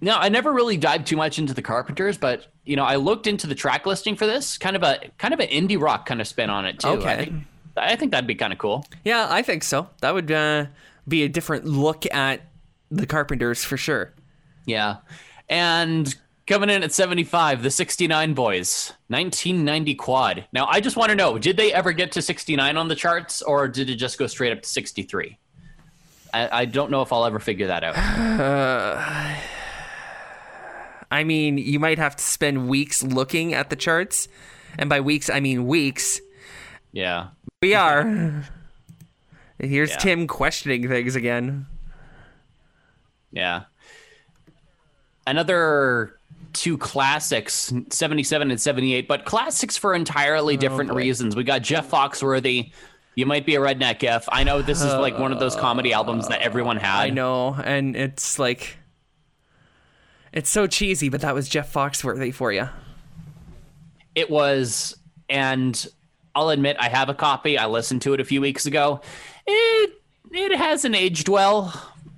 no, 0.03 0.17
I 0.19 0.29
never 0.29 0.53
really 0.53 0.77
dived 0.77 1.07
too 1.07 1.17
much 1.17 1.39
into 1.39 1.55
the 1.55 1.63
Carpenters, 1.63 2.19
but 2.19 2.47
you 2.67 2.77
know, 2.77 2.85
I 2.85 2.97
looked 2.97 3.27
into 3.27 3.47
the 3.47 3.55
track 3.55 3.87
listing 3.87 4.17
for 4.17 4.27
this, 4.27 4.59
kind 4.59 4.77
of 4.77 4.83
a 4.83 5.01
kind 5.17 5.33
of 5.33 5.41
an 5.41 5.49
indie 5.49 5.81
rock 5.81 6.05
kind 6.05 6.21
of 6.21 6.29
spin 6.29 6.51
on 6.51 6.67
it 6.67 6.79
too. 6.79 6.89
I 6.89 6.93
Okay. 6.93 7.25
think, 7.25 7.45
I 7.79 7.97
think 7.97 8.11
that'd 8.13 8.27
be 8.27 8.35
kind 8.35 8.53
of 8.53 8.59
cool. 8.59 8.85
Yeah, 9.03 9.27
I 9.31 9.41
think 9.41 9.63
so. 9.65 9.89
That 10.03 10.13
would 10.13 10.31
uh, 10.31 10.67
be 11.09 11.23
a 11.23 11.29
different 11.31 11.65
look 11.65 12.05
at 12.13 12.43
the 12.91 13.07
Carpenters 13.07 13.65
for 13.65 13.79
sure. 13.79 14.13
Yeah. 14.67 14.97
And 15.49 16.15
coming 16.53 16.69
in 16.69 16.83
at 16.83 16.93
75, 16.93 17.63
the 17.63 17.71
69 17.71 18.35
Boyz, 18.35 18.91
1990 19.09 19.95
quad. 19.95 20.45
Now, 20.53 20.67
I 20.67 20.81
just 20.81 20.97
want 20.99 21.09
to 21.09 21.17
know, 21.17 21.39
did 21.39 21.57
they 21.57 21.73
ever 21.73 21.93
get 21.93 22.13
to 22.13 22.21
69 22.21 22.77
on 22.77 22.89
the 22.89 22.95
charts 22.95 23.41
or 23.41 23.69
did 23.69 23.89
it 23.89 23.95
just 23.97 24.19
go 24.19 24.27
straight 24.27 24.53
up 24.53 24.61
to 24.61 24.69
63? 24.69 25.39
I, 26.35 26.61
I 26.61 26.65
don't 26.67 26.91
know 26.91 27.01
if 27.01 27.11
I'll 27.11 27.25
ever 27.25 27.39
figure 27.39 27.69
that 27.69 27.83
out. 27.83 27.95
I 31.11 31.25
mean, 31.25 31.57
you 31.57 31.81
might 31.81 31.97
have 31.99 32.17
to 32.17 32.23
spend 32.23 32.69
weeks 32.69 33.03
looking 33.03 33.55
at 33.55 33.71
the 33.71 33.77
charts, 33.77 34.29
and 34.79 34.91
by 34.91 35.01
weeks 35.01 35.31
I 35.31 35.41
mean 35.41 35.67
weeks. 35.67 36.21
Yeah. 36.93 37.29
We 37.63 37.75
are. 37.75 38.45
Here's 39.59 39.91
Yeah. 39.91 39.97
Tim 39.97 40.27
questioning 40.27 40.87
things 40.87 41.17
again. 41.17 41.67
Yeah. 43.31 43.63
Another 45.27 46.17
two 46.53 46.77
classics, 46.79 47.73
77 47.91 48.51
and 48.51 48.61
78, 48.61 49.09
but 49.09 49.25
classics 49.25 49.77
for 49.77 49.95
entirely 49.95 50.57
different 50.57 50.91
Oh, 50.91 50.95
reasons. 50.95 51.35
We 51.37 51.45
got 51.45 51.63
Jeff 51.63 51.91
Foxworthy. 51.91 52.73
You 53.15 53.27
might 53.27 53.45
be 53.45 53.57
a 53.57 53.61
redneck 53.61 54.03
F. 54.05 54.29
I 54.33 54.45
know 54.45 54.63
this 54.63 54.81
is 54.81 54.93
like 54.95 55.19
one 55.19 55.33
of 55.33 55.39
those 55.39 55.55
comedy 55.55 55.93
albums 55.93 56.29
that 56.29 56.41
everyone 56.41 56.79
had. 56.79 57.01
I 57.01 57.11
know, 57.11 57.55
and 57.55 57.95
it's 57.95 58.39
like, 58.39 58.77
it's 60.33 60.49
so 60.49 60.67
cheesy, 60.67 61.09
but 61.11 61.21
that 61.21 61.35
was 61.35 61.49
Jeff 61.49 61.73
Foxworthy 61.73 62.33
for 62.33 62.53
you. 62.53 62.69
It 64.15 64.31
was, 64.31 64.97
and 65.29 65.87
I'll 66.35 66.51
admit 66.51 66.77
I 66.81 66.89
have 66.89 67.09
a 67.09 67.15
copy. 67.15 67.59
I 67.59 67.67
listened 67.67 68.03
to 68.03 68.15
it 68.15 68.21
a 68.21 68.25
few 68.25 68.41
weeks 68.41 68.67
ago. 68.67 69.01
It 69.47 69.93
it 70.31 70.57
hasn't 70.57 70.95
aged 70.95 71.29
well, 71.29 71.73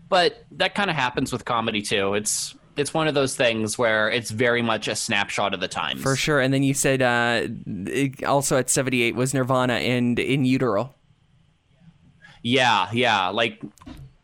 but 0.08 0.44
that 0.52 0.74
kind 0.76 0.90
of 0.90 0.96
happens 0.96 1.32
with 1.32 1.44
comedy 1.44 1.82
too. 1.82 2.14
It's 2.14 2.54
it's 2.76 2.92
one 2.92 3.08
of 3.08 3.14
those 3.14 3.36
things 3.36 3.78
where 3.78 4.10
it's 4.10 4.30
very 4.30 4.62
much 4.62 4.88
a 4.88 4.96
snapshot 4.96 5.54
of 5.54 5.60
the 5.60 5.68
times. 5.68 6.02
For 6.02 6.16
sure. 6.16 6.40
And 6.40 6.52
then 6.52 6.62
you 6.62 6.74
said 6.74 7.02
uh, 7.02 7.46
also 8.26 8.56
at 8.56 8.70
78 8.70 9.14
was 9.14 9.34
Nirvana 9.34 9.74
and 9.74 10.18
In 10.18 10.44
Utero. 10.44 10.94
Yeah, 12.42 12.88
yeah. 12.92 13.28
Like, 13.28 13.62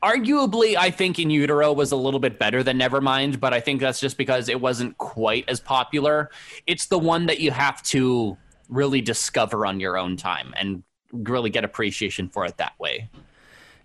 arguably, 0.02 0.76
I 0.76 0.90
think 0.90 1.18
In 1.18 1.30
Utero 1.30 1.72
was 1.72 1.92
a 1.92 1.96
little 1.96 2.20
bit 2.20 2.38
better 2.38 2.62
than 2.62 2.78
Nevermind, 2.78 3.40
but 3.40 3.54
I 3.54 3.60
think 3.60 3.80
that's 3.80 4.00
just 4.00 4.18
because 4.18 4.48
it 4.48 4.60
wasn't 4.60 4.98
quite 4.98 5.44
as 5.48 5.60
popular. 5.60 6.30
It's 6.66 6.86
the 6.86 6.98
one 6.98 7.26
that 7.26 7.40
you 7.40 7.50
have 7.50 7.82
to 7.84 8.36
really 8.68 9.00
discover 9.00 9.64
on 9.64 9.80
your 9.80 9.96
own 9.96 10.16
time 10.16 10.54
and 10.58 10.82
really 11.12 11.50
get 11.50 11.64
appreciation 11.64 12.28
for 12.28 12.44
it 12.44 12.56
that 12.58 12.78
way. 12.78 13.08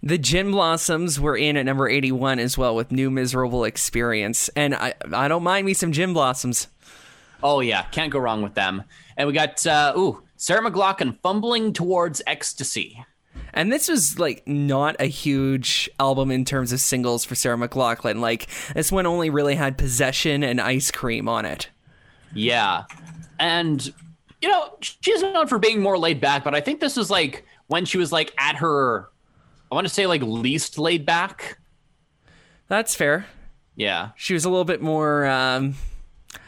The 0.05 0.19
Gin 0.19 0.51
Blossoms 0.51 1.19
were 1.19 1.35
in 1.35 1.57
at 1.57 1.65
number 1.65 1.89
81 1.89 2.37
as 2.37 2.59
well 2.59 2.75
with 2.75 2.91
New 2.91 3.09
Miserable 3.09 3.63
Experience. 3.63 4.49
And 4.49 4.75
I, 4.75 4.93
I 5.11 5.27
don't 5.27 5.41
mind 5.41 5.65
me 5.65 5.73
some 5.73 5.91
Gin 5.91 6.13
Blossoms. 6.13 6.67
Oh, 7.41 7.59
yeah. 7.59 7.81
Can't 7.85 8.11
go 8.11 8.19
wrong 8.19 8.43
with 8.43 8.53
them. 8.53 8.83
And 9.17 9.27
we 9.27 9.33
got, 9.33 9.65
uh, 9.65 9.93
ooh, 9.97 10.21
Sarah 10.37 10.61
McLachlan 10.61 11.17
fumbling 11.23 11.73
towards 11.73 12.21
ecstasy. 12.27 13.03
And 13.51 13.73
this 13.73 13.87
was 13.87 14.19
like 14.19 14.47
not 14.47 14.95
a 14.99 15.05
huge 15.05 15.89
album 15.99 16.29
in 16.29 16.45
terms 16.45 16.71
of 16.71 16.79
singles 16.79 17.25
for 17.25 17.33
Sarah 17.33 17.57
McLachlan. 17.57 18.19
Like 18.19 18.47
this 18.75 18.91
one 18.91 19.07
only 19.07 19.31
really 19.31 19.55
had 19.55 19.75
Possession 19.75 20.43
and 20.43 20.61
Ice 20.61 20.91
Cream 20.91 21.27
on 21.27 21.45
it. 21.45 21.69
Yeah. 22.31 22.83
And, 23.39 23.91
you 24.39 24.49
know, 24.49 24.77
she's 24.81 25.23
known 25.23 25.47
for 25.47 25.57
being 25.57 25.81
more 25.81 25.97
laid 25.97 26.21
back, 26.21 26.43
but 26.43 26.53
I 26.53 26.61
think 26.61 26.79
this 26.79 26.95
was 26.95 27.09
like 27.09 27.43
when 27.67 27.85
she 27.85 27.97
was 27.97 28.11
like 28.11 28.33
at 28.37 28.57
her, 28.57 29.09
I 29.75 29.77
want 29.77 29.87
to 29.89 29.93
say 29.93 30.07
like 30.07 30.21
least 30.21 30.79
laid 30.79 31.05
back. 31.05 31.57
That's 32.69 32.95
fair. 32.95 33.25
Yeah. 33.75 34.11
She 34.15 34.33
was 34.33 34.45
a 34.45 34.49
little 34.49 34.63
bit 34.63 34.81
more 34.81 35.25
um 35.25 35.75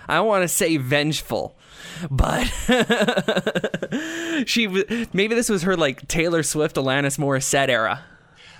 I 0.08 0.16
don't 0.16 0.28
want 0.28 0.44
to 0.44 0.48
say 0.48 0.78
vengeful, 0.78 1.58
but 2.10 2.46
she 4.46 4.68
maybe 5.12 5.36
this 5.36 5.50
was 5.50 5.64
her 5.64 5.76
like 5.76 6.08
Taylor 6.08 6.42
Swift, 6.42 6.78
Alanis 6.78 7.20
Morissette 7.20 7.68
era. 7.68 8.02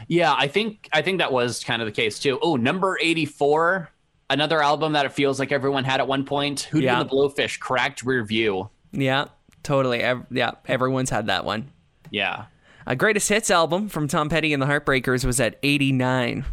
Yeah, 0.10 0.36
I 0.38 0.50
think 0.50 0.90
I 0.92 1.02
think 1.02 1.20
that 1.20 1.32
was 1.32 1.64
kind 1.64 1.82
of 1.82 1.86
the 1.86 1.94
case 1.94 2.20
too. 2.20 2.38
Oh, 2.42 2.58
number 2.58 3.00
84, 3.02 3.90
another 4.30 4.62
album 4.62 4.92
that 4.94 5.06
it 5.06 5.14
feels 5.14 5.40
like 5.40 5.54
everyone 5.54 5.86
had 5.86 6.02
at 6.02 6.10
one 6.10 6.26
point. 6.26 6.64
Who 6.72 6.82
Yeah. 6.82 7.00
and 7.00 7.10
the 7.10 7.14
Blowfish, 7.14 7.58
Cracked 7.60 8.04
Rear 8.04 8.26
View. 8.26 8.70
Yeah, 8.92 9.28
totally. 9.64 10.02
Ev- 10.02 10.26
yeah, 10.30 10.52
everyone's 10.68 11.10
had 11.10 11.28
that 11.28 11.46
one. 11.46 11.72
Yeah. 12.12 12.48
A 12.90 12.96
greatest 12.96 13.28
hits 13.28 13.52
album 13.52 13.90
from 13.90 14.08
Tom 14.08 14.30
Petty 14.30 14.54
and 14.54 14.62
the 14.62 14.66
Heartbreakers 14.66 15.26
was 15.26 15.42
at 15.42 15.60
89. 15.62 16.46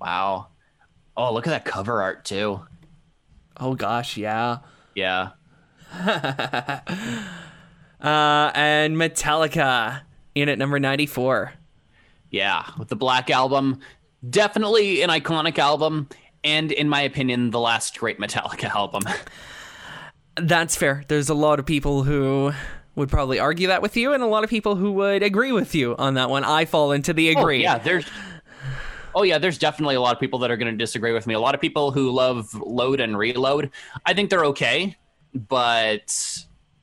Wow. 0.00 0.46
Oh, 1.16 1.34
look 1.34 1.48
at 1.48 1.50
that 1.50 1.64
cover 1.64 2.00
art 2.00 2.24
too. 2.24 2.60
Oh 3.58 3.74
gosh, 3.74 4.16
yeah. 4.16 4.58
Yeah. 4.94 5.30
Uh, 7.98 8.52
and 8.54 8.96
Metallica 8.96 10.02
in 10.34 10.50
at 10.50 10.58
number 10.58 10.78
94. 10.78 11.54
Yeah, 12.30 12.64
with 12.78 12.88
the 12.88 12.94
Black 12.94 13.30
Album, 13.30 13.80
definitely 14.28 15.00
an 15.00 15.08
iconic 15.08 15.58
album 15.58 16.08
and 16.44 16.72
in 16.72 16.90
my 16.90 17.00
opinion 17.00 17.50
the 17.50 17.58
last 17.58 17.98
great 17.98 18.20
Metallica 18.20 18.64
album. 18.76 19.02
That's 20.36 20.76
fair. 20.76 21.04
There's 21.08 21.30
a 21.30 21.34
lot 21.34 21.58
of 21.58 21.64
people 21.64 22.02
who 22.02 22.52
would 22.96 23.08
probably 23.08 23.38
argue 23.38 23.68
that 23.68 23.82
with 23.82 23.96
you, 23.96 24.12
and 24.12 24.22
a 24.22 24.26
lot 24.26 24.42
of 24.42 24.50
people 24.50 24.74
who 24.74 24.92
would 24.92 25.22
agree 25.22 25.52
with 25.52 25.74
you 25.74 25.94
on 25.96 26.14
that 26.14 26.28
one. 26.28 26.42
I 26.44 26.64
fall 26.64 26.92
into 26.92 27.12
the 27.12 27.28
agree. 27.30 27.58
Oh, 27.58 27.72
yeah, 27.72 27.78
there's 27.78 28.06
Oh 29.14 29.22
yeah, 29.22 29.38
there's 29.38 29.56
definitely 29.56 29.94
a 29.94 30.00
lot 30.00 30.14
of 30.14 30.20
people 30.20 30.38
that 30.40 30.50
are 30.50 30.58
going 30.58 30.70
to 30.70 30.76
disagree 30.76 31.12
with 31.12 31.26
me. 31.26 31.32
A 31.32 31.40
lot 31.40 31.54
of 31.54 31.60
people 31.60 31.90
who 31.90 32.10
love 32.10 32.52
load 32.54 33.00
and 33.00 33.16
reload. 33.16 33.70
I 34.04 34.12
think 34.12 34.28
they're 34.28 34.44
okay, 34.46 34.94
but 35.32 36.14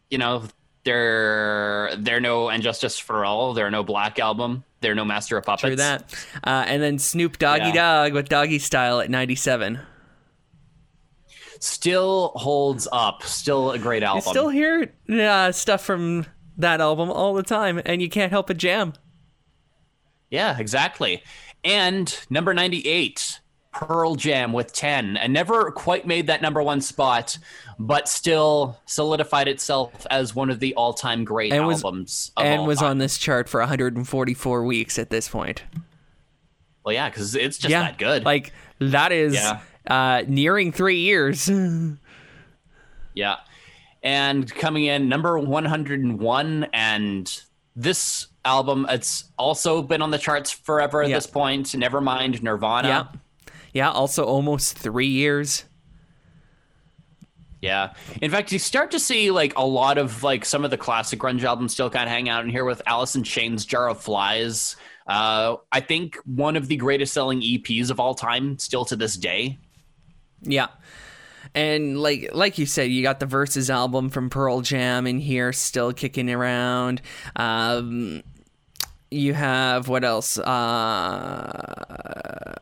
you 0.09 0.17
know, 0.17 0.43
they're 0.83 1.91
they're 1.97 2.19
no 2.19 2.49
and 2.49 2.63
justice 2.63 2.97
for 2.97 3.23
all. 3.23 3.53
They're 3.53 3.69
no 3.69 3.83
Black 3.83 4.17
Album. 4.17 4.63
They're 4.81 4.95
no 4.95 5.05
Master 5.05 5.37
of 5.37 5.45
Puppets. 5.45 5.61
True 5.61 5.75
that. 5.75 6.13
Uh, 6.43 6.65
and 6.67 6.81
then 6.81 6.97
Snoop 6.99 7.37
Doggy 7.37 7.65
Yeah. 7.65 7.73
Dog 7.73 8.13
with 8.13 8.29
Doggy 8.29 8.59
Style 8.59 8.99
at 8.99 9.09
97. 9.09 9.79
Still 11.63 12.33
holds 12.35 12.89
up. 12.91 13.23
Still 13.23 13.71
a 13.71 13.79
great 13.79 14.03
album. 14.03 14.23
You 14.25 14.31
still 14.31 14.49
hear 14.49 14.91
uh, 15.09 15.51
stuff 15.53 15.81
from 15.83 16.25
that 16.57 16.81
album 16.81 17.09
all 17.09 17.33
the 17.33 17.41
time, 17.43 17.81
and 17.85 18.01
you 18.01 18.09
can't 18.09 18.31
help 18.31 18.47
but 18.47 18.57
jam. 18.57 18.91
Yeah, 20.29 20.57
exactly. 20.59 21.23
And 21.63 22.13
number 22.29 22.53
98, 22.53 23.39
Pearl 23.71 24.15
Jam 24.15 24.51
with 24.51 24.73
10, 24.73 25.15
and 25.15 25.31
never 25.31 25.71
quite 25.71 26.05
made 26.05 26.27
that 26.27 26.41
number 26.41 26.61
one 26.61 26.81
spot, 26.81 27.37
but 27.79 28.09
still 28.09 28.77
solidified 28.85 29.47
itself 29.47 30.05
as 30.11 30.35
one 30.35 30.49
of 30.49 30.59
the 30.59 30.73
all 30.75 30.93
time 30.93 31.23
great 31.23 31.53
And 31.53 31.65
was- 31.65 31.83
albums. 31.83 32.31
Of 32.35 32.45
and 32.45 32.67
was 32.67 32.79
time. 32.79 32.89
on 32.89 32.97
this 32.97 33.17
chart 33.17 33.47
for 33.47 33.61
144 33.61 34.65
weeks 34.65 34.99
at 34.99 35.09
this 35.09 35.29
point. 35.29 35.63
Well, 36.83 36.93
yeah, 36.93 37.09
because 37.09 37.35
it's 37.35 37.57
just 37.57 37.71
yeah, 37.71 37.83
that 37.83 37.97
good. 37.97 38.25
Like 38.25 38.51
that 38.79 39.13
is 39.13 39.35
Yeah. 39.35 39.61
Uh, 39.87 40.23
nearing 40.27 40.71
three 40.71 40.99
years. 40.99 41.49
yeah. 43.13 43.35
And 44.01 44.53
coming 44.53 44.85
in 44.85 45.07
number 45.07 45.39
101, 45.39 46.67
and 46.73 47.43
this 47.75 48.27
album, 48.43 48.85
it's 48.89 49.25
also 49.37 49.81
been 49.81 50.01
on 50.01 50.11
the 50.11 50.17
charts 50.17 50.51
forever 50.51 51.03
at 51.03 51.09
this 51.09 51.27
point. 51.27 51.73
Never 51.75 52.01
mind 52.01 52.43
Nirvana. 52.43 52.87
yeah, 52.87 53.05
yeah. 53.73 53.91
Also, 53.91 54.25
almost 54.25 54.77
three 54.77 55.07
years. 55.07 55.63
Yeah. 57.61 57.93
In 58.21 58.29
fact, 58.29 58.51
you 58.51 58.59
start 58.59 58.91
to 58.91 58.99
see 58.99 59.31
like 59.31 59.57
a 59.57 59.65
lot 59.65 59.97
of 59.97 60.21
like 60.21 60.43
some 60.43 60.65
of 60.65 60.71
the 60.71 60.77
classic 60.77 61.17
grunge 61.17 61.43
albums 61.43 61.71
still 61.71 61.89
kind 61.89 62.03
of 62.03 62.09
hang 62.09 62.27
out 62.27 62.43
in 62.43 62.49
here 62.49 62.65
with 62.65 62.81
Alice 62.85 63.15
in 63.15 63.23
Chains, 63.23 63.65
Jar 63.65 63.87
of 63.87 64.01
Flies. 64.01 64.75
Uh, 65.07 65.55
I 65.71 65.79
think 65.79 66.17
one 66.25 66.57
of 66.57 66.67
the 66.67 66.75
greatest 66.75 67.13
selling 67.13 67.39
EPs 67.39 67.89
of 67.89 68.01
all 68.01 68.15
time, 68.15 68.59
still 68.59 68.83
to 68.83 68.97
this 68.97 69.15
day. 69.15 69.59
Yeah. 70.43 70.67
And 71.55 72.01
like 72.01 72.29
like 72.33 72.57
you 72.57 72.65
said, 72.65 72.89
you 72.91 73.03
got 73.03 73.19
the 73.19 73.25
Versus 73.25 73.69
album 73.69 74.09
from 74.09 74.29
Pearl 74.29 74.61
Jam 74.61 75.05
in 75.05 75.19
here 75.19 75.53
still 75.53 75.93
kicking 75.93 76.31
around. 76.31 77.01
Um, 77.35 78.23
you 79.11 79.33
have 79.33 79.87
what 79.87 80.03
else? 80.03 80.37
Uh, 80.39 81.73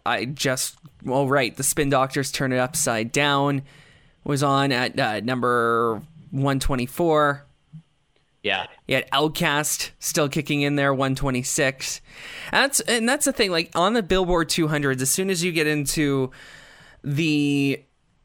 I 0.05 0.25
just 0.25 0.77
well 1.03 1.27
right, 1.27 1.55
the 1.55 1.63
Spin 1.63 1.89
Doctors 1.89 2.31
Turn 2.31 2.51
It 2.51 2.57
Upside 2.57 3.11
Down 3.11 3.61
was 4.23 4.43
on 4.43 4.71
at 4.71 4.99
uh, 4.99 5.19
number 5.21 6.01
124. 6.31 7.45
Yeah. 8.43 8.65
You 8.87 8.95
had 8.95 9.09
OutKast 9.11 9.91
still 9.99 10.27
kicking 10.27 10.61
in 10.61 10.75
there, 10.75 10.93
126. 10.93 12.01
And 12.51 12.63
that's 12.63 12.79
and 12.81 13.07
that's 13.07 13.25
the 13.25 13.33
thing. 13.33 13.51
Like 13.51 13.71
on 13.75 13.93
the 13.93 14.03
Billboard 14.03 14.49
200s, 14.49 15.01
as 15.01 15.09
soon 15.09 15.29
as 15.29 15.43
you 15.43 15.51
get 15.51 15.67
into 15.67 16.31
the 17.03 17.83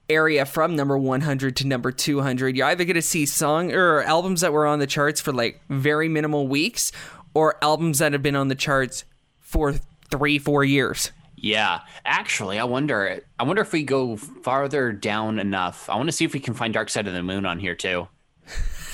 area 0.09 0.45
from 0.45 0.77
number 0.77 0.97
100 0.97 1.57
to 1.57 1.67
number 1.67 1.91
200, 1.91 2.57
you're 2.57 2.67
either 2.67 2.85
going 2.85 2.95
to 2.95 3.03
see 3.03 3.27
song 3.27 3.73
or 3.73 4.03
albums 4.03 4.41
that 4.43 4.53
were 4.53 4.67
on 4.67 4.79
the 4.79 4.87
charts 4.87 5.21
for 5.21 5.33
like 5.33 5.61
very 5.69 6.09
minimal 6.09 6.47
weeks, 6.47 6.93
or 7.35 7.57
albums 7.63 7.99
that 7.99 8.13
have 8.13 8.23
been 8.23 8.37
on 8.37 8.49
the 8.49 8.55
charts 8.55 9.05
for 9.41 9.75
three, 10.11 10.39
four 10.39 10.65
years. 10.65 11.13
Yeah. 11.37 11.81
Actually, 12.05 12.59
I 12.59 12.65
wonder 12.65 13.21
I 13.39 13.43
wonder 13.45 13.63
if 13.63 13.73
we 13.73 13.83
go 13.83 14.17
farther 14.17 14.93
down 14.93 15.39
enough. 15.39 15.89
I 15.91 15.97
want 15.97 16.09
to 16.09 16.13
see 16.13 16.25
if 16.25 16.33
we 16.33 16.41
can 16.41 16.55
find 16.55 16.73
Dark 16.73 16.89
Side 16.89 17.07
of 17.07 17.15
the 17.15 17.23
Moon 17.23 17.45
on 17.45 17.59
here 17.59 17.75
too. 17.75 18.09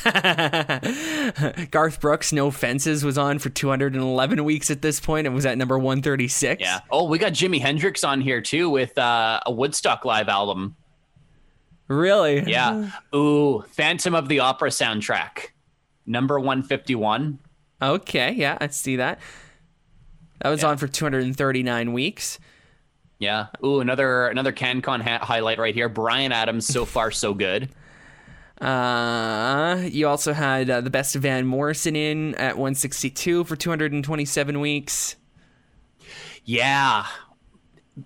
Garth 1.71 2.01
Brooks, 2.01 2.33
No 2.33 2.51
Fences, 2.51 3.05
was 3.05 3.19
on 3.19 3.39
for 3.39 3.49
211 3.51 4.45
weeks 4.45 4.71
at 4.71 4.83
this 4.83 5.01
point 5.01 5.27
and 5.27 5.35
was 5.35 5.47
at 5.47 5.57
number 5.59 5.79
136. 5.79 6.61
Yeah. 6.61 6.81
Oh, 6.91 7.05
we 7.09 7.19
got 7.19 7.33
Jimi 7.33 7.61
Hendrix 7.61 8.05
on 8.05 8.21
here 8.21 8.41
too 8.41 8.69
with 8.71 8.97
uh, 8.99 9.41
a 9.47 9.53
Woodstock 9.53 10.05
live 10.05 10.29
album. 10.29 10.77
Really? 11.89 12.43
Yeah. 12.51 12.91
Ooh, 13.15 13.63
Phantom 13.71 14.15
of 14.15 14.29
the 14.29 14.41
Opera 14.41 14.71
soundtrack. 14.71 15.49
Number 16.07 16.39
151. 16.41 17.39
Okay, 17.81 18.33
yeah, 18.33 18.57
I 18.61 18.69
see 18.69 18.97
that. 18.97 19.19
That 20.41 20.49
was 20.51 20.63
Yeah. 20.63 20.69
on 20.71 20.77
for 20.79 20.89
239 20.89 21.93
weeks. 21.93 22.39
Yeah. 23.19 23.47
Ooh, 23.65 23.79
another 23.81 24.27
another 24.27 24.53
CanCon 24.53 25.01
ha- 25.01 25.25
highlight 25.25 25.59
right 25.59 25.75
here. 25.75 25.89
Bryan 25.89 26.33
Adams, 26.33 26.67
so 26.67 26.85
far 26.85 27.11
so 27.13 27.35
good. 27.35 27.69
Uh, 28.63 29.89
you 29.91 30.07
also 30.07 30.33
had 30.33 30.71
uh, 30.71 30.81
the 30.81 30.91
best 30.91 31.17
of 31.17 31.23
Van 31.23 31.45
Morrison 31.45 31.97
in 31.97 32.37
at 32.37 32.57
162 32.57 33.43
for 33.45 33.57
227 33.57 34.61
weeks. 34.61 35.17
Yeah. 36.45 37.07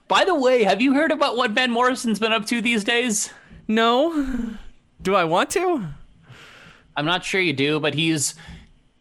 By 0.08 0.24
the 0.24 0.34
way, 0.34 0.64
have 0.64 0.80
you 0.80 0.94
heard 0.94 1.12
about 1.12 1.36
what 1.36 1.50
Van 1.50 1.70
Morrison's 1.70 2.18
been 2.18 2.32
up 2.32 2.46
to 2.46 2.62
these 2.62 2.84
days? 2.84 3.30
No? 3.68 4.56
Do 5.02 5.14
I 5.14 5.24
want 5.24 5.50
to? 5.50 5.86
I'm 6.96 7.04
not 7.04 7.22
sure 7.22 7.40
you 7.40 7.52
do, 7.52 7.78
but 7.78 7.92
he's 7.94 8.34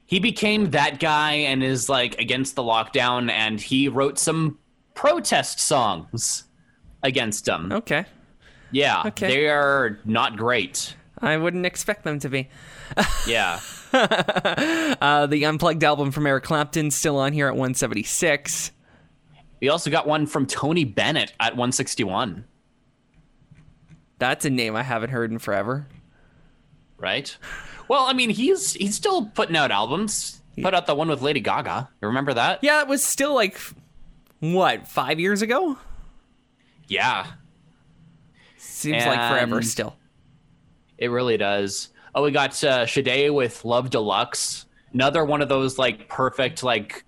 he 0.08 0.20
became 0.20 0.72
that 0.72 1.00
guy 1.00 1.32
and 1.34 1.64
is 1.64 1.88
like 1.88 2.20
against 2.20 2.56
the 2.56 2.64
lockdown 2.64 3.32
and 3.32 3.62
he 3.62 3.88
wrote 3.88 4.20
some 4.20 4.60
protest 4.94 5.60
songs 5.62 6.44
against 7.02 7.46
them. 7.46 7.72
Okay. 7.72 8.06
Yeah. 8.72 9.04
Okay. 9.06 9.28
They 9.28 9.48
are 9.48 10.00
not 10.04 10.36
great. 10.36 10.96
I 11.22 11.38
wouldn't 11.38 11.66
expect 11.66 12.04
them 12.04 12.20
to 12.20 12.30
be. 12.30 12.50
Yeah. 13.28 13.60
Uh, 13.94 15.26
the 15.28 15.46
Unplugged 15.46 15.82
album 15.86 16.12
from 16.12 16.28
Eric 16.28 16.44
Clapton 16.44 16.92
still 16.92 17.18
on 17.18 17.32
here 17.32 17.48
at 17.48 17.54
176. 17.54 18.72
we 19.62 19.70
also 19.70 19.90
got 19.90 20.06
one 20.06 20.26
from 20.26 20.46
Tony 20.46 20.84
Bennett 20.84 21.32
at 21.40 21.54
161, 21.54 22.44
That's 24.20 24.44
a 24.44 24.50
name 24.50 24.76
I 24.76 24.84
haven't 24.84 25.12
heard 25.12 25.32
in 25.32 25.40
forever. 25.40 25.88
right? 26.98 27.38
Well, 27.88 28.04
I 28.04 28.12
mean, 28.14 28.32
he's 28.32 28.74
he's 28.74 28.96
still 28.96 29.28
putting 29.28 29.56
out 29.56 29.72
albums. 29.72 30.42
Put 30.62 30.74
out 30.74 30.88
the 30.88 30.96
one 30.96 31.08
with 31.08 31.22
Lady 31.22 31.40
Gaga. 31.40 31.88
You 32.02 32.08
remember 32.10 32.34
that? 32.34 32.60
Yeah, 32.62 32.82
it 32.82 32.88
was 32.90 33.02
still 33.04 33.34
like, 33.34 33.58
what, 34.42 34.88
five 34.90 35.20
years 35.22 35.42
ago? 35.42 35.78
Yeah. 36.90 37.28
Seems 38.58 39.06
like 39.06 39.32
forever 39.32 39.62
still. 39.62 39.96
It 40.98 41.10
really 41.10 41.38
does. 41.38 41.90
Oh, 42.14 42.24
we 42.24 42.32
got 42.32 42.62
uh, 42.64 42.86
Sade 42.86 43.32
with 43.32 43.66
Love 43.66 43.90
Deluxe. 43.90 44.66
Another 44.94 45.26
one 45.26 45.42
of 45.42 45.50
those 45.50 45.78
like 45.78 46.08
perfect 46.08 46.64
like 46.64 47.04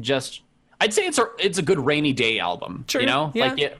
just 0.00 0.40
I'd 0.80 0.94
say 0.94 1.06
it's 1.06 1.18
a 1.18 1.26
it's 1.38 1.58
a 1.58 1.62
good 1.62 1.78
rainy 1.78 2.12
day 2.12 2.38
album. 2.38 2.84
Sure, 2.88 3.00
You 3.02 3.06
know? 3.06 3.30
yeah. 3.34 3.48
Like 3.48 3.58
it, 3.58 3.78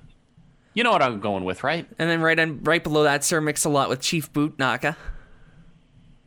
you 0.75 0.85
know 0.85 0.91
what 0.91 1.03
I'm 1.03 1.21
going 1.21 1.45
with, 1.45 1.65
right? 1.65 1.87
And 1.99 2.09
then 2.11 2.21
right 2.21 2.39
on, 2.39 2.63
right 2.63 2.83
below 2.83 3.03
that, 3.05 3.25
Sir 3.25 3.41
Mix-a-Lot 3.41 3.89
with 3.89 4.01
Chief 4.01 4.33
Boot 4.33 4.57
Knocka. 4.59 4.97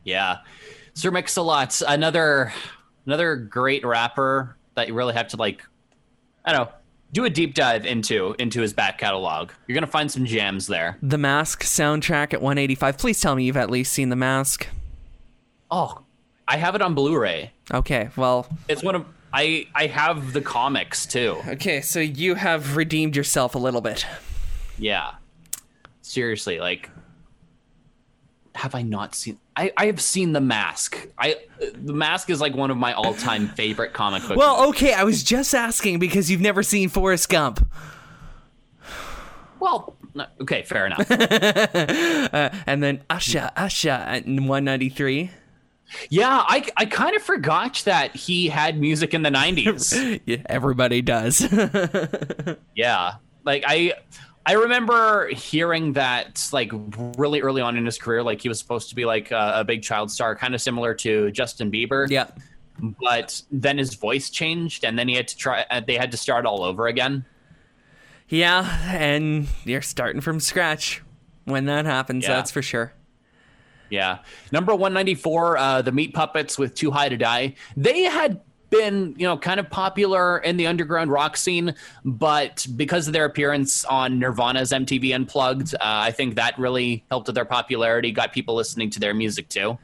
Yeah. 0.04 0.38
Sir 0.94 1.10
Mix-a-Lot, 1.10 1.82
another 1.86 2.52
another 3.06 3.36
great 3.36 3.84
rapper 3.84 4.56
that 4.74 4.88
you 4.88 4.94
really 4.94 5.14
have 5.14 5.28
to 5.28 5.36
like 5.36 5.62
I 6.44 6.52
don't 6.52 6.66
know, 6.66 6.72
do 7.12 7.24
a 7.24 7.30
deep 7.30 7.54
dive 7.54 7.86
into 7.86 8.34
into 8.38 8.60
his 8.60 8.72
back 8.72 8.98
catalog. 8.98 9.50
You're 9.66 9.74
going 9.74 9.84
to 9.84 9.90
find 9.90 10.10
some 10.10 10.26
jams 10.26 10.66
there. 10.66 10.98
The 11.02 11.18
Mask 11.18 11.62
soundtrack 11.62 12.34
at 12.34 12.42
185. 12.42 12.98
Please 12.98 13.20
tell 13.20 13.34
me 13.36 13.44
you've 13.44 13.56
at 13.56 13.70
least 13.70 13.92
seen 13.92 14.08
The 14.10 14.16
Mask. 14.16 14.66
Oh, 15.70 16.02
I 16.46 16.56
have 16.58 16.74
it 16.74 16.82
on 16.82 16.94
Blu-ray. 16.94 17.52
Okay, 17.72 18.10
well, 18.16 18.46
It's 18.68 18.82
one 18.82 18.94
of 18.94 19.04
I 19.32 19.66
I 19.74 19.86
have 19.86 20.32
the 20.32 20.40
comics 20.40 21.06
too. 21.06 21.36
okay, 21.48 21.80
so 21.80 21.98
you 22.00 22.34
have 22.36 22.76
redeemed 22.76 23.16
yourself 23.16 23.54
a 23.54 23.58
little 23.58 23.80
bit. 23.80 24.06
Yeah. 24.78 25.12
Seriously, 26.02 26.60
like 26.60 26.90
have 28.54 28.74
I 28.74 28.82
not 28.82 29.14
seen 29.14 29.38
I, 29.56 29.72
I 29.76 29.86
have 29.86 30.00
seen 30.00 30.32
The 30.32 30.40
Mask. 30.40 31.08
I 31.18 31.36
The 31.74 31.92
Mask 31.94 32.28
is 32.30 32.40
like 32.40 32.54
one 32.54 32.70
of 32.70 32.76
my 32.76 32.92
all-time 32.92 33.48
favorite 33.48 33.92
comic 33.94 34.22
books. 34.22 34.36
Well, 34.36 34.68
okay, 34.68 34.92
I 34.92 35.04
was 35.04 35.22
just 35.24 35.54
asking 35.54 35.98
because 35.98 36.30
you've 36.30 36.40
never 36.42 36.62
seen 36.62 36.88
Forrest 36.90 37.28
Gump. 37.30 37.66
well, 39.58 39.96
no- 40.14 40.26
okay, 40.42 40.62
fair 40.62 40.86
enough. 40.86 41.10
Uh, 42.26 42.50
and 42.66 42.82
then 42.82 43.02
Usher, 43.08 43.50
Usher 43.56 43.90
at 43.90 44.26
193. 44.26 45.30
yeah, 46.10 46.42
I 46.46 46.66
I 46.76 46.84
kind 46.86 47.14
of 47.14 47.22
forgot 47.22 47.82
that 47.84 48.14
he 48.16 48.48
had 48.48 48.78
music 48.80 49.14
in 49.14 49.22
the 49.22 49.30
90s. 49.30 50.20
Yeah, 50.26 50.38
everybody 50.46 51.02
does. 51.02 51.40
yeah. 52.74 53.14
Like 53.44 53.62
I 53.66 53.92
I 54.48 54.52
remember 54.52 55.28
hearing 55.30 55.94
that 55.94 56.48
like 56.52 56.70
really 57.18 57.40
early 57.40 57.60
on 57.60 57.76
in 57.76 57.84
his 57.84 57.98
career 57.98 58.22
like 58.22 58.40
he 58.40 58.48
was 58.48 58.58
supposed 58.60 58.88
to 58.90 58.94
be 58.94 59.04
like 59.04 59.32
a, 59.32 59.54
a 59.56 59.64
big 59.64 59.82
child 59.82 60.10
star 60.10 60.36
kind 60.36 60.54
of 60.54 60.60
similar 60.62 60.94
to 60.94 61.30
Justin 61.32 61.70
Bieber. 61.70 62.08
yeah. 62.08 62.28
But 63.02 63.42
then 63.50 63.78
his 63.78 63.94
voice 63.94 64.30
changed 64.30 64.84
and 64.84 64.98
then 64.98 65.08
he 65.08 65.14
had 65.16 65.26
to 65.28 65.36
try 65.36 65.64
uh, 65.70 65.80
they 65.86 65.96
had 65.96 66.10
to 66.12 66.16
start 66.16 66.46
all 66.46 66.62
over 66.62 66.86
again. 66.86 67.24
Yeah, 68.28 68.78
and 68.92 69.46
you're 69.64 69.82
starting 69.82 70.20
from 70.20 70.40
scratch 70.40 71.02
when 71.44 71.66
that 71.66 71.84
happens, 71.86 72.24
Yeah. 72.24 72.34
that's 72.34 72.50
for 72.50 72.60
sure. 72.60 72.92
Yeah. 73.88 74.18
Number 74.50 74.72
194, 74.74 75.56
uh, 75.56 75.82
the 75.82 75.92
Meat 75.92 76.12
Puppets 76.12 76.58
with 76.58 76.74
Too 76.74 76.90
High 76.90 77.08
to 77.08 77.16
Die. 77.16 77.54
They 77.76 78.02
had 78.02 78.40
been, 78.70 79.14
you 79.16 79.26
know, 79.26 79.36
kind 79.38 79.60
of 79.60 79.70
popular 79.70 80.38
in 80.38 80.56
the 80.56 80.66
underground 80.66 81.10
rock 81.10 81.36
scene, 81.36 81.74
but 82.04 82.66
because 82.76 83.06
of 83.06 83.12
their 83.12 83.24
appearance 83.24 83.84
on 83.84 84.18
Nirvana's 84.18 84.72
MTV 84.72 85.14
Unplugged, 85.14 85.74
uh, 85.74 85.78
I 85.82 86.10
think 86.10 86.34
that 86.34 86.58
really 86.58 87.04
helped 87.10 87.26
with 87.28 87.34
their 87.36 87.44
popularity, 87.44 88.10
got 88.12 88.32
people 88.32 88.54
listening 88.54 88.90
to 88.90 89.00
their 89.00 89.14
music 89.14 89.48
too. 89.48 89.78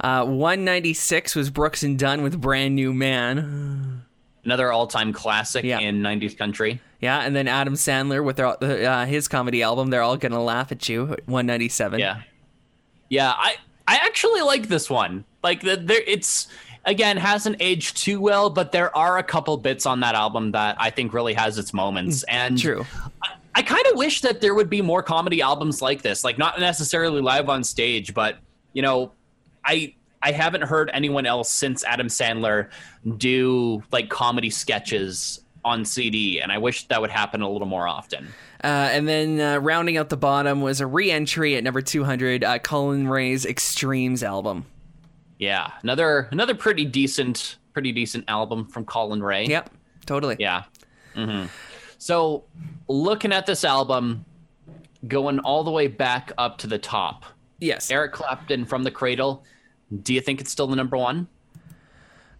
Uh, 0.00 0.24
196 0.24 1.34
was 1.34 1.50
Brooks 1.50 1.82
and 1.82 1.98
Dunn 1.98 2.22
with 2.22 2.40
Brand 2.40 2.74
New 2.74 2.92
Man. 2.92 4.02
Another 4.44 4.70
all 4.70 4.86
time 4.86 5.12
classic 5.12 5.64
Yeah. 5.64 5.78
in 5.80 6.02
90s 6.02 6.36
country. 6.36 6.80
Yeah, 7.00 7.20
and 7.20 7.34
then 7.36 7.46
Adam 7.48 7.74
Sandler 7.74 8.24
with 8.24 8.36
their, 8.36 8.46
uh, 8.88 9.06
his 9.06 9.28
comedy 9.28 9.62
album, 9.62 9.90
They're 9.90 10.02
All 10.02 10.16
Gonna 10.16 10.42
Laugh 10.42 10.72
at 10.72 10.88
You, 10.88 11.16
197. 11.26 11.98
Yeah. 12.00 12.20
Yeah, 13.08 13.32
I 13.36 13.56
I 13.88 13.96
actually 14.02 14.40
like 14.42 14.68
this 14.68 14.90
one. 14.90 15.24
Like 15.44 15.60
the, 15.62 15.76
there 15.76 16.00
it's 16.06 16.48
again 16.86 17.16
hasn't 17.16 17.56
aged 17.60 17.96
too 17.96 18.20
well, 18.20 18.48
but 18.48 18.72
there 18.72 18.96
are 18.96 19.18
a 19.18 19.22
couple 19.22 19.56
bits 19.56 19.84
on 19.84 20.00
that 20.00 20.14
album 20.14 20.52
that 20.52 20.76
I 20.78 20.90
think 20.90 21.12
really 21.12 21.34
has 21.34 21.58
its 21.58 21.74
moments. 21.74 22.22
And 22.24 22.58
True. 22.58 22.86
I, 23.22 23.34
I 23.56 23.62
kind 23.62 23.84
of 23.88 23.96
wish 23.96 24.22
that 24.22 24.40
there 24.40 24.54
would 24.54 24.70
be 24.70 24.80
more 24.80 25.02
comedy 25.02 25.42
albums 25.42 25.82
like 25.82 26.02
this, 26.02 26.24
like 26.24 26.38
not 26.38 26.58
necessarily 26.60 27.20
live 27.20 27.48
on 27.48 27.64
stage, 27.64 28.14
but 28.14 28.38
you 28.72 28.82
know, 28.82 29.12
I 29.64 29.94
I 30.22 30.32
haven't 30.32 30.62
heard 30.62 30.90
anyone 30.94 31.26
else 31.26 31.50
since 31.50 31.84
Adam 31.84 32.06
Sandler 32.06 32.70
do 33.16 33.82
like 33.92 34.08
comedy 34.08 34.50
sketches 34.50 35.40
on 35.64 35.84
CD, 35.84 36.40
and 36.40 36.52
I 36.52 36.58
wish 36.58 36.86
that 36.88 37.00
would 37.00 37.10
happen 37.10 37.42
a 37.42 37.50
little 37.50 37.66
more 37.66 37.88
often. 37.88 38.28
Uh, 38.62 38.88
and 38.92 39.06
then 39.06 39.40
uh, 39.40 39.58
rounding 39.58 39.96
out 39.96 40.08
the 40.08 40.16
bottom 40.16 40.60
was 40.60 40.80
a 40.80 40.86
re 40.86 41.10
entry 41.10 41.56
at 41.56 41.64
number 41.64 41.82
200, 41.82 42.44
uh, 42.44 42.58
Collin 42.60 43.08
Raye's 43.08 43.44
Extremes 43.44 44.22
album. 44.22 44.66
Yeah, 45.38 45.70
another 45.82 46.28
another 46.30 46.54
pretty 46.54 46.84
decent 46.84 47.56
pretty 47.72 47.92
decent 47.92 48.24
album 48.28 48.66
from 48.68 48.84
Collin 48.84 49.22
Raye. 49.22 49.46
Yep, 49.46 49.70
totally. 50.06 50.36
Yeah. 50.38 50.64
hmm 51.14 51.44
So, 51.98 52.44
looking 52.88 53.32
at 53.32 53.44
this 53.46 53.64
album, 53.64 54.24
going 55.06 55.38
all 55.40 55.62
the 55.64 55.70
way 55.70 55.86
back 55.88 56.32
up 56.38 56.56
to 56.58 56.66
the 56.66 56.78
top, 56.78 57.24
Yes. 57.58 57.90
Eric 57.90 58.12
Clapton 58.12 58.64
from 58.64 58.82
the 58.82 58.90
Cradle. 58.90 59.44
Do 60.02 60.12
you 60.14 60.20
think 60.20 60.40
it's 60.40 60.50
still 60.50 60.66
the 60.66 60.76
number 60.76 60.96
one? 60.96 61.28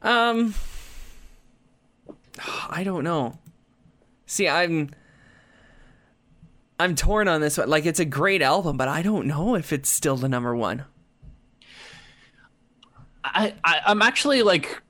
Um, 0.03 0.55
I 2.69 2.83
don't 2.85 3.05
know. 3.05 3.39
See, 4.27 4.49
I'm 4.49 4.91
I'm 6.79 6.95
torn 6.95 7.29
on 7.29 7.41
this 7.41 7.57
one. 7.57 7.69
Like, 7.71 7.87
it's 7.87 8.01
a 8.01 8.05
great 8.05 8.43
album, 8.43 8.77
but 8.77 8.89
I 8.89 9.01
don't 9.03 9.27
know 9.27 9.55
if 9.55 9.73
it's 9.73 9.89
still 9.89 10.17
the 10.17 10.29
number 10.29 10.55
one. 10.55 10.85
I, 13.35 13.55
I 13.65 13.81
I'm 13.87 14.03
actually 14.03 14.43
like 14.43 14.81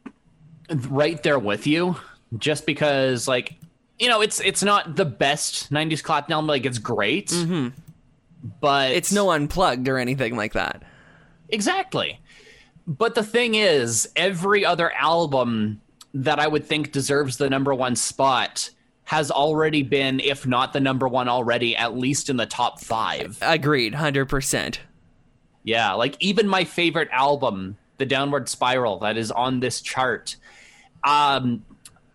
right 0.88 1.22
there 1.22 1.38
with 1.38 1.66
you, 1.66 1.96
just 2.38 2.66
because 2.66 3.28
like 3.28 3.54
you 3.98 4.08
know 4.08 4.20
it's 4.20 4.40
it's 4.40 4.62
not 4.62 4.96
the 4.96 5.04
best 5.04 5.72
'90s 5.72 6.02
Clapton 6.02 6.32
album. 6.32 6.46
Like 6.46 6.66
it's 6.66 6.78
great, 6.78 7.28
mm-hmm. 7.28 7.68
but 8.60 8.92
It's 8.92 9.12
no 9.12 9.30
unplugged 9.30 9.88
or 9.88 9.98
anything 9.98 10.36
like 10.36 10.52
that. 10.54 10.82
Exactly. 11.48 12.20
But 12.86 13.14
the 13.14 13.24
thing 13.24 13.54
is, 13.56 14.08
every 14.14 14.64
other 14.64 14.92
album 14.92 15.80
that 16.14 16.38
I 16.38 16.46
would 16.46 16.64
think 16.64 16.92
deserves 16.92 17.36
the 17.36 17.50
number 17.50 17.74
one 17.74 17.96
spot 17.96 18.70
has 19.04 19.30
already 19.30 19.82
been, 19.82 20.18
if 20.20 20.46
not 20.46 20.72
the 20.72 20.80
number 20.80 21.06
one 21.06 21.28
already, 21.28 21.76
at 21.76 21.96
least 21.96 22.28
in 22.28 22.36
the 22.36 22.46
top 22.46 22.80
five. 22.80 23.38
Agreed, 23.40 23.94
hundred 23.94 24.26
percent. 24.26 24.80
Yeah, 25.62 25.92
like 25.94 26.16
even 26.20 26.48
my 26.48 26.64
favorite 26.64 27.08
album, 27.10 27.76
The 27.98 28.06
Downward 28.06 28.48
Spiral, 28.48 28.98
that 29.00 29.16
is 29.16 29.30
on 29.30 29.60
this 29.60 29.80
chart. 29.80 30.36
Um, 31.04 31.64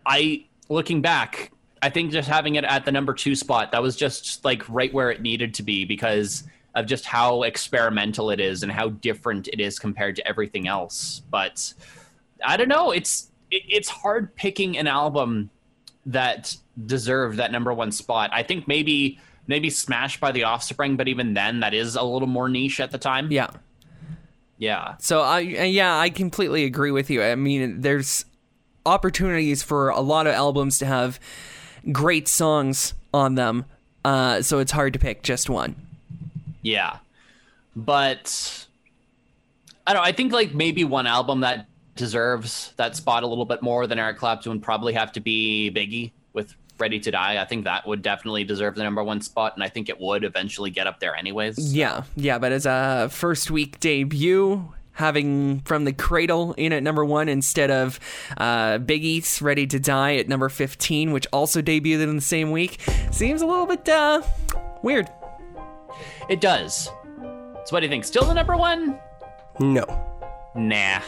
I 0.06 0.46
looking 0.70 1.02
back, 1.02 1.52
I 1.82 1.90
think 1.90 2.12
just 2.12 2.30
having 2.30 2.56
it 2.56 2.64
at 2.64 2.86
the 2.86 2.92
number 2.92 3.14
two 3.14 3.36
spot, 3.36 3.72
that 3.72 3.82
was 3.82 3.96
just 3.96 4.44
like 4.46 4.68
right 4.70 4.94
where 4.94 5.12
it 5.12 5.22
needed 5.22 5.54
to 5.56 5.64
be 5.64 5.86
because 5.86 6.44
of 6.76 6.86
just 6.86 7.06
how 7.06 7.44
experimental 7.44 8.30
it 8.30 8.40
is 8.40 8.64
and 8.64 8.72
how 8.72 8.90
different 8.90 9.48
it 9.50 9.60
is 9.60 9.80
compared 9.80 10.16
to 10.16 10.28
everything 10.28 10.68
else. 10.68 11.22
But 11.30 11.74
I 12.44 12.58
don't 12.58 12.70
know. 12.70 12.92
It's 12.92 13.32
it, 13.50 13.64
it's 13.68 13.90
hard 13.90 14.36
picking 14.36 14.78
an 14.78 14.88
album 14.88 15.50
that 16.06 16.56
deserved 16.86 17.38
that 17.38 17.52
number 17.52 17.74
one 17.74 17.92
spot. 17.92 18.30
I 18.34 18.44
think 18.44 18.68
maybe 18.68 19.20
maybe 19.48 19.70
Smash 19.70 20.20
by 20.20 20.32
the 20.32 20.44
Offspring, 20.44 20.96
but 20.96 21.08
even 21.08 21.34
then, 21.34 21.60
that 21.60 21.74
is 21.74 21.96
a 21.96 22.04
little 22.04 22.28
more 22.28 22.48
niche 22.48 22.80
at 22.80 22.92
the 22.92 22.98
time. 22.98 23.32
Yeah. 23.32 23.50
Yeah. 24.62 24.94
So 25.00 25.22
I 25.22 25.40
yeah, 25.40 25.98
I 25.98 26.12
completely 26.12 26.66
agree 26.66 26.92
with 26.92 27.10
you. 27.10 27.24
I 27.24 27.34
mean, 27.34 27.82
there's 27.82 28.26
opportunities 28.86 29.64
for 29.64 29.90
a 29.90 30.02
lot 30.02 30.28
of 30.28 30.34
albums 30.34 30.78
to 30.78 30.86
have 30.86 31.20
great 31.92 32.28
songs 32.28 32.94
on 33.12 33.34
them. 33.34 33.66
Uh, 34.06 34.44
so 34.44 34.60
it's 34.60 34.72
hard 34.72 34.94
to 34.94 35.00
pick 35.00 35.24
just 35.24 35.50
one. 35.50 35.76
Yeah. 36.62 36.98
But 37.76 38.68
I 39.88 39.94
don't 39.94 40.04
know, 40.04 40.08
I 40.08 40.12
think 40.12 40.32
like 40.32 40.54
maybe 40.54 40.84
one 40.84 41.08
album 41.08 41.40
that 41.40 41.66
deserves 41.96 42.72
that 42.78 42.96
spot 42.96 43.24
a 43.24 43.28
little 43.28 43.46
bit 43.46 43.64
more 43.64 43.88
than 43.88 43.98
Eric 43.98 44.20
Clapton 44.20 44.52
would 44.52 44.62
probably 44.62 44.94
have 44.94 45.12
to 45.14 45.20
be 45.20 45.72
Biggie 45.74 46.12
Ready 46.82 47.00
to 47.00 47.12
Die. 47.12 47.40
I 47.40 47.46
think 47.46 47.66
that 47.66 47.88
would 47.88 48.02
definitely 48.02 48.44
deserve 48.44 48.74
the 48.74 48.84
number 48.84 49.04
one 49.04 49.22
spot, 49.22 49.54
and 49.56 49.64
I 49.64 49.70
think 49.70 49.88
it 49.88 50.02
would 50.02 50.24
eventually 50.24 50.72
get 50.72 50.88
up 50.88 51.00
there 51.00 51.16
anyways. 51.16 51.76
Yeah, 51.76 52.04
yeah, 52.16 52.40
but 52.40 52.52
as 52.52 52.66
a 52.66 53.08
first 53.12 53.52
week 53.52 53.80
debut, 53.80 54.68
having 54.94 55.60
From 55.62 55.86
the 55.86 55.94
Cradle 55.94 56.54
in 56.54 56.74
at 56.74 56.84
number 56.84 57.06
one 57.06 57.30
instead 57.30 57.70
of 57.70 58.00
uh, 58.38 58.80
Biggie's 58.80 59.42
Ready 59.42 59.68
to 59.68 59.80
Die 59.80 60.16
at 60.16 60.28
number 60.28 60.50
15, 60.50 61.12
which 61.12 61.28
also 61.32 61.62
debuted 61.62 62.04
in 62.04 62.16
the 62.16 62.22
same 62.22 62.52
week, 62.52 62.82
seems 63.12 63.42
a 63.42 63.46
little 63.46 63.68
bit 63.68 63.88
uh, 63.88 64.22
weird. 64.82 65.08
It 66.30 66.42
does. 66.42 66.86
So, 66.86 67.70
what 67.70 67.82
do 67.82 67.86
you 67.86 67.92
think? 67.92 68.06
Still 68.06 68.26
the 68.26 68.34
number 68.34 68.58
one? 68.58 69.00
No. 69.60 69.86
Nah. 70.56 71.02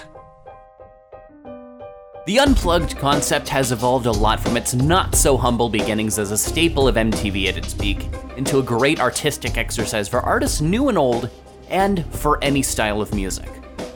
The 2.25 2.39
unplugged 2.39 2.97
concept 2.99 3.49
has 3.49 3.73
evolved 3.73 4.05
a 4.05 4.11
lot 4.11 4.39
from 4.39 4.55
its 4.55 4.73
not 4.73 5.13
so 5.13 5.35
humble 5.35 5.67
beginnings 5.67 6.17
as 6.17 6.31
a 6.31 6.37
staple 6.37 6.87
of 6.87 6.95
MTV 6.95 7.49
at 7.49 7.57
its 7.57 7.73
peak 7.73 8.07
into 8.37 8.59
a 8.59 8.63
great 8.63 9.01
artistic 9.01 9.57
exercise 9.57 10.07
for 10.07 10.21
artists 10.21 10.61
new 10.61 10.87
and 10.87 10.97
old, 10.97 11.29
and 11.67 12.05
for 12.15 12.41
any 12.41 12.61
style 12.61 13.01
of 13.01 13.13
music. 13.13 13.49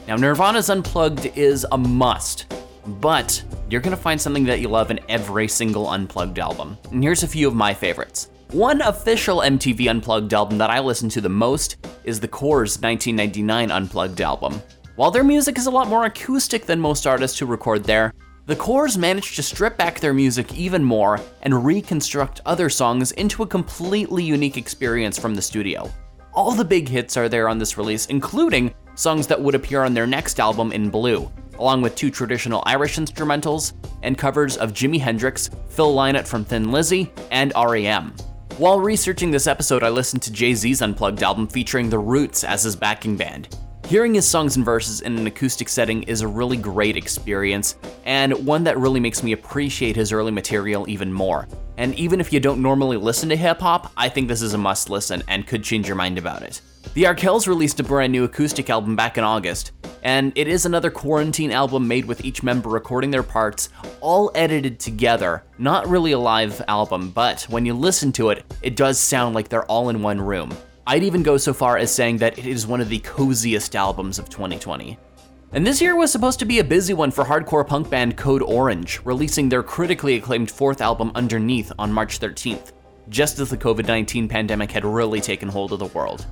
Now, 0.06 0.16
Nirvana's 0.16 0.68
Unplugged 0.68 1.38
is 1.38 1.64
a 1.72 1.78
must, 1.78 2.52
but 3.00 3.42
you're 3.70 3.80
gonna 3.80 3.96
find 3.96 4.20
something 4.20 4.44
that 4.44 4.60
you 4.60 4.68
love 4.68 4.90
in 4.90 5.00
every 5.08 5.48
single 5.48 5.88
Unplugged 5.88 6.38
album. 6.38 6.76
And 6.92 7.02
here's 7.02 7.22
a 7.22 7.28
few 7.28 7.48
of 7.48 7.54
my 7.54 7.72
favorites. 7.72 8.28
One 8.50 8.82
official 8.82 9.38
MTV 9.38 9.88
Unplugged 9.88 10.34
album 10.34 10.58
that 10.58 10.68
I 10.68 10.80
listen 10.80 11.08
to 11.10 11.22
the 11.22 11.30
most 11.30 11.76
is 12.04 12.20
the 12.20 12.28
Corrs' 12.28 12.78
1999 12.82 13.70
Unplugged 13.70 14.20
album. 14.20 14.60
While 14.98 15.12
their 15.12 15.22
music 15.22 15.58
is 15.58 15.66
a 15.66 15.70
lot 15.70 15.86
more 15.86 16.06
acoustic 16.06 16.66
than 16.66 16.80
most 16.80 17.06
artists 17.06 17.38
who 17.38 17.46
record 17.46 17.84
there, 17.84 18.12
the 18.46 18.56
Corrs 18.56 18.98
managed 18.98 19.36
to 19.36 19.44
strip 19.44 19.78
back 19.78 20.00
their 20.00 20.12
music 20.12 20.52
even 20.58 20.82
more 20.82 21.20
and 21.42 21.64
reconstruct 21.64 22.40
other 22.44 22.68
songs 22.68 23.12
into 23.12 23.44
a 23.44 23.46
completely 23.46 24.24
unique 24.24 24.56
experience 24.56 25.16
from 25.16 25.36
the 25.36 25.40
studio. 25.40 25.88
All 26.34 26.50
the 26.50 26.64
big 26.64 26.88
hits 26.88 27.16
are 27.16 27.28
there 27.28 27.48
on 27.48 27.58
this 27.58 27.78
release, 27.78 28.06
including 28.06 28.74
songs 28.96 29.28
that 29.28 29.40
would 29.40 29.54
appear 29.54 29.84
on 29.84 29.94
their 29.94 30.04
next 30.04 30.40
album 30.40 30.72
in 30.72 30.90
blue, 30.90 31.30
along 31.60 31.80
with 31.80 31.94
two 31.94 32.10
traditional 32.10 32.64
Irish 32.66 32.96
instrumentals 32.96 33.74
and 34.02 34.18
covers 34.18 34.56
of 34.56 34.72
Jimi 34.72 34.98
Hendrix, 34.98 35.48
Phil 35.68 35.94
Lynott 35.94 36.26
from 36.26 36.44
Thin 36.44 36.72
Lizzy, 36.72 37.12
and 37.30 37.52
REM. 37.56 38.12
While 38.56 38.80
researching 38.80 39.30
this 39.30 39.46
episode, 39.46 39.84
I 39.84 39.90
listened 39.90 40.22
to 40.22 40.32
Jay 40.32 40.54
Z's 40.54 40.82
Unplugged 40.82 41.22
album 41.22 41.46
featuring 41.46 41.88
The 41.88 42.00
Roots 42.00 42.42
as 42.42 42.64
his 42.64 42.74
backing 42.74 43.16
band. 43.16 43.56
Hearing 43.88 44.12
his 44.12 44.28
songs 44.28 44.56
and 44.56 44.66
verses 44.66 45.00
in 45.00 45.16
an 45.16 45.26
acoustic 45.26 45.66
setting 45.66 46.02
is 46.02 46.20
a 46.20 46.28
really 46.28 46.58
great 46.58 46.94
experience, 46.94 47.76
and 48.04 48.44
one 48.44 48.62
that 48.64 48.76
really 48.76 49.00
makes 49.00 49.22
me 49.22 49.32
appreciate 49.32 49.96
his 49.96 50.12
early 50.12 50.30
material 50.30 50.86
even 50.90 51.10
more. 51.10 51.48
And 51.78 51.94
even 51.94 52.20
if 52.20 52.30
you 52.30 52.38
don't 52.38 52.60
normally 52.60 52.98
listen 52.98 53.30
to 53.30 53.36
hip 53.36 53.60
hop, 53.60 53.90
I 53.96 54.10
think 54.10 54.28
this 54.28 54.42
is 54.42 54.52
a 54.52 54.58
must 54.58 54.90
listen 54.90 55.22
and 55.26 55.46
could 55.46 55.64
change 55.64 55.86
your 55.86 55.96
mind 55.96 56.18
about 56.18 56.42
it. 56.42 56.60
The 56.92 57.04
Arkells 57.04 57.48
released 57.48 57.80
a 57.80 57.82
brand 57.82 58.12
new 58.12 58.24
acoustic 58.24 58.68
album 58.68 58.94
back 58.94 59.16
in 59.16 59.24
August, 59.24 59.72
and 60.02 60.34
it 60.36 60.48
is 60.48 60.66
another 60.66 60.90
quarantine 60.90 61.50
album 61.50 61.88
made 61.88 62.04
with 62.04 62.26
each 62.26 62.42
member 62.42 62.68
recording 62.68 63.10
their 63.10 63.22
parts, 63.22 63.70
all 64.02 64.30
edited 64.34 64.78
together. 64.78 65.44
Not 65.56 65.88
really 65.88 66.12
a 66.12 66.18
live 66.18 66.60
album, 66.68 67.08
but 67.08 67.44
when 67.44 67.64
you 67.64 67.72
listen 67.72 68.12
to 68.12 68.28
it, 68.28 68.44
it 68.60 68.76
does 68.76 68.98
sound 68.98 69.34
like 69.34 69.48
they're 69.48 69.64
all 69.64 69.88
in 69.88 70.02
one 70.02 70.20
room. 70.20 70.54
I'd 70.90 71.02
even 71.02 71.22
go 71.22 71.36
so 71.36 71.52
far 71.52 71.76
as 71.76 71.94
saying 71.94 72.16
that 72.16 72.38
it 72.38 72.46
is 72.46 72.66
one 72.66 72.80
of 72.80 72.88
the 72.88 73.00
coziest 73.00 73.76
albums 73.76 74.18
of 74.18 74.30
2020. 74.30 74.98
And 75.52 75.66
this 75.66 75.82
year 75.82 75.94
was 75.94 76.10
supposed 76.10 76.38
to 76.38 76.46
be 76.46 76.60
a 76.60 76.64
busy 76.64 76.94
one 76.94 77.10
for 77.10 77.24
hardcore 77.26 77.66
punk 77.66 77.90
band 77.90 78.16
Code 78.16 78.40
Orange, 78.40 78.98
releasing 79.04 79.50
their 79.50 79.62
critically 79.62 80.16
acclaimed 80.16 80.50
fourth 80.50 80.80
album 80.80 81.12
Underneath 81.14 81.70
on 81.78 81.92
March 81.92 82.20
13th, 82.20 82.72
just 83.10 83.38
as 83.38 83.50
the 83.50 83.56
COVID 83.58 83.86
19 83.86 84.28
pandemic 84.28 84.70
had 84.70 84.86
really 84.86 85.20
taken 85.20 85.46
hold 85.46 85.74
of 85.74 85.78
the 85.78 85.88
world. 85.88 86.24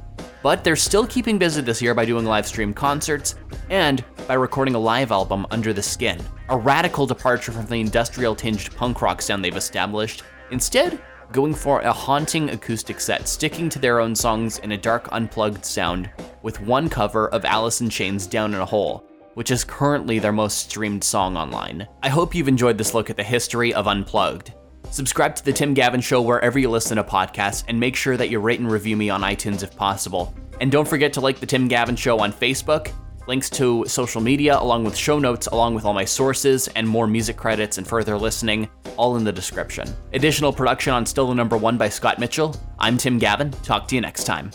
But 0.43 0.65
they're 0.65 0.75
still 0.75 1.07
keeping 1.07 1.37
busy 1.37 1.61
this 1.61 1.83
year 1.83 1.93
by 1.93 2.07
doing 2.07 2.25
live 2.25 2.47
stream 2.47 2.73
concerts 2.73 3.35
and 3.69 4.03
by 4.27 4.35
recording 4.35 4.75
a 4.75 4.79
live 4.79 5.13
album, 5.13 5.47
Under 5.51 5.75
the 5.75 5.83
Skin, 5.83 6.19
a 6.49 6.57
radical 6.57 7.07
departure 7.07 7.53
from 7.53 7.67
the 7.67 7.75
industrial 7.75 8.35
tinged 8.35 8.75
punk 8.75 9.03
rock 9.03 9.21
sound 9.21 9.45
they've 9.45 9.55
established. 9.55 10.23
Instead, 10.51 10.99
going 11.33 11.55
for 11.55 11.81
a 11.81 11.93
haunting 11.93 12.51
acoustic 12.51 13.01
set, 13.01 13.29
sticking 13.29 13.69
to 13.69 13.79
their 13.79 14.01
own 14.01 14.15
songs 14.15 14.59
in 14.59 14.73
a 14.73 14.77
dark, 14.77 15.09
unplugged 15.13 15.65
sound, 15.65 16.11
with 16.43 16.61
one 16.61 16.89
cover 16.89 17.29
of 17.29 17.45
Alice 17.45 17.81
in 17.81 17.91
Chains' 17.91 18.27
Down 18.27 18.55
in 18.55 18.61
a 18.61 18.65
Hole, 18.65 19.05
which 19.35 19.51
is 19.51 19.65
currently 19.65 20.19
their 20.19 20.33
most 20.33 20.59
streamed 20.59 21.05
song 21.05 21.37
online. 21.37 21.87
I 22.03 22.09
hope 22.09 22.35
you've 22.35 22.49
enjoyed 22.49 22.79
this 22.79 22.95
look 22.95 23.11
at 23.11 23.17
the 23.17 23.23
history 23.23 23.75
of 23.75 23.87
Unplugged. 23.87 24.53
Subscribe 24.91 25.35
to 25.37 25.45
The 25.45 25.53
Tim 25.53 25.75
Gavin 25.75 26.01
Show 26.01 26.23
wherever 26.23 26.59
you 26.59 26.71
listen 26.71 26.97
to 26.97 27.05
podcasts, 27.05 27.65
and 27.69 27.79
make 27.79 27.97
sure 27.97 28.17
that 28.17 28.31
you 28.31 28.39
rate 28.39 28.61
and 28.61 28.71
review 28.71 28.97
me 28.97 29.11
on 29.11 29.23
iTunes 29.23 29.63
if 29.63 29.77
possible. 29.77 30.35
And 30.61 30.73
don't 30.73 30.89
forget 30.89 31.13
to 31.15 31.21
like 31.21 31.39
The 31.41 31.47
Tim 31.47 31.69
Gavin 31.69 31.97
Show 31.97 32.19
on 32.21 32.33
Facebook, 32.33 32.93
links 33.27 33.51
to 33.51 33.85
social 33.87 34.21
media, 34.21 34.59
along 34.59 34.85
with 34.85 34.97
show 34.97 35.19
notes, 35.19 35.47
along 35.49 35.75
with 35.75 35.85
all 35.85 35.95
my 35.95 36.05
sources, 36.05 36.69
and 36.69 36.87
more 36.87 37.07
music 37.07 37.37
credits 37.37 37.79
and 37.79 37.87
further 37.87 38.17
listening, 38.19 38.69
all 38.97 39.17
in 39.17 39.25
the 39.25 39.33
description. 39.33 39.89
Additional 40.13 40.53
production 40.53 40.93
on 40.93 41.07
Still 41.07 41.29
the 41.29 41.35
Number 41.35 41.57
One 41.57 41.77
by 41.77 41.89
Scott 41.89 42.19
Mitchell. 42.19 42.55
I'm 42.79 42.97
Tim 42.97 43.19
Gavin. 43.19 43.51
Talk 43.63 43.89
to 43.89 43.95
you 43.95 44.01
next 44.01 44.25
time. 44.25 44.51